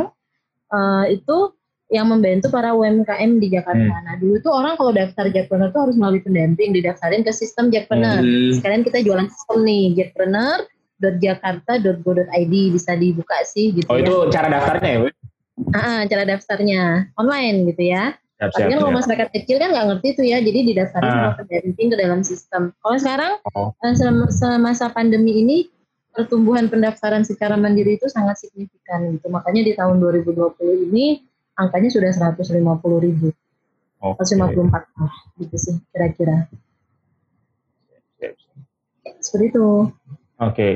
uh, 0.72 1.04
itu 1.08 1.52
yang 1.88 2.12
membantu 2.12 2.52
para 2.52 2.76
UMKM 2.76 3.40
di 3.40 3.48
Jakarta. 3.48 3.80
Hmm. 3.80 4.04
Nah 4.04 4.20
dulu 4.20 4.36
tuh 4.44 4.52
orang 4.52 4.76
kalau 4.76 4.92
daftar 4.92 5.32
Jackpreneur 5.32 5.72
tuh 5.72 5.88
harus 5.88 5.96
melalui 5.96 6.20
pendamping, 6.20 6.76
didaftarin 6.76 7.24
ke 7.24 7.32
sistem 7.32 7.72
Jackpreneur. 7.72 8.20
Hmm. 8.20 8.52
Sekarang 8.60 8.84
kita 8.84 9.00
jualan 9.00 9.24
sistem 9.32 9.64
nih, 9.64 9.96
jackpreneur.jakarta.go.id 9.96 12.54
bisa 12.76 12.92
dibuka 12.92 13.40
sih 13.48 13.72
gitu 13.72 13.88
Oh 13.88 13.96
ya. 13.96 14.04
itu 14.04 14.28
cara 14.28 14.52
daftarnya 14.52 14.92
ya? 14.92 15.08
Ah, 15.72 16.04
cara 16.04 16.28
daftarnya 16.28 17.08
online 17.16 17.72
gitu 17.72 17.88
ya. 17.88 18.12
Siap, 18.38 18.54
Tapi 18.54 18.70
kan 18.70 18.78
kalau 18.78 18.94
masyarakat 18.94 19.28
kecil 19.34 19.56
kan 19.58 19.74
nggak 19.74 19.86
ngerti 19.90 20.08
tuh 20.14 20.26
ya, 20.30 20.38
jadi 20.38 20.58
didaftarin 20.70 21.10
ah. 21.10 21.34
pendamping 21.34 21.88
ke 21.90 21.96
dalam 21.98 22.20
sistem. 22.22 22.70
Kalau 22.78 22.96
sekarang 23.02 23.32
oh. 23.50 23.74
Eh, 23.82 23.94
semasa 24.30 24.86
pandemi 24.94 25.42
ini 25.42 25.66
pertumbuhan 26.14 26.70
pendaftaran 26.70 27.26
secara 27.26 27.58
mandiri 27.58 27.98
itu 27.98 28.06
sangat 28.06 28.38
signifikan 28.38 29.10
gitu. 29.18 29.26
Makanya 29.26 29.66
di 29.66 29.72
tahun 29.74 29.98
2020 29.98 30.54
ini 30.86 31.26
angkanya 31.58 31.90
sudah 31.90 32.14
150 32.14 32.62
ribu. 33.02 33.34
Okay. 33.98 34.38
154 34.38 35.42
gitu 35.42 35.56
sih 35.58 35.74
kira-kira. 35.90 36.46
Seperti 39.18 39.50
itu. 39.50 39.66
Oke. 40.38 40.54
Okay. 40.54 40.72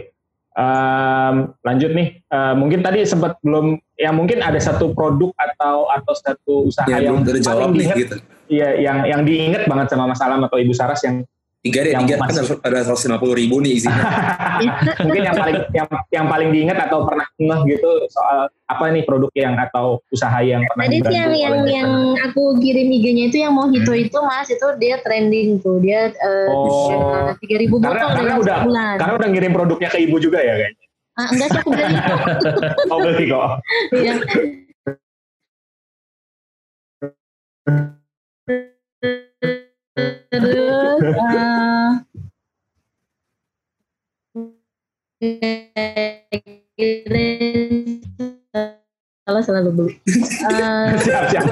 Um, 0.53 1.57
lanjut 1.64 1.96
nih, 1.96 2.20
uh, 2.28 2.53
mungkin 2.53 2.84
tadi 2.84 3.00
sempat 3.09 3.40
belum, 3.40 3.80
ya 3.96 4.12
mungkin 4.12 4.44
ada 4.44 4.61
satu 4.61 4.92
produk 4.92 5.32
atau 5.40 5.88
atau 5.88 6.12
satu 6.12 6.55
usaha 6.68 6.84
ya, 6.92 7.09
yang 7.09 7.24
paling 7.24 7.72
diingat, 7.72 7.96
gitu. 7.96 8.16
Iya, 8.53 8.76
yang 8.76 8.98
yang 9.09 9.22
diingat 9.24 9.64
banget 9.64 9.96
sama 9.96 10.12
Mas 10.12 10.20
Alam 10.20 10.44
atau 10.44 10.61
Ibu 10.61 10.76
Saras 10.76 11.00
yang 11.09 11.24
Tiga 11.62 11.86
deh, 11.86 11.94
tiga 11.94 12.18
kan 12.18 12.34
ada 12.66 12.82
seratus 12.82 13.06
lima 13.06 13.22
puluh 13.22 13.38
ribu 13.38 13.62
nih 13.62 13.78
isinya. 13.78 14.02
Mungkin 15.06 15.22
yang 15.22 15.38
paling 15.38 15.62
yang 15.70 15.86
yang 16.10 16.26
paling 16.26 16.50
diingat 16.50 16.90
atau 16.90 17.06
pernah 17.06 17.22
ngeh 17.38 17.60
gitu 17.70 18.02
soal 18.10 18.50
apa 18.66 18.90
nih 18.90 19.06
produk 19.06 19.30
yang 19.38 19.54
atau 19.54 20.02
usaha 20.10 20.42
yang 20.42 20.66
pernah 20.66 20.90
Tadi 20.90 20.98
sih 21.06 21.14
yang 21.14 21.30
yang 21.30 21.62
yang 21.70 22.18
aku 22.18 22.58
kirim 22.58 22.90
IG-nya 22.90 23.30
itu 23.30 23.46
yang 23.46 23.54
mau 23.54 23.70
hito 23.70 23.94
hmm. 23.94 24.10
itu 24.10 24.18
mas 24.26 24.50
itu 24.50 24.66
dia 24.82 24.98
trending 25.06 25.62
tuh 25.62 25.78
dia 25.78 26.10
eh, 26.10 26.50
oh. 26.50 27.30
tiga 27.38 27.56
ribu 27.62 27.78
botol 27.78 27.94
karena, 27.94 28.10
karena 28.10 28.34
udah 28.42 28.56
bulan. 28.66 28.98
karena 28.98 29.14
udah 29.22 29.28
ngirim 29.30 29.54
produknya 29.54 29.88
ke 29.94 29.98
ibu 30.02 30.18
juga 30.18 30.42
ya 30.42 30.58
kayaknya. 30.58 30.86
Ah, 31.14 31.30
enggak 31.30 31.46
sih 31.46 31.58
aku 31.62 31.70
beli. 31.70 31.94
oh 32.90 32.98
beli 32.98 33.24
kok. 33.30 33.62
Iya. 33.94 34.14
terus 39.93 41.01
uh, 41.05 42.01
kalau 49.22 49.40
selalu 49.45 49.70
beli. 49.70 49.95
Uh, 50.49 50.97
siap, 50.99 51.30
siap. 51.30 51.47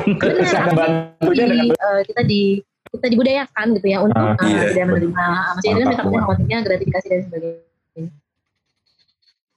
Benar, 0.74 1.14
di, 1.22 1.70
uh, 1.70 2.00
kita 2.02 2.22
di 2.26 2.42
kita 2.90 3.06
dibudayakan 3.06 3.66
gitu 3.78 3.86
ya 3.86 3.98
untuk 4.02 4.18
uh, 4.18 4.34
uh, 4.34 4.66
tidak 4.74 4.86
menerima 4.90 5.26
masih 5.54 5.70
kan 5.70 5.86
minta 5.86 6.02
khawatirnya 6.02 6.58
gratifikasi 6.66 7.06
dan 7.06 7.20
sebagainya. 7.30 7.60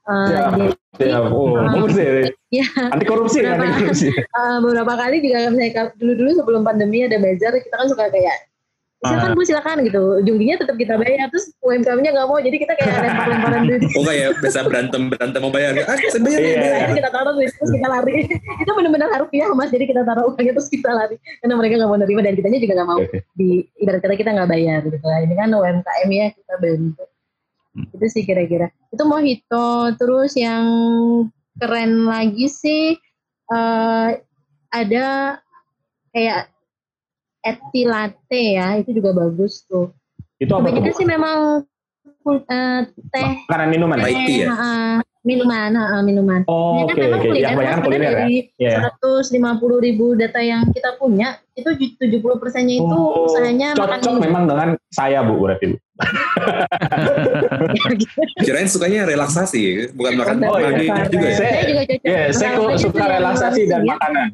Uh, 0.03 0.27
ya, 0.27 0.41
jadi, 0.51 0.67
ya, 0.99 1.17
oh, 1.31 1.55
uh, 1.55 1.87
ya, 2.51 2.67
anti 2.91 3.07
korupsi, 3.07 3.39
beberapa, 3.39 3.55
anti 3.55 3.87
korupsi. 3.87 4.07
Uh, 4.35 4.59
beberapa 4.67 4.93
kali 4.99 5.23
juga 5.23 5.47
misalnya 5.47 5.95
dulu-dulu 5.95 6.29
sebelum 6.43 6.61
pandemi 6.67 7.07
ada 7.07 7.17
bazar 7.23 7.55
kita 7.55 7.71
kan 7.71 7.87
suka 7.87 8.11
kayak 8.11 8.51
silakan 9.03 9.29
ah. 9.29 9.35
bu 9.35 9.41
silakan 9.43 9.77
gitu. 9.83 10.01
Ujungnya 10.23 10.55
tetap 10.55 10.75
kita 10.79 10.95
bayar 10.95 11.27
terus 11.27 11.51
UMKM-nya 11.59 12.09
nggak 12.15 12.27
mau 12.27 12.39
jadi 12.39 12.57
kita 12.57 12.73
kayak 12.79 12.95
lempar-lemparan 13.03 13.61
duit. 13.67 13.81
Oh 13.99 14.03
kayak 14.07 14.29
bisa 14.39 14.59
berantem 14.63 15.01
berantem 15.11 15.39
mau 15.43 15.51
bayar. 15.51 15.75
Ah 15.83 15.95
saya 15.99 16.21
bayar 16.23 16.39
yeah. 16.39 16.61
bayar. 16.63 16.89
Kita 16.95 17.09
taruh 17.11 17.33
duit 17.35 17.51
terus 17.51 17.71
kita 17.75 17.87
lari. 17.91 18.15
Itu 18.63 18.71
benar-benar 18.71 19.07
rupiah 19.19 19.47
mas. 19.51 19.69
Jadi 19.69 19.85
kita 19.91 20.01
taruh 20.07 20.23
uangnya 20.31 20.53
terus 20.55 20.69
kita 20.71 20.89
lari. 20.89 21.15
Karena 21.43 21.53
mereka 21.59 21.73
nggak 21.83 21.89
mau 21.91 21.99
nerima 21.99 22.21
dan 22.23 22.33
kitanya 22.39 22.59
juga 22.63 22.73
nggak 22.79 22.89
mau. 22.89 23.01
Di 23.35 23.49
ibarat 23.83 23.99
kata 23.99 24.15
kita 24.15 24.29
nggak 24.31 24.49
bayar 24.49 24.81
gitu 24.87 25.05
lah 25.05 25.19
ini 25.19 25.33
kan 25.35 25.49
UMKM 25.51 26.09
ya 26.09 26.27
kita 26.31 26.53
bantu. 26.63 27.03
Hmm. 27.73 27.89
itu 27.89 28.05
sih 28.05 28.23
kira-kira. 28.23 28.69
Itu 28.93 29.01
mau 29.09 29.17
hito 29.17 29.97
terus 29.97 30.37
yang 30.37 30.65
keren 31.57 32.05
lagi 32.05 32.45
sih 32.45 32.93
uh, 33.49 34.13
ada 34.69 35.37
kayak 36.13 36.52
eti 37.43 37.83
latte 37.83 38.55
ya 38.55 38.79
itu 38.79 38.95
juga 38.95 39.11
bagus 39.11 39.67
tuh. 39.67 39.91
Itu 40.39 40.55
apa 40.55 40.71
kebanyakan 40.71 40.93
sih 40.95 41.07
memang 41.07 41.67
uh, 42.25 42.81
teh. 42.87 43.29
Makanan 43.51 43.69
minuman 43.69 43.99
teh, 43.99 44.15
ya? 44.15 44.47
Uh, 44.49 44.99
minuman 45.23 45.71
uh, 45.75 46.03
minuman. 46.03 46.43
Oh 46.47 46.83
oke 46.87 46.95
okay, 46.95 47.11
oke. 47.11 47.27
Okay. 47.31 47.41
yang 47.43 47.55
banyak 47.55 47.83
kuliner 47.83 48.11
ya? 48.11 48.17
dari 48.23 48.51
seratus 48.59 49.31
lima 49.31 49.55
puluh 49.59 49.79
ribu 49.79 50.15
data 50.19 50.41
yang 50.43 50.67
kita 50.71 50.95
punya 50.99 51.39
itu 51.55 51.69
tujuh 51.99 52.19
puluh 52.19 52.39
persennya 52.39 52.75
itu 52.79 52.91
oh, 52.91 53.25
usahanya 53.29 53.73
cocok 53.77 54.03
makan 54.03 54.19
memang 54.19 54.47
dengan 54.47 54.77
saya 54.91 55.23
bu 55.23 55.39
berarti 55.39 55.65
bu. 55.71 55.77
Kirain 58.43 58.67
sukanya 58.67 59.05
relaksasi 59.05 59.93
bukan 59.93 60.17
makan 60.17 60.41
oh, 60.49 60.57
iya. 60.59 61.05
juga 61.07 61.27
ya? 61.29 61.37
Saya 61.37 61.63
juga 61.69 61.81
cocok 61.85 62.07
yeah, 62.07 62.33
saya 62.33 62.57
suka 62.81 63.05
relaksasi 63.05 63.69
dan 63.69 63.85
makanan 63.85 64.33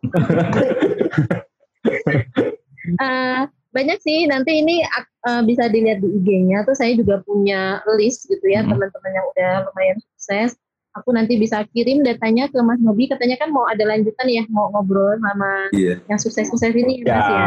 uh, 1.86 3.42
banyak 3.76 3.98
sih 4.02 4.26
nanti 4.26 4.60
ini 4.60 4.82
uh, 5.26 5.42
bisa 5.46 5.70
dilihat 5.70 6.02
di 6.02 6.10
IG-nya 6.20 6.66
tuh 6.66 6.74
saya 6.74 6.98
juga 6.98 7.22
punya 7.22 7.78
list 7.94 8.26
gitu 8.26 8.42
ya 8.50 8.66
hmm. 8.66 8.74
teman-teman 8.74 9.12
yang 9.14 9.26
udah 9.36 9.52
lumayan 9.70 9.98
sukses 10.02 10.58
aku 10.90 11.14
nanti 11.14 11.38
bisa 11.38 11.62
kirim 11.70 12.02
datanya 12.02 12.50
ke 12.50 12.58
Mas 12.66 12.82
Nobi 12.82 13.06
katanya 13.06 13.38
kan 13.38 13.54
mau 13.54 13.62
ada 13.70 13.86
lanjutan 13.86 14.26
ya 14.26 14.42
mau 14.50 14.74
ngobrol 14.74 15.14
sama 15.22 15.70
yeah. 15.70 15.96
yang 16.10 16.18
sukses-sukses 16.18 16.74
ini 16.74 17.06
ya 17.06 17.14
Mas 17.14 17.28
ya. 17.30 17.46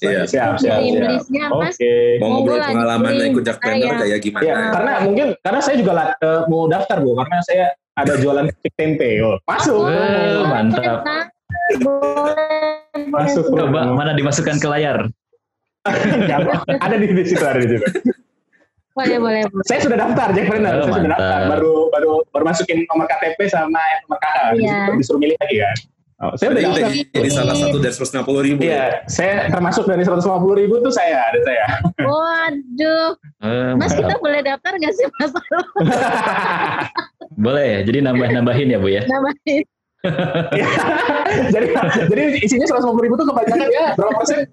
Iya, 0.00 0.20
siap, 0.24 0.52
siap, 0.56 0.80
siap. 0.80 1.12
Listnya 1.12 1.44
Mas. 1.52 1.76
Okay. 1.76 2.16
Mau 2.24 2.40
ngobrol 2.40 2.60
pengalaman 2.64 3.12
ikut 3.20 3.44
Jackpreneur 3.44 3.94
kayak 4.00 4.18
gimana? 4.24 4.44
Ya, 4.44 4.56
karena 4.72 4.92
mungkin 5.04 5.26
karena 5.44 5.60
saya 5.60 5.76
juga 5.76 5.92
uh, 6.24 6.42
mau 6.48 6.64
daftar 6.72 7.04
Bu 7.04 7.12
karena 7.20 7.38
saya 7.44 7.66
ada 8.00 8.16
jualan 8.16 8.48
tempe. 8.80 9.20
Oh, 9.20 9.36
masuk. 9.44 9.84
Oh, 9.84 10.44
mantap. 10.48 11.04
Boleh, 11.76 12.34
Masuk, 13.06 13.44
boleh. 13.46 13.62
Coba 13.64 13.80
mana 13.90 14.12
dimasukkan 14.12 14.56
ke 14.56 14.66
layar. 14.66 15.06
Ada 15.86 16.94
di, 16.96 17.06
di 17.08 17.22
situ, 17.24 17.40
ada 17.40 17.56
di 17.56 17.68
situ. 17.70 17.86
Boleh, 18.90 19.16
boleh, 19.16 19.42
boleh. 19.46 19.64
Saya 19.64 19.80
sudah 19.80 19.96
daftar, 19.96 20.28
Jack 20.32 20.46
Planner. 20.46 20.72
Oh, 20.76 20.84
saya 20.84 20.98
sudah 20.98 21.10
daftar. 21.14 21.40
Baru, 21.48 21.72
baru, 21.88 22.12
baru 22.28 22.44
masukin 22.44 22.84
nomor 22.84 23.06
KTP 23.06 23.46
sama 23.46 23.78
nomor 24.04 24.18
KK. 24.18 24.38
Iya. 24.58 24.78
Disuruh, 24.92 25.16
milih 25.16 25.36
lagi 25.38 25.56
kan. 25.56 25.76
Oh, 26.20 26.36
saya 26.36 26.52
udah 26.52 26.60
Jadi 26.60 26.76
daftar. 26.76 27.16
jadi 27.16 27.28
salah 27.32 27.54
satu 27.56 27.76
dari 27.80 27.94
150 27.96 28.44
ribu. 28.44 28.60
Iya, 28.60 28.84
saya 29.08 29.48
termasuk 29.48 29.88
dari 29.88 30.04
150 30.04 30.20
ribu 30.52 30.74
tuh 30.78 30.92
saya, 30.92 31.32
ada 31.32 31.38
saya. 31.40 31.64
Waduh, 31.96 33.08
Eh, 33.40 33.72
Mas 33.72 33.88
mantap. 33.88 34.04
kita 34.04 34.14
boleh 34.20 34.40
daftar 34.44 34.72
nggak 34.76 34.92
sih 34.92 35.06
Mas? 35.08 35.32
Boleh 37.40 37.64
ya, 37.64 37.80
jadi 37.82 37.98
nambah-nambahin 38.04 38.68
ya 38.68 38.76
Bu 38.76 38.88
ya. 38.90 39.00
Iya. 39.00 39.64
Jadi, 41.50 41.66
jadi 42.08 42.22
isinya 42.40 42.66
150 42.66 43.04
ribu 43.04 43.14
tuh 43.16 43.26
kebanyakan 43.28 43.68
ya, 43.68 43.86
berapa 43.94 44.12
persen? 44.16 44.48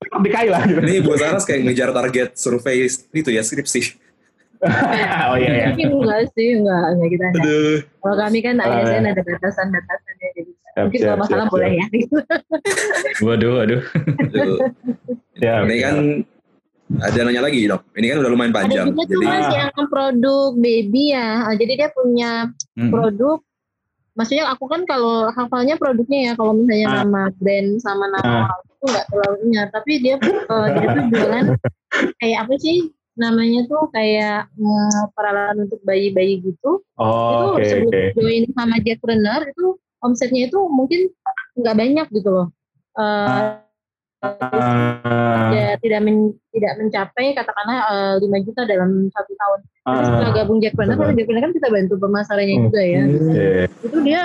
DKI 0.00 0.48
lah 0.48 0.62
gitu. 0.64 0.80
Ini 0.80 0.94
Bu 1.00 1.12
Saras 1.14 1.44
kayak 1.44 1.60
ngejar 1.62 1.92
target 1.92 2.28
survei 2.34 2.88
itu 2.88 3.28
ya 3.28 3.44
skripsi. 3.44 4.00
oh 5.30 5.36
iya, 5.36 5.50
iya. 5.50 5.66
Tapi 5.72 5.84
enggak 5.84 6.20
sih, 6.32 6.56
enggak, 6.56 6.84
enggak 6.92 7.08
kita. 7.12 7.24
Aduh. 7.34 7.76
Kalau 7.96 8.16
kami 8.18 8.38
kan 8.40 8.54
ASN 8.56 9.02
ya. 9.02 9.10
ada 9.10 9.22
batasan-batasannya 9.22 10.28
jadi 10.30 10.50
Siap, 10.70 10.84
mungkin 10.86 11.00
kalau 11.02 11.18
masalah 11.18 11.44
siap, 11.44 11.52
boleh 11.52 11.68
siap. 11.68 11.80
ya. 11.80 11.86
Gitu. 11.90 12.16
Waduh, 13.20 13.50
waduh. 13.56 13.82
aduh. 14.30 14.58
Ya, 15.36 15.54
Ini 15.60 15.76
kan 15.80 15.96
ada 17.00 17.18
nanya 17.20 17.42
lagi 17.42 17.60
dok. 17.66 17.82
Ini 17.92 18.06
kan 18.06 18.16
udah 18.20 18.30
lumayan 18.30 18.50
Ada 18.50 18.58
panjang. 18.58 18.86
juga 18.88 19.02
tuh 19.02 19.08
Jadi 19.10 19.26
Mas 19.26 19.48
yang 19.50 19.86
produk 19.86 20.50
baby 20.54 21.04
ya. 21.10 21.28
Ah, 21.42 21.54
Jadi 21.54 21.72
dia 21.74 21.88
punya 21.90 22.30
Hmm. 22.76 22.88
produk 22.88 23.38
Maksudnya 24.20 24.52
aku 24.52 24.68
kan 24.68 24.84
kalau 24.84 25.32
hafalnya 25.32 25.80
produknya 25.80 26.18
ya, 26.28 26.32
kalau 26.36 26.52
misalnya 26.52 26.86
Ah. 26.86 26.96
nama 27.00 27.22
brand 27.40 27.80
sama 27.80 28.04
nama 28.12 28.52
Ah. 28.52 28.60
itu 28.60 28.84
nggak 28.84 29.06
terlalu 29.08 29.36
ingat. 29.48 29.68
Tapi 29.72 29.92
dia 29.96 30.14
eh, 30.20 30.66
dia 30.76 30.86
tuh 30.92 31.04
jualan 31.08 31.46
kayak 32.20 32.38
apa 32.44 32.54
sih 32.60 32.76
namanya 33.16 33.64
tuh 33.64 33.88
kayak 33.90 34.52
hmm, 34.54 35.12
peralatan 35.12 35.64
untuk 35.64 35.80
bayi-bayi 35.82 36.44
gitu. 36.44 36.84
Oh, 36.96 37.56
itu 37.56 37.64
sebelum 37.64 37.88
oke. 37.88 38.02
join 38.14 38.44
sama 38.52 38.76
Jackpreneur 38.78 39.40
itu 39.48 39.66
omsetnya 40.00 40.48
itu 40.48 40.58
mungkin 40.68 41.08
nggak 41.56 41.76
banyak 41.76 42.06
gitu 42.12 42.28
loh. 42.28 42.46
Eh, 42.96 43.00
Ah, 43.00 43.64
ya, 45.50 45.80
tidak 45.80 46.00
men- 46.02 46.36
tidak 46.50 46.72
mencapai 46.76 47.32
katakanlah 47.32 47.78
eh, 48.14 48.14
5 48.20 48.46
juta 48.46 48.62
dalam 48.64 49.08
satu 49.08 49.32
tahun. 49.32 49.58
Tapi 49.80 49.96
ah, 49.96 50.04
setelah 50.04 50.32
gabung 50.34 50.58
Jackpreneur, 50.60 50.92
kan 50.94 51.16
Jackpreneur 51.16 51.42
kan 51.42 51.52
kita 51.56 51.68
bantu 51.68 51.94
pemasarannya 51.96 52.54
Hmm. 52.54 52.64
juga 52.68 52.80
ya. 52.82 53.02
oke. 53.06 53.48
Itu 53.82 53.98
dia 54.04 54.22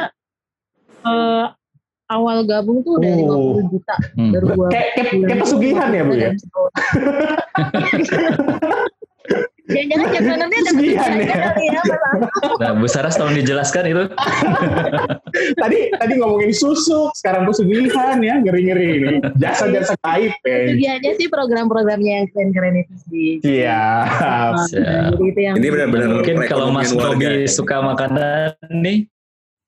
eh, 1.02 1.46
awal 2.06 2.38
gabung 2.44 2.82
tuh 2.82 3.00
udah 3.00 3.12
Oh. 3.26 3.56
50 3.64 3.72
juta 3.72 3.96
Hmm. 4.14 4.32
baru 4.32 4.46
gua 4.54 4.68
Kayak, 4.70 4.90
kayak, 4.94 5.12
kayak 5.24 5.40
pesugihan 5.42 5.90
ya, 5.90 6.04
Bu 6.04 6.14
ya? 6.14 6.30
Jangan-jangan 9.76 10.08
Jackpreneurnya 10.10 10.58
ada 10.58 10.72
Pesugihan 10.72 11.12
ya? 11.20 11.36
kali 11.46 11.64
ya, 11.66 11.72
Mas. 11.76 12.00
Nah, 12.56 12.72
Bu 12.74 12.88
Saras 12.88 13.14
tolong 13.14 13.36
dijelaskan 13.36 13.84
itu. 13.86 14.04
tadi 15.62 15.78
tadi 15.92 16.14
ngomongin 16.16 16.52
susuk, 16.52 17.12
sekarang 17.14 17.44
pesugihan 17.44 18.18
ya, 18.20 18.40
ngeri-ngeri 18.40 18.88
ini. 18.96 19.14
Jasa-jasa 19.36 19.94
gaib 20.00 20.32
ya. 20.40 20.58
Pesugihannya 20.64 21.12
sih 21.14 21.28
program-programnya 21.28 22.12
yang 22.16 22.28
keren-keren 22.30 22.76
itu 22.80 22.96
sih. 23.06 23.32
Siap. 23.42 24.54
Nah, 24.56 25.12
ini 25.54 25.68
benar-benar 25.68 26.08
Mungkin 26.16 26.36
kalau 26.46 26.72
Mas 26.72 26.90
Robi 26.90 27.44
ya. 27.44 27.46
suka 27.46 27.84
makanan 27.84 28.56
nih, 28.72 29.06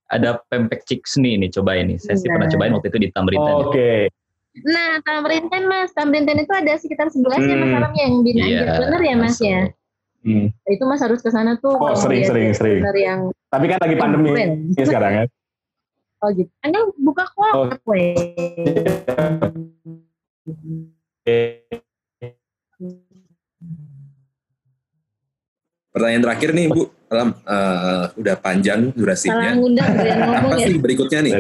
ada 0.08 0.40
pempek 0.48 0.88
Ciksni 0.88 1.36
nih 1.38 1.52
cobain 1.52 1.84
nih. 1.86 2.00
Saya 2.00 2.16
sih 2.16 2.26
Nah. 2.26 2.34
pernah 2.34 2.48
cobain 2.48 2.72
waktu 2.72 2.88
itu 2.88 3.00
di 3.02 3.10
Tamrin 3.12 3.36
tadi. 3.38 3.60
Oke. 3.62 3.92
Nah, 4.58 4.98
Tamrinten 5.04 5.64
Mas, 5.68 5.94
Tamrinten 5.94 6.34
itu 6.36 6.50
ada 6.50 6.74
sekitar 6.74 7.12
11 7.12 7.38
ya 7.40 7.54
Hmm. 7.54 7.62
masalahnya 7.62 8.02
yang 8.02 8.16
binaan 8.22 8.48
Iya, 8.48 8.60
Jackpreneur 8.64 9.02
ya 9.04 9.16
Mas 9.16 9.38
ya. 9.38 9.60
Hmm. 10.28 10.52
Itu 10.68 10.84
Mas 10.84 11.00
harus 11.00 11.24
ke 11.24 11.32
sana 11.32 11.56
tuh. 11.56 11.80
Oh, 11.80 11.96
sering, 11.96 12.28
sering, 12.28 12.52
sering. 12.52 12.84
Yang 12.84 13.32
Tapi 13.48 13.66
kan 13.72 13.80
lagi 13.80 13.96
pandemi 13.96 14.36
ini 14.36 14.84
sekarang 14.84 15.24
ya. 15.24 15.26
Oh 16.20 16.30
gitu. 16.36 16.52
Anda 16.60 16.84
buka 17.00 17.32
kok 17.32 17.52
Oh. 17.56 17.72
kue. 17.88 18.12
Pertanyaan 25.96 26.24
terakhir 26.30 26.50
nih 26.54 26.66
Bu, 26.70 26.92
Alam, 27.08 27.30
eh, 27.34 28.06
udah 28.20 28.36
panjang 28.38 28.80
Salah 28.92 28.98
durasinya. 29.00 29.50
ngomong 29.56 29.80
Apa 29.80 30.56
ya. 30.60 30.68
sih 30.68 30.76
berikutnya 30.78 31.20
nih? 31.24 31.34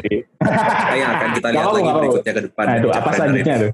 Yang 0.95 1.11
akan 1.11 1.29
kita 1.35 1.47
lihat 1.51 1.67
lagi 1.75 1.91
berikutnya 1.91 2.31
ke 2.33 2.41
depan? 2.49 2.65
nah, 2.65 2.75
itu 2.79 2.89
apa 2.89 3.09
selanjutnya 3.11 3.55
tuh? 3.67 3.71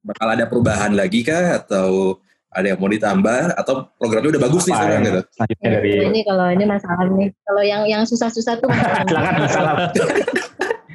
Bakal 0.00 0.28
ada 0.38 0.44
perubahan 0.48 0.92
lagi 0.96 1.20
kah? 1.26 1.58
Atau 1.60 2.22
ada 2.50 2.66
yang 2.66 2.78
mau 2.82 2.90
ditambah? 2.90 3.54
Atau 3.54 3.86
programnya 3.96 4.30
udah 4.36 4.42
bagus 4.42 4.62
nih 4.66 4.74
Apa 4.74 4.80
sekarang 4.82 4.94
yang 4.94 5.06
gitu? 5.06 5.20
Selanjutnya 5.30 5.68
dari 5.70 5.92
Ini 6.10 6.20
kalau 6.26 6.46
ini 6.50 6.64
masalah 6.66 7.06
nih. 7.06 7.28
Kalau 7.46 7.62
yang 7.62 7.82
yang 7.86 8.02
susah-susah 8.06 8.54
tuh 8.58 8.68
silakan 9.08 9.34
salam. 9.48 9.76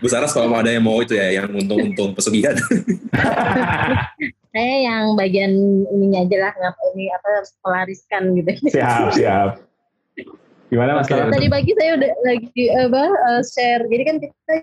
Bu 0.04 0.12
Saras 0.12 0.38
kalau 0.38 0.54
mau 0.54 0.62
ada 0.62 0.70
yang 0.70 0.86
mau 0.86 1.02
itu 1.02 1.18
ya, 1.18 1.42
yang 1.42 1.50
untung-untung 1.50 2.14
pesugihan. 2.14 2.54
saya 4.54 4.76
yang 4.86 5.18
bagian 5.18 5.50
ininya 5.90 6.22
aja 6.22 6.38
lah 6.46 6.54
ngap 6.54 6.76
ini 6.94 7.10
apa 7.10 7.30
melariskan 7.66 8.22
gitu. 8.38 8.70
siap, 8.70 9.18
siap. 9.18 9.50
Gimana 10.70 11.02
Mas? 11.02 11.10
Salam? 11.10 11.34
Tadi 11.34 11.50
pagi 11.50 11.74
saya 11.74 11.98
udah 11.98 12.12
lagi 12.22 12.64
apa 12.70 13.04
eh, 13.10 13.42
share. 13.50 13.84
Jadi 13.90 14.04
kan 14.06 14.16
kita 14.22 14.56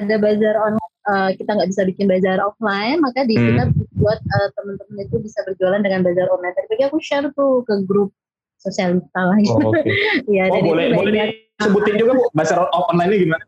ada 0.00 0.16
bazar 0.16 0.56
on 0.56 0.79
eh, 1.06 1.30
kita 1.36 1.50
nggak 1.56 1.70
bisa 1.70 1.82
bikin 1.88 2.06
bazar 2.08 2.38
offline 2.40 3.00
maka 3.00 3.24
di 3.24 3.36
Hmm. 3.38 3.46
kita 3.48 3.64
buat 3.96 4.20
eh, 4.20 4.48
teman-teman 4.56 4.96
itu 5.04 5.16
bisa 5.20 5.40
berjualan 5.48 5.80
dengan 5.80 6.00
bazar 6.04 6.28
online. 6.28 6.54
Tadi 6.56 6.66
pagi 6.68 6.84
aku 6.88 6.98
share 7.00 7.28
tuh 7.32 7.64
ke 7.64 7.84
grup 7.84 8.12
sosialita 8.60 9.20
lah. 9.24 9.36
Oh, 9.56 9.72
oke. 9.72 9.80
Iya, 10.32 10.52
Oh, 10.52 10.60
boleh 10.60 10.92
boleh 10.92 11.10
banyak 11.12 11.28
disebutin 11.56 11.94
juga 11.96 12.12
Bu, 12.16 12.24
bazar 12.36 12.68
online-nya 12.68 13.18
gimana? 13.24 13.44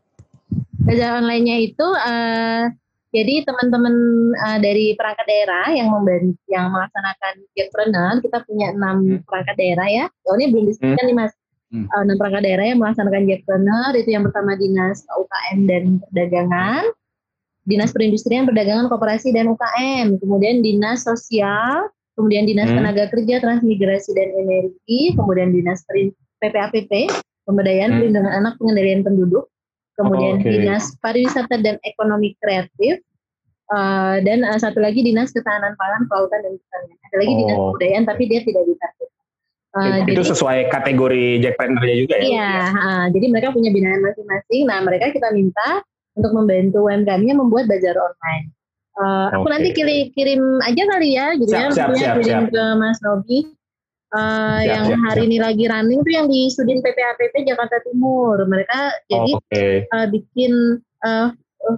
Bazar 0.83 1.11
online-nya 1.21 1.55
itu 1.61 1.87
eh, 2.01 2.63
jadi 3.13 3.45
teman-teman 3.45 3.93
eh, 4.33 4.57
dari 4.59 4.85
perangkat 4.97 5.25
daerah 5.29 5.69
yang 5.69 5.93
membantu 5.93 6.33
yang 6.49 6.73
melaksanakan 6.73 7.33
Jackpreneur, 7.53 8.15
kita 8.25 8.37
punya 8.49 8.73
enam 8.73 9.21
perangkat 9.29 9.55
daerah 9.57 9.87
ya. 9.87 10.05
Oh 10.25 10.33
ini 10.33 10.49
belum 10.49 10.65
disebutkan 10.73 11.05
nih 11.05 11.17
Mas. 11.17 11.33
Hmm. 11.69 11.85
Eh, 11.89 12.01
enam 12.05 12.17
perangkat 12.17 12.41
daerah 12.45 12.65
yang 12.69 12.79
melaksanakan 12.81 13.23
Jackpreneur 13.29 13.91
itu 13.93 14.09
yang 14.09 14.23
pertama 14.25 14.57
dinas 14.57 15.05
UKM 15.09 15.59
dan 15.69 15.83
perdagangan, 16.09 16.83
dinas 17.63 17.95
perindustrian, 17.95 18.43
perdagangan, 18.43 18.91
koperasi 18.91 19.31
dan 19.31 19.47
UKM, 19.51 20.19
kemudian 20.19 20.59
dinas 20.59 21.07
sosial, 21.07 21.87
kemudian 22.19 22.43
dinas 22.43 22.69
Hmm. 22.69 22.83
tenaga 22.83 23.07
kerja, 23.09 23.39
transmigrasi 23.39 24.11
dan 24.13 24.29
energi, 24.35 25.15
kemudian 25.15 25.55
dinas 25.55 25.81
PPAPP, 26.43 27.07
pemberdayaan 27.47 27.95
Hmm. 27.95 27.97
perlindungan 28.03 28.33
anak, 28.35 28.53
pengendalian 28.59 29.01
penduduk, 29.01 29.47
kemudian 29.95 30.43
Oke. 30.43 30.49
dinas 30.51 30.91
pariwisata 30.99 31.55
dan 31.63 31.79
ekonomi 31.87 32.35
kreatif, 32.43 32.99
eh, 33.71 34.15
dan 34.27 34.43
eh, 34.43 34.59
satu 34.59 34.83
lagi 34.83 34.99
dinas 34.99 35.31
ketahanan 35.31 35.73
pangan, 35.79 36.03
kelautan 36.11 36.43
dan 36.43 36.53
pertanian. 36.59 36.97
Ada 36.99 37.15
lagi 37.15 37.33
dinas 37.39 37.57
Oh. 37.57 37.63
kebudayaan, 37.71 38.03
tapi 38.03 38.23
dia 38.27 38.39
tidak 38.43 38.63
ditarget. 38.67 39.09
Eh, 39.73 40.05
itu 40.05 40.21
jadi 40.21 40.29
sesuai 40.37 40.59
kategori 40.69 41.25
Jackpreneur-nya 41.41 41.95
juga 41.97 42.15
ya? 42.21 42.23
Iya, 42.29 42.51
ah, 42.77 43.05
jadi 43.09 43.25
mereka 43.25 43.49
punya 43.57 43.73
binaan 43.73 44.05
masing-masing. 44.05 44.69
Nah, 44.69 44.85
mereka 44.85 45.09
kita 45.09 45.33
minta 45.33 45.81
untuk 46.13 46.31
membantu 46.31 46.85
UMKM-nya 46.85 47.33
membuat 47.33 47.65
bazar 47.65 47.95
online. 47.95 48.53
Eh, 48.93 49.27
aku 49.33 49.41
Oke. 49.41 49.51
nanti 49.51 49.69
kirim, 49.71 50.13
kirim 50.13 50.41
aja 50.61 50.83
kali 50.85 51.09
ya, 51.11 51.33
gitu 51.33 51.49
Siap, 51.49 51.61
ya, 51.63 51.69
siap, 51.71 51.89
siap, 51.93 52.15
kirim 52.17 52.45
siap. 52.45 52.51
ke 52.51 52.63
Mas 52.75 52.99
Nobi. 53.01 53.39
Eh, 53.39 53.41
Siap, 54.13 54.69
yang 54.69 54.85
siap, 54.87 55.01
hari 55.03 55.21
ini 55.25 55.37
lagi 55.37 55.65
running 55.65 55.99
tuh 55.99 56.13
yang 56.13 56.27
di 56.27 56.45
Sudin 56.47 56.77
PPAPP 56.79 57.33
Jakarta 57.43 57.81
Timur. 57.81 58.37
Mereka 58.43 58.79
jadi 59.07 59.31
Oh, 59.31 59.41
Oke. 59.41 59.65
eh, 59.83 60.05
bikin 60.07 60.53
eh, 61.01 61.27
eh, 61.33 61.77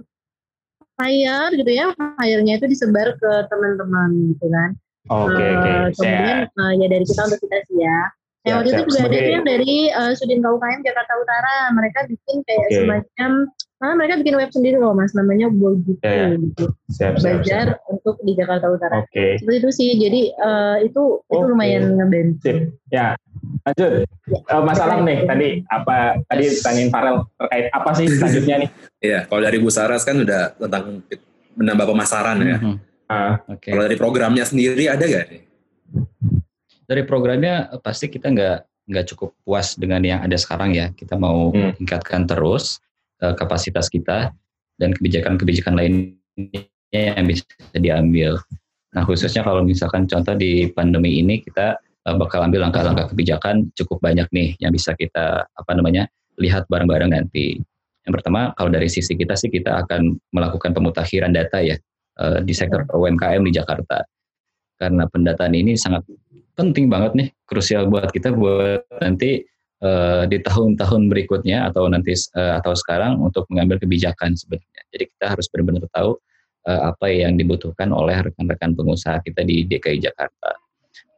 flyer 0.94 1.48
gitu 1.54 1.70
ya, 1.70 1.86
flyernya 1.96 2.54
itu 2.56 2.66
disebar 2.68 3.16
ke 3.16 3.30
teman-teman 3.48 4.10
gitu 4.30 4.46
kan. 4.46 4.70
Oke, 5.06 5.32
oke. 5.32 5.70
Eh, 5.72 5.86
kemudian 5.96 5.96
Saya 5.96 6.34
eh, 6.44 6.72
ya 6.76 6.86
dari 6.90 7.04
kita 7.04 7.20
untuk 7.24 7.40
kita 7.40 7.56
sih 7.64 7.78
ya. 7.80 8.00
Yang 8.44 8.44
Siap, 8.44 8.52
waktu 8.52 8.68
itu 8.68 8.76
siap. 8.76 8.86
juga 8.86 8.92
ada 8.92 9.00
Sebagai- 9.08 9.24
tuh 9.24 9.32
yang 9.32 9.46
dari 9.48 9.74
eh, 9.88 10.12
Sudin 10.12 10.40
KUKM 10.40 10.80
Jakarta 10.84 11.12
Utara. 11.16 11.56
Mereka 11.72 11.98
bikin 12.06 12.36
kayak 12.44 12.60
Oke. 12.62 12.76
semacam, 12.76 13.30
malah 13.76 13.94
mereka 13.94 14.16
bikin 14.16 14.34
web 14.34 14.48
sendiri 14.48 14.76
loh 14.76 14.92
mas, 14.92 15.12
namanya 15.12 15.46
Bojuku 15.46 16.00
Ya, 16.00 16.32
ya. 16.32 16.34
gitu. 16.34 16.64
siap, 16.88 17.14
siap, 17.16 17.44
siap. 17.44 17.44
Bazar 17.44 17.68
untuk 17.86 18.16
di 18.20 18.32
Jakarta 18.32 18.66
Utara. 18.66 18.94
Oke. 18.98 19.36
Seperti 19.36 19.56
itu 19.58 19.70
sih. 19.70 19.90
Jadi 19.94 20.20
eh, 20.30 20.76
itu 20.82 21.02
itu 21.20 21.36
Oke. 21.36 21.44
lumayan 21.46 21.92
ngebantu. 21.92 22.72
Ya. 22.88 23.20
Lanjut. 23.62 24.08
Ya. 24.24 24.38
Eh, 24.48 24.62
Mas 24.62 24.80
Alam 24.80 25.04
nih 25.04 25.18
tadi 25.22 25.48
apa 25.66 25.96
tadi 26.24 26.44
tanyain 26.58 26.88
Farel 26.88 27.16
terkait 27.36 27.66
apa 27.70 27.90
sih 27.92 28.06
selanjutnya 28.08 28.56
nih? 28.58 28.70
Iya, 28.98 29.18
kalau 29.24 29.40
dari 29.40 29.58
Bu 29.58 29.68
Saras 29.68 30.02
kan 30.02 30.16
udah 30.16 30.56
tentang 30.56 31.04
menambah 31.52 31.86
pemasaran 31.86 32.36
ya. 32.40 32.58
Mhm. 32.58 32.76
Ah, 33.06 33.38
Kalau 33.38 33.80
Oke. 33.80 33.86
dari 33.86 33.96
programnya 33.96 34.42
sendiri 34.42 34.88
ada 34.88 35.04
gak 35.04 35.26
nih? 35.30 35.42
Dari 36.82 37.02
programnya 37.02 37.54
pasti 37.78 38.06
kita 38.06 38.30
nggak 38.30 38.58
nggak 38.86 39.06
cukup 39.10 39.34
puas 39.42 39.74
dengan 39.74 39.98
yang 40.00 40.22
ada 40.22 40.34
sekarang 40.34 40.72
ya. 40.72 40.90
Kita 40.90 41.14
mau 41.14 41.50
Hmm. 41.50 41.74
tingkatkan 41.76 42.24
terus 42.24 42.78
uh, 43.22 43.34
kapasitas 43.36 43.88
kita 43.88 44.32
dan 44.76 44.90
kebijakan-kebijakan 44.92 45.74
lainnya 45.76 46.62
yang 46.92 47.26
bisa 47.28 47.44
diambil. 47.76 48.36
Nah 48.92 49.02
khususnya 49.04 49.44
kalau 49.44 49.64
misalkan 49.64 50.08
contoh 50.08 50.36
di 50.36 50.68
pandemi 50.72 51.20
ini 51.20 51.40
kita 51.44 51.76
uh, 52.08 52.16
bakal 52.16 52.44
ambil 52.44 52.64
langkah-langkah 52.68 53.12
kebijakan 53.12 53.68
cukup 53.76 54.00
banyak 54.00 54.28
nih 54.32 54.56
yang 54.60 54.72
bisa 54.72 54.92
kita 54.96 55.44
apa 55.44 55.72
namanya 55.76 56.08
lihat 56.40 56.68
bareng-bareng 56.68 57.12
nanti. 57.12 57.60
Yang 58.06 58.22
pertama 58.22 58.54
kalau 58.54 58.70
dari 58.70 58.86
sisi 58.86 59.18
kita 59.18 59.34
sih 59.34 59.50
kita 59.50 59.82
akan 59.86 60.14
melakukan 60.30 60.70
pemutakhiran 60.76 61.34
data 61.34 61.58
ya 61.58 61.76
uh, 62.20 62.40
di 62.44 62.54
sektor 62.54 62.86
UMKM 62.92 63.42
di 63.44 63.52
Jakarta 63.52 64.04
karena 64.76 65.08
pendataan 65.08 65.56
ini 65.56 65.72
sangat 65.74 66.04
penting 66.56 66.88
banget 66.88 67.12
nih, 67.16 67.28
krusial 67.48 67.88
buat 67.88 68.12
kita 68.12 68.32
buat 68.32 68.84
nanti 69.00 69.44
uh, 69.82 70.24
di 70.28 70.38
tahun-tahun 70.40 71.08
berikutnya 71.10 71.68
atau 71.68 71.88
nanti 71.90 72.16
uh, 72.36 72.60
atau 72.60 72.72
sekarang 72.72 73.20
untuk 73.20 73.44
mengambil 73.52 73.80
kebijakan 73.82 74.36
sebenarnya. 74.36 74.82
Jadi 74.92 75.04
kita 75.12 75.26
harus 75.36 75.46
benar-benar 75.52 75.88
tahu 75.92 76.16
uh, 76.68 76.80
apa 76.94 77.06
yang 77.10 77.36
dibutuhkan 77.36 77.92
oleh 77.92 78.16
rekan-rekan 78.30 78.72
pengusaha 78.72 79.20
kita 79.24 79.44
di 79.44 79.64
DKI 79.68 79.98
Jakarta. 80.00 80.56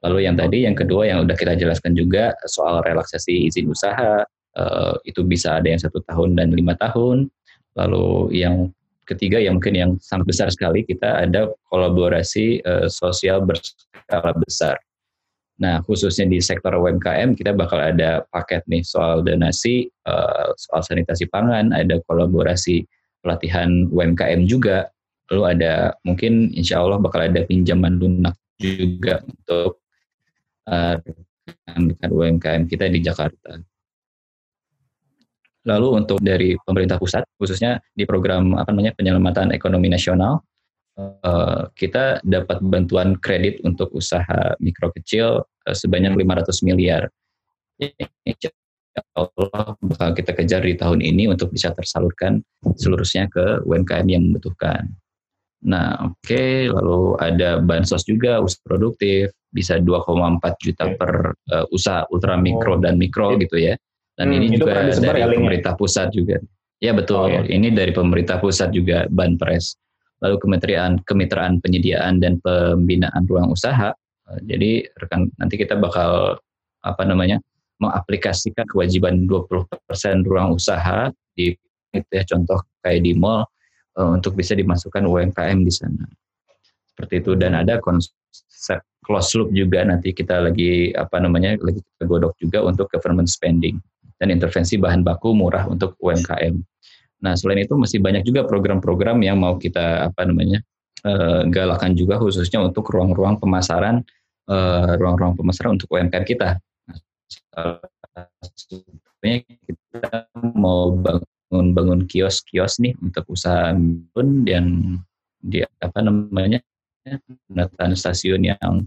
Lalu 0.07 0.31
yang 0.31 0.39
tadi, 0.39 0.63
yang 0.63 0.79
kedua 0.79 1.11
yang 1.11 1.27
udah 1.27 1.35
kita 1.35 1.59
jelaskan 1.59 1.99
juga 1.99 2.31
soal 2.47 2.87
relaksasi 2.87 3.51
izin 3.51 3.67
usaha, 3.67 4.23
uh, 4.55 4.95
itu 5.03 5.27
bisa 5.27 5.59
ada 5.59 5.67
yang 5.67 5.81
satu 5.83 5.99
tahun 6.07 6.39
dan 6.39 6.55
lima 6.55 6.79
tahun. 6.79 7.27
Lalu 7.75 8.39
yang 8.39 8.71
ketiga 9.09 9.41
yang 9.41 9.59
mungkin 9.59 9.75
yang 9.75 9.91
sangat 9.99 10.29
besar 10.29 10.49
sekali 10.53 10.85
kita 10.85 11.27
ada 11.27 11.51
kolaborasi 11.73 12.63
uh, 12.63 12.87
sosial 12.87 13.43
berskala 13.43 14.37
besar. 14.39 14.79
Nah, 15.59 15.83
khususnya 15.83 16.31
di 16.31 16.39
sektor 16.39 16.71
UMKM 16.71 17.35
kita 17.35 17.51
bakal 17.51 17.83
ada 17.83 18.23
paket 18.31 18.63
nih 18.71 18.87
soal 18.87 19.27
donasi, 19.27 19.91
uh, 20.07 20.55
soal 20.55 20.87
sanitasi 20.87 21.27
pangan, 21.27 21.75
ada 21.75 21.99
kolaborasi 22.07 22.87
pelatihan 23.19 23.91
UMKM 23.91 24.47
juga. 24.47 24.87
Lalu 25.29 25.43
ada 25.59 25.93
mungkin 26.07 26.55
insya 26.55 26.79
Allah 26.79 27.03
bakal 27.03 27.27
ada 27.27 27.43
pinjaman 27.43 27.99
lunak 27.99 28.39
juga 28.55 29.19
untuk 29.27 29.83
uh, 30.71 30.95
rekan 31.03 32.11
UMKM 32.15 32.63
kita 32.71 32.87
di 32.87 33.03
Jakarta. 33.03 33.59
Lalu 35.67 35.89
untuk 36.01 36.23
dari 36.23 36.55
pemerintah 36.55 36.97
pusat, 36.97 37.27
khususnya 37.37 37.83
di 37.93 38.07
program 38.07 38.57
apa 38.57 38.71
namanya 38.73 38.95
penyelamatan 38.95 39.53
ekonomi 39.53 39.91
nasional, 39.91 40.41
Uh, 40.99 41.71
kita 41.79 42.19
dapat 42.27 42.59
bantuan 42.59 43.15
kredit 43.23 43.63
untuk 43.63 43.87
usaha 43.95 44.59
mikro 44.59 44.91
kecil 44.91 45.47
uh, 45.47 45.77
sebanyak 45.77 46.11
500 46.19 46.67
miliar. 46.67 47.07
Insya 48.27 48.51
Allah 49.15 49.79
bakal 49.79 50.11
kita 50.19 50.35
kejar 50.35 50.67
di 50.67 50.75
tahun 50.75 50.99
ini 50.99 51.31
untuk 51.31 51.55
bisa 51.55 51.71
tersalurkan 51.71 52.43
seluruhnya 52.75 53.31
ke 53.31 53.63
UMKM 53.63 54.11
yang 54.11 54.27
membutuhkan. 54.27 54.91
Nah, 55.71 56.03
oke, 56.03 56.19
okay. 56.27 56.67
lalu 56.67 57.15
ada 57.23 57.63
bansos 57.63 58.03
juga 58.03 58.43
usaha 58.43 58.59
produktif 58.67 59.31
bisa 59.55 59.79
2,4 59.79 60.67
juta 60.67 60.99
per 60.99 61.31
uh, 61.31 61.67
usaha 61.71 62.11
ultra 62.11 62.35
mikro 62.35 62.75
oh. 62.75 62.83
dan 62.83 62.99
mikro 62.99 63.39
gitu 63.39 63.55
ya. 63.55 63.79
Dan 64.19 64.35
hmm, 64.35 64.37
ini 64.43 64.47
juga 64.59 64.83
dari 64.99 65.23
ya, 65.23 65.31
pemerintah 65.31 65.79
pusat 65.79 66.11
juga. 66.11 66.43
Ya 66.83 66.91
betul, 66.91 67.23
oh, 67.23 67.31
ya. 67.31 67.47
ini 67.47 67.71
dari 67.71 67.95
pemerintah 67.95 68.43
pusat 68.43 68.75
juga 68.75 69.07
Banpres 69.07 69.79
lalu 70.19 70.37
kementerian 70.43 70.99
kemitraan 71.07 71.63
penyediaan 71.63 72.19
dan 72.19 72.43
pembinaan 72.43 73.25
ruang 73.27 73.55
usaha. 73.55 73.95
Jadi 74.45 74.85
rekan 75.01 75.31
nanti 75.41 75.57
kita 75.57 75.79
bakal 75.79 76.37
apa 76.85 77.03
namanya 77.07 77.41
mengaplikasikan 77.79 78.67
kewajiban 78.67 79.25
20% 79.31 79.71
ruang 80.27 80.59
usaha 80.59 81.09
di 81.33 81.55
itu 81.95 82.11
ya 82.13 82.21
contoh 82.29 82.61
kayak 82.85 83.01
di 83.07 83.17
mall 83.17 83.49
untuk 83.97 84.37
bisa 84.37 84.53
dimasukkan 84.53 85.07
UMKM 85.07 85.59
di 85.65 85.73
sana. 85.73 86.05
Seperti 86.93 87.23
itu 87.23 87.33
dan 87.39 87.55
ada 87.55 87.81
konsep 87.81 88.83
close 89.07 89.33
loop 89.39 89.55
juga 89.57 89.87
nanti 89.87 90.13
kita 90.13 90.51
lagi 90.51 90.93
apa 90.93 91.23
namanya 91.23 91.57
lagi 91.63 91.81
kita 91.81 92.05
godok 92.05 92.35
juga 92.37 92.61
untuk 92.67 92.91
government 92.93 93.31
spending 93.31 93.81
dan 94.19 94.35
intervensi 94.35 94.77
bahan 94.77 95.07
baku 95.07 95.33
murah 95.33 95.65
untuk 95.71 95.95
UMKM. 96.03 96.59
Nah, 97.19 97.35
selain 97.35 97.67
itu 97.67 97.75
masih 97.75 97.99
banyak 97.99 98.23
juga 98.23 98.47
program-program 98.47 99.19
yang 99.27 99.43
mau 99.43 99.59
kita 99.59 100.07
apa 100.11 100.23
namanya 100.23 100.63
uh, 101.03 101.43
galakan 101.51 101.99
juga 101.99 102.19
khususnya 102.19 102.63
untuk 102.63 102.87
ruang-ruang 102.91 103.43
pemasaran, 103.43 104.07
uh, 104.47 104.95
ruang-ruang 104.99 105.35
pemasaran 105.35 105.75
untuk 105.75 105.91
UMKM 105.91 106.25
kita. 106.25 106.63
Nah, 106.87 106.99
kita 109.67 110.31
mau 110.55 110.95
bangun-bangun 110.95 112.07
kios-kios 112.07 112.79
nih 112.79 112.95
untuk 113.03 113.27
usaha 113.35 113.75
pun 114.15 114.47
dan 114.47 114.99
di 115.43 115.63
apa 115.63 115.99
namanya 116.03 116.63
penataan 117.49 117.95
stasiun 117.95 118.47
yang 118.47 118.87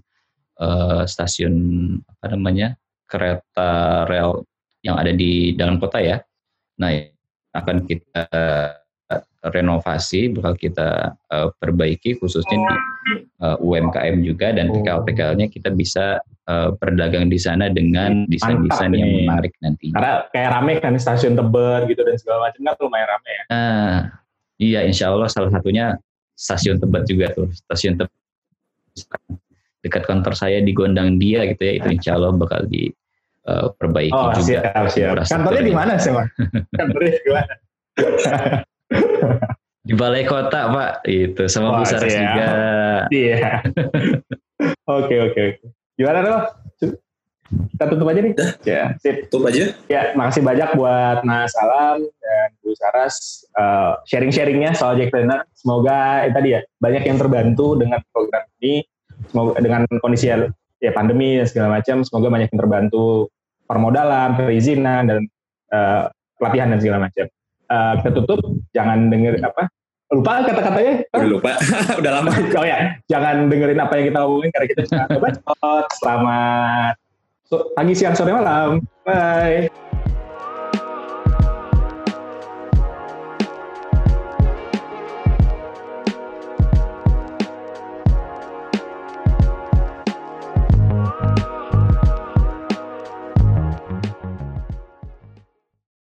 uh, 0.60 1.04
stasiun 1.04 1.56
apa 2.06 2.26
namanya 2.32 2.76
kereta 3.08 4.04
rel 4.08 4.48
yang 4.82 4.96
ada 4.96 5.12
di 5.12 5.54
dalam 5.58 5.78
kota 5.78 6.00
ya. 6.00 6.18
Nah 6.80 6.90
akan 7.52 7.84
kita 7.86 8.24
renovasi, 9.42 10.30
bakal 10.38 10.54
kita 10.54 11.18
uh, 11.34 11.50
perbaiki 11.58 12.16
khususnya 12.22 12.62
di 12.62 12.76
uh, 13.42 13.58
UMKM 13.58 14.22
juga 14.22 14.54
dan 14.54 14.70
PKL-PKL-nya 14.70 15.50
kita 15.50 15.74
bisa 15.74 16.22
uh, 16.46 16.70
berdagang 16.78 17.26
di 17.26 17.42
sana 17.42 17.74
dengan 17.74 18.30
desain-desain 18.30 18.94
yang 18.94 19.26
menarik 19.26 19.52
nanti. 19.66 19.90
Karena 19.92 20.30
kayak 20.30 20.50
rame 20.54 20.74
kan 20.78 20.94
stasiun 21.02 21.34
Tebet 21.34 21.90
gitu 21.90 22.02
dan 22.06 22.16
segala 22.22 22.48
macam 22.50 22.62
kan 22.70 22.76
lumayan 22.86 23.08
rame 23.10 23.32
ya. 23.34 23.44
Nah, 23.50 23.94
iya 24.62 24.80
insya 24.86 25.10
Allah 25.10 25.26
salah 25.26 25.50
satunya 25.50 25.98
stasiun 26.38 26.78
Tebet 26.78 27.04
juga 27.10 27.34
tuh, 27.34 27.50
stasiun 27.50 27.98
Tebet 27.98 28.20
dekat 29.82 30.06
kantor 30.06 30.38
saya 30.38 30.62
di 30.62 30.70
Gondang 30.78 31.18
Dia 31.18 31.50
gitu 31.50 31.66
ya, 31.66 31.82
itu 31.82 31.88
insya 31.98 32.14
Allah 32.14 32.30
bakal 32.38 32.70
di 32.70 32.94
uh, 33.48 33.74
perbaiki 33.78 34.14
oh, 34.14 34.34
juga. 34.38 34.72
Siap, 34.72 34.86
siap. 34.92 35.16
Kantornya 35.26 35.64
di 35.64 35.74
mana 35.74 35.94
sih, 35.98 36.12
Mas? 36.14 36.28
Kantornya 36.78 37.12
di 37.18 37.32
mana? 37.32 37.54
di 39.82 39.94
Balai 39.98 40.24
Kota, 40.28 40.70
Pak. 40.70 40.92
Itu 41.10 41.50
sama 41.50 41.82
Bu 41.82 41.84
Saras 41.88 42.14
juga. 42.14 42.48
Iya. 43.10 43.62
Oke, 44.86 45.18
oke, 45.18 45.42
oke. 45.58 45.66
Gimana 45.98 46.20
tuh? 46.22 46.42
Kita 47.52 47.86
tutup 47.90 48.08
aja 48.14 48.20
nih. 48.24 48.34
Ya, 48.64 48.96
sip. 49.02 49.28
Tutup 49.28 49.50
aja. 49.50 49.74
Ya, 49.90 50.14
makasih 50.14 50.46
banyak 50.46 50.70
buat 50.78 51.26
Mas 51.26 51.52
Alam 51.58 52.06
dan 52.06 52.50
Bu 52.62 52.72
Saras 52.78 53.44
uh, 53.58 54.00
sharing-sharingnya 54.08 54.78
soal 54.78 54.96
Jack 55.02 55.12
Trainer. 55.12 55.44
Semoga 55.58 56.24
eh, 56.24 56.32
tadi 56.32 56.56
ya 56.56 56.62
banyak 56.80 57.04
yang 57.10 57.18
terbantu 57.18 57.76
dengan 57.76 58.00
program 58.14 58.46
ini. 58.62 58.86
Semoga 59.34 59.60
dengan 59.60 59.82
kondisi 60.00 60.30
ya 60.82 60.92
pandemi 60.92 61.38
dan 61.38 61.48
segala 61.48 61.80
macam. 61.80 62.02
Semoga 62.02 62.28
banyak 62.34 62.50
yang 62.52 62.62
terbantu. 62.62 63.30
Permodalan 63.70 64.36
perizinan 64.36 65.08
dan 65.08 65.20
uh, 65.72 66.12
pelatihan 66.36 66.74
dan 66.76 66.80
segala 66.82 67.08
macam. 67.08 67.26
Uh, 67.72 67.94
kita 68.02 68.10
tutup. 68.20 68.40
Jangan 68.76 69.08
denger 69.08 69.40
apa? 69.46 69.70
Lupa 70.12 70.44
kata-katanya? 70.44 71.08
Udah 71.16 71.30
lupa. 71.30 71.52
Udah 72.02 72.12
lama. 72.20 72.32
Oh 72.60 72.66
ya 72.68 73.00
jangan 73.08 73.48
dengerin 73.48 73.80
apa 73.80 73.94
yang 73.96 74.06
kita 74.12 74.18
ngomongin 74.26 74.50
karena 74.52 74.68
kita 74.68 74.82
coba 74.90 75.28
selamat 76.02 76.94
pagi 77.76 77.94
siang 77.96 78.16
sore 78.16 78.32
malam. 78.36 78.84
Bye 79.08 79.91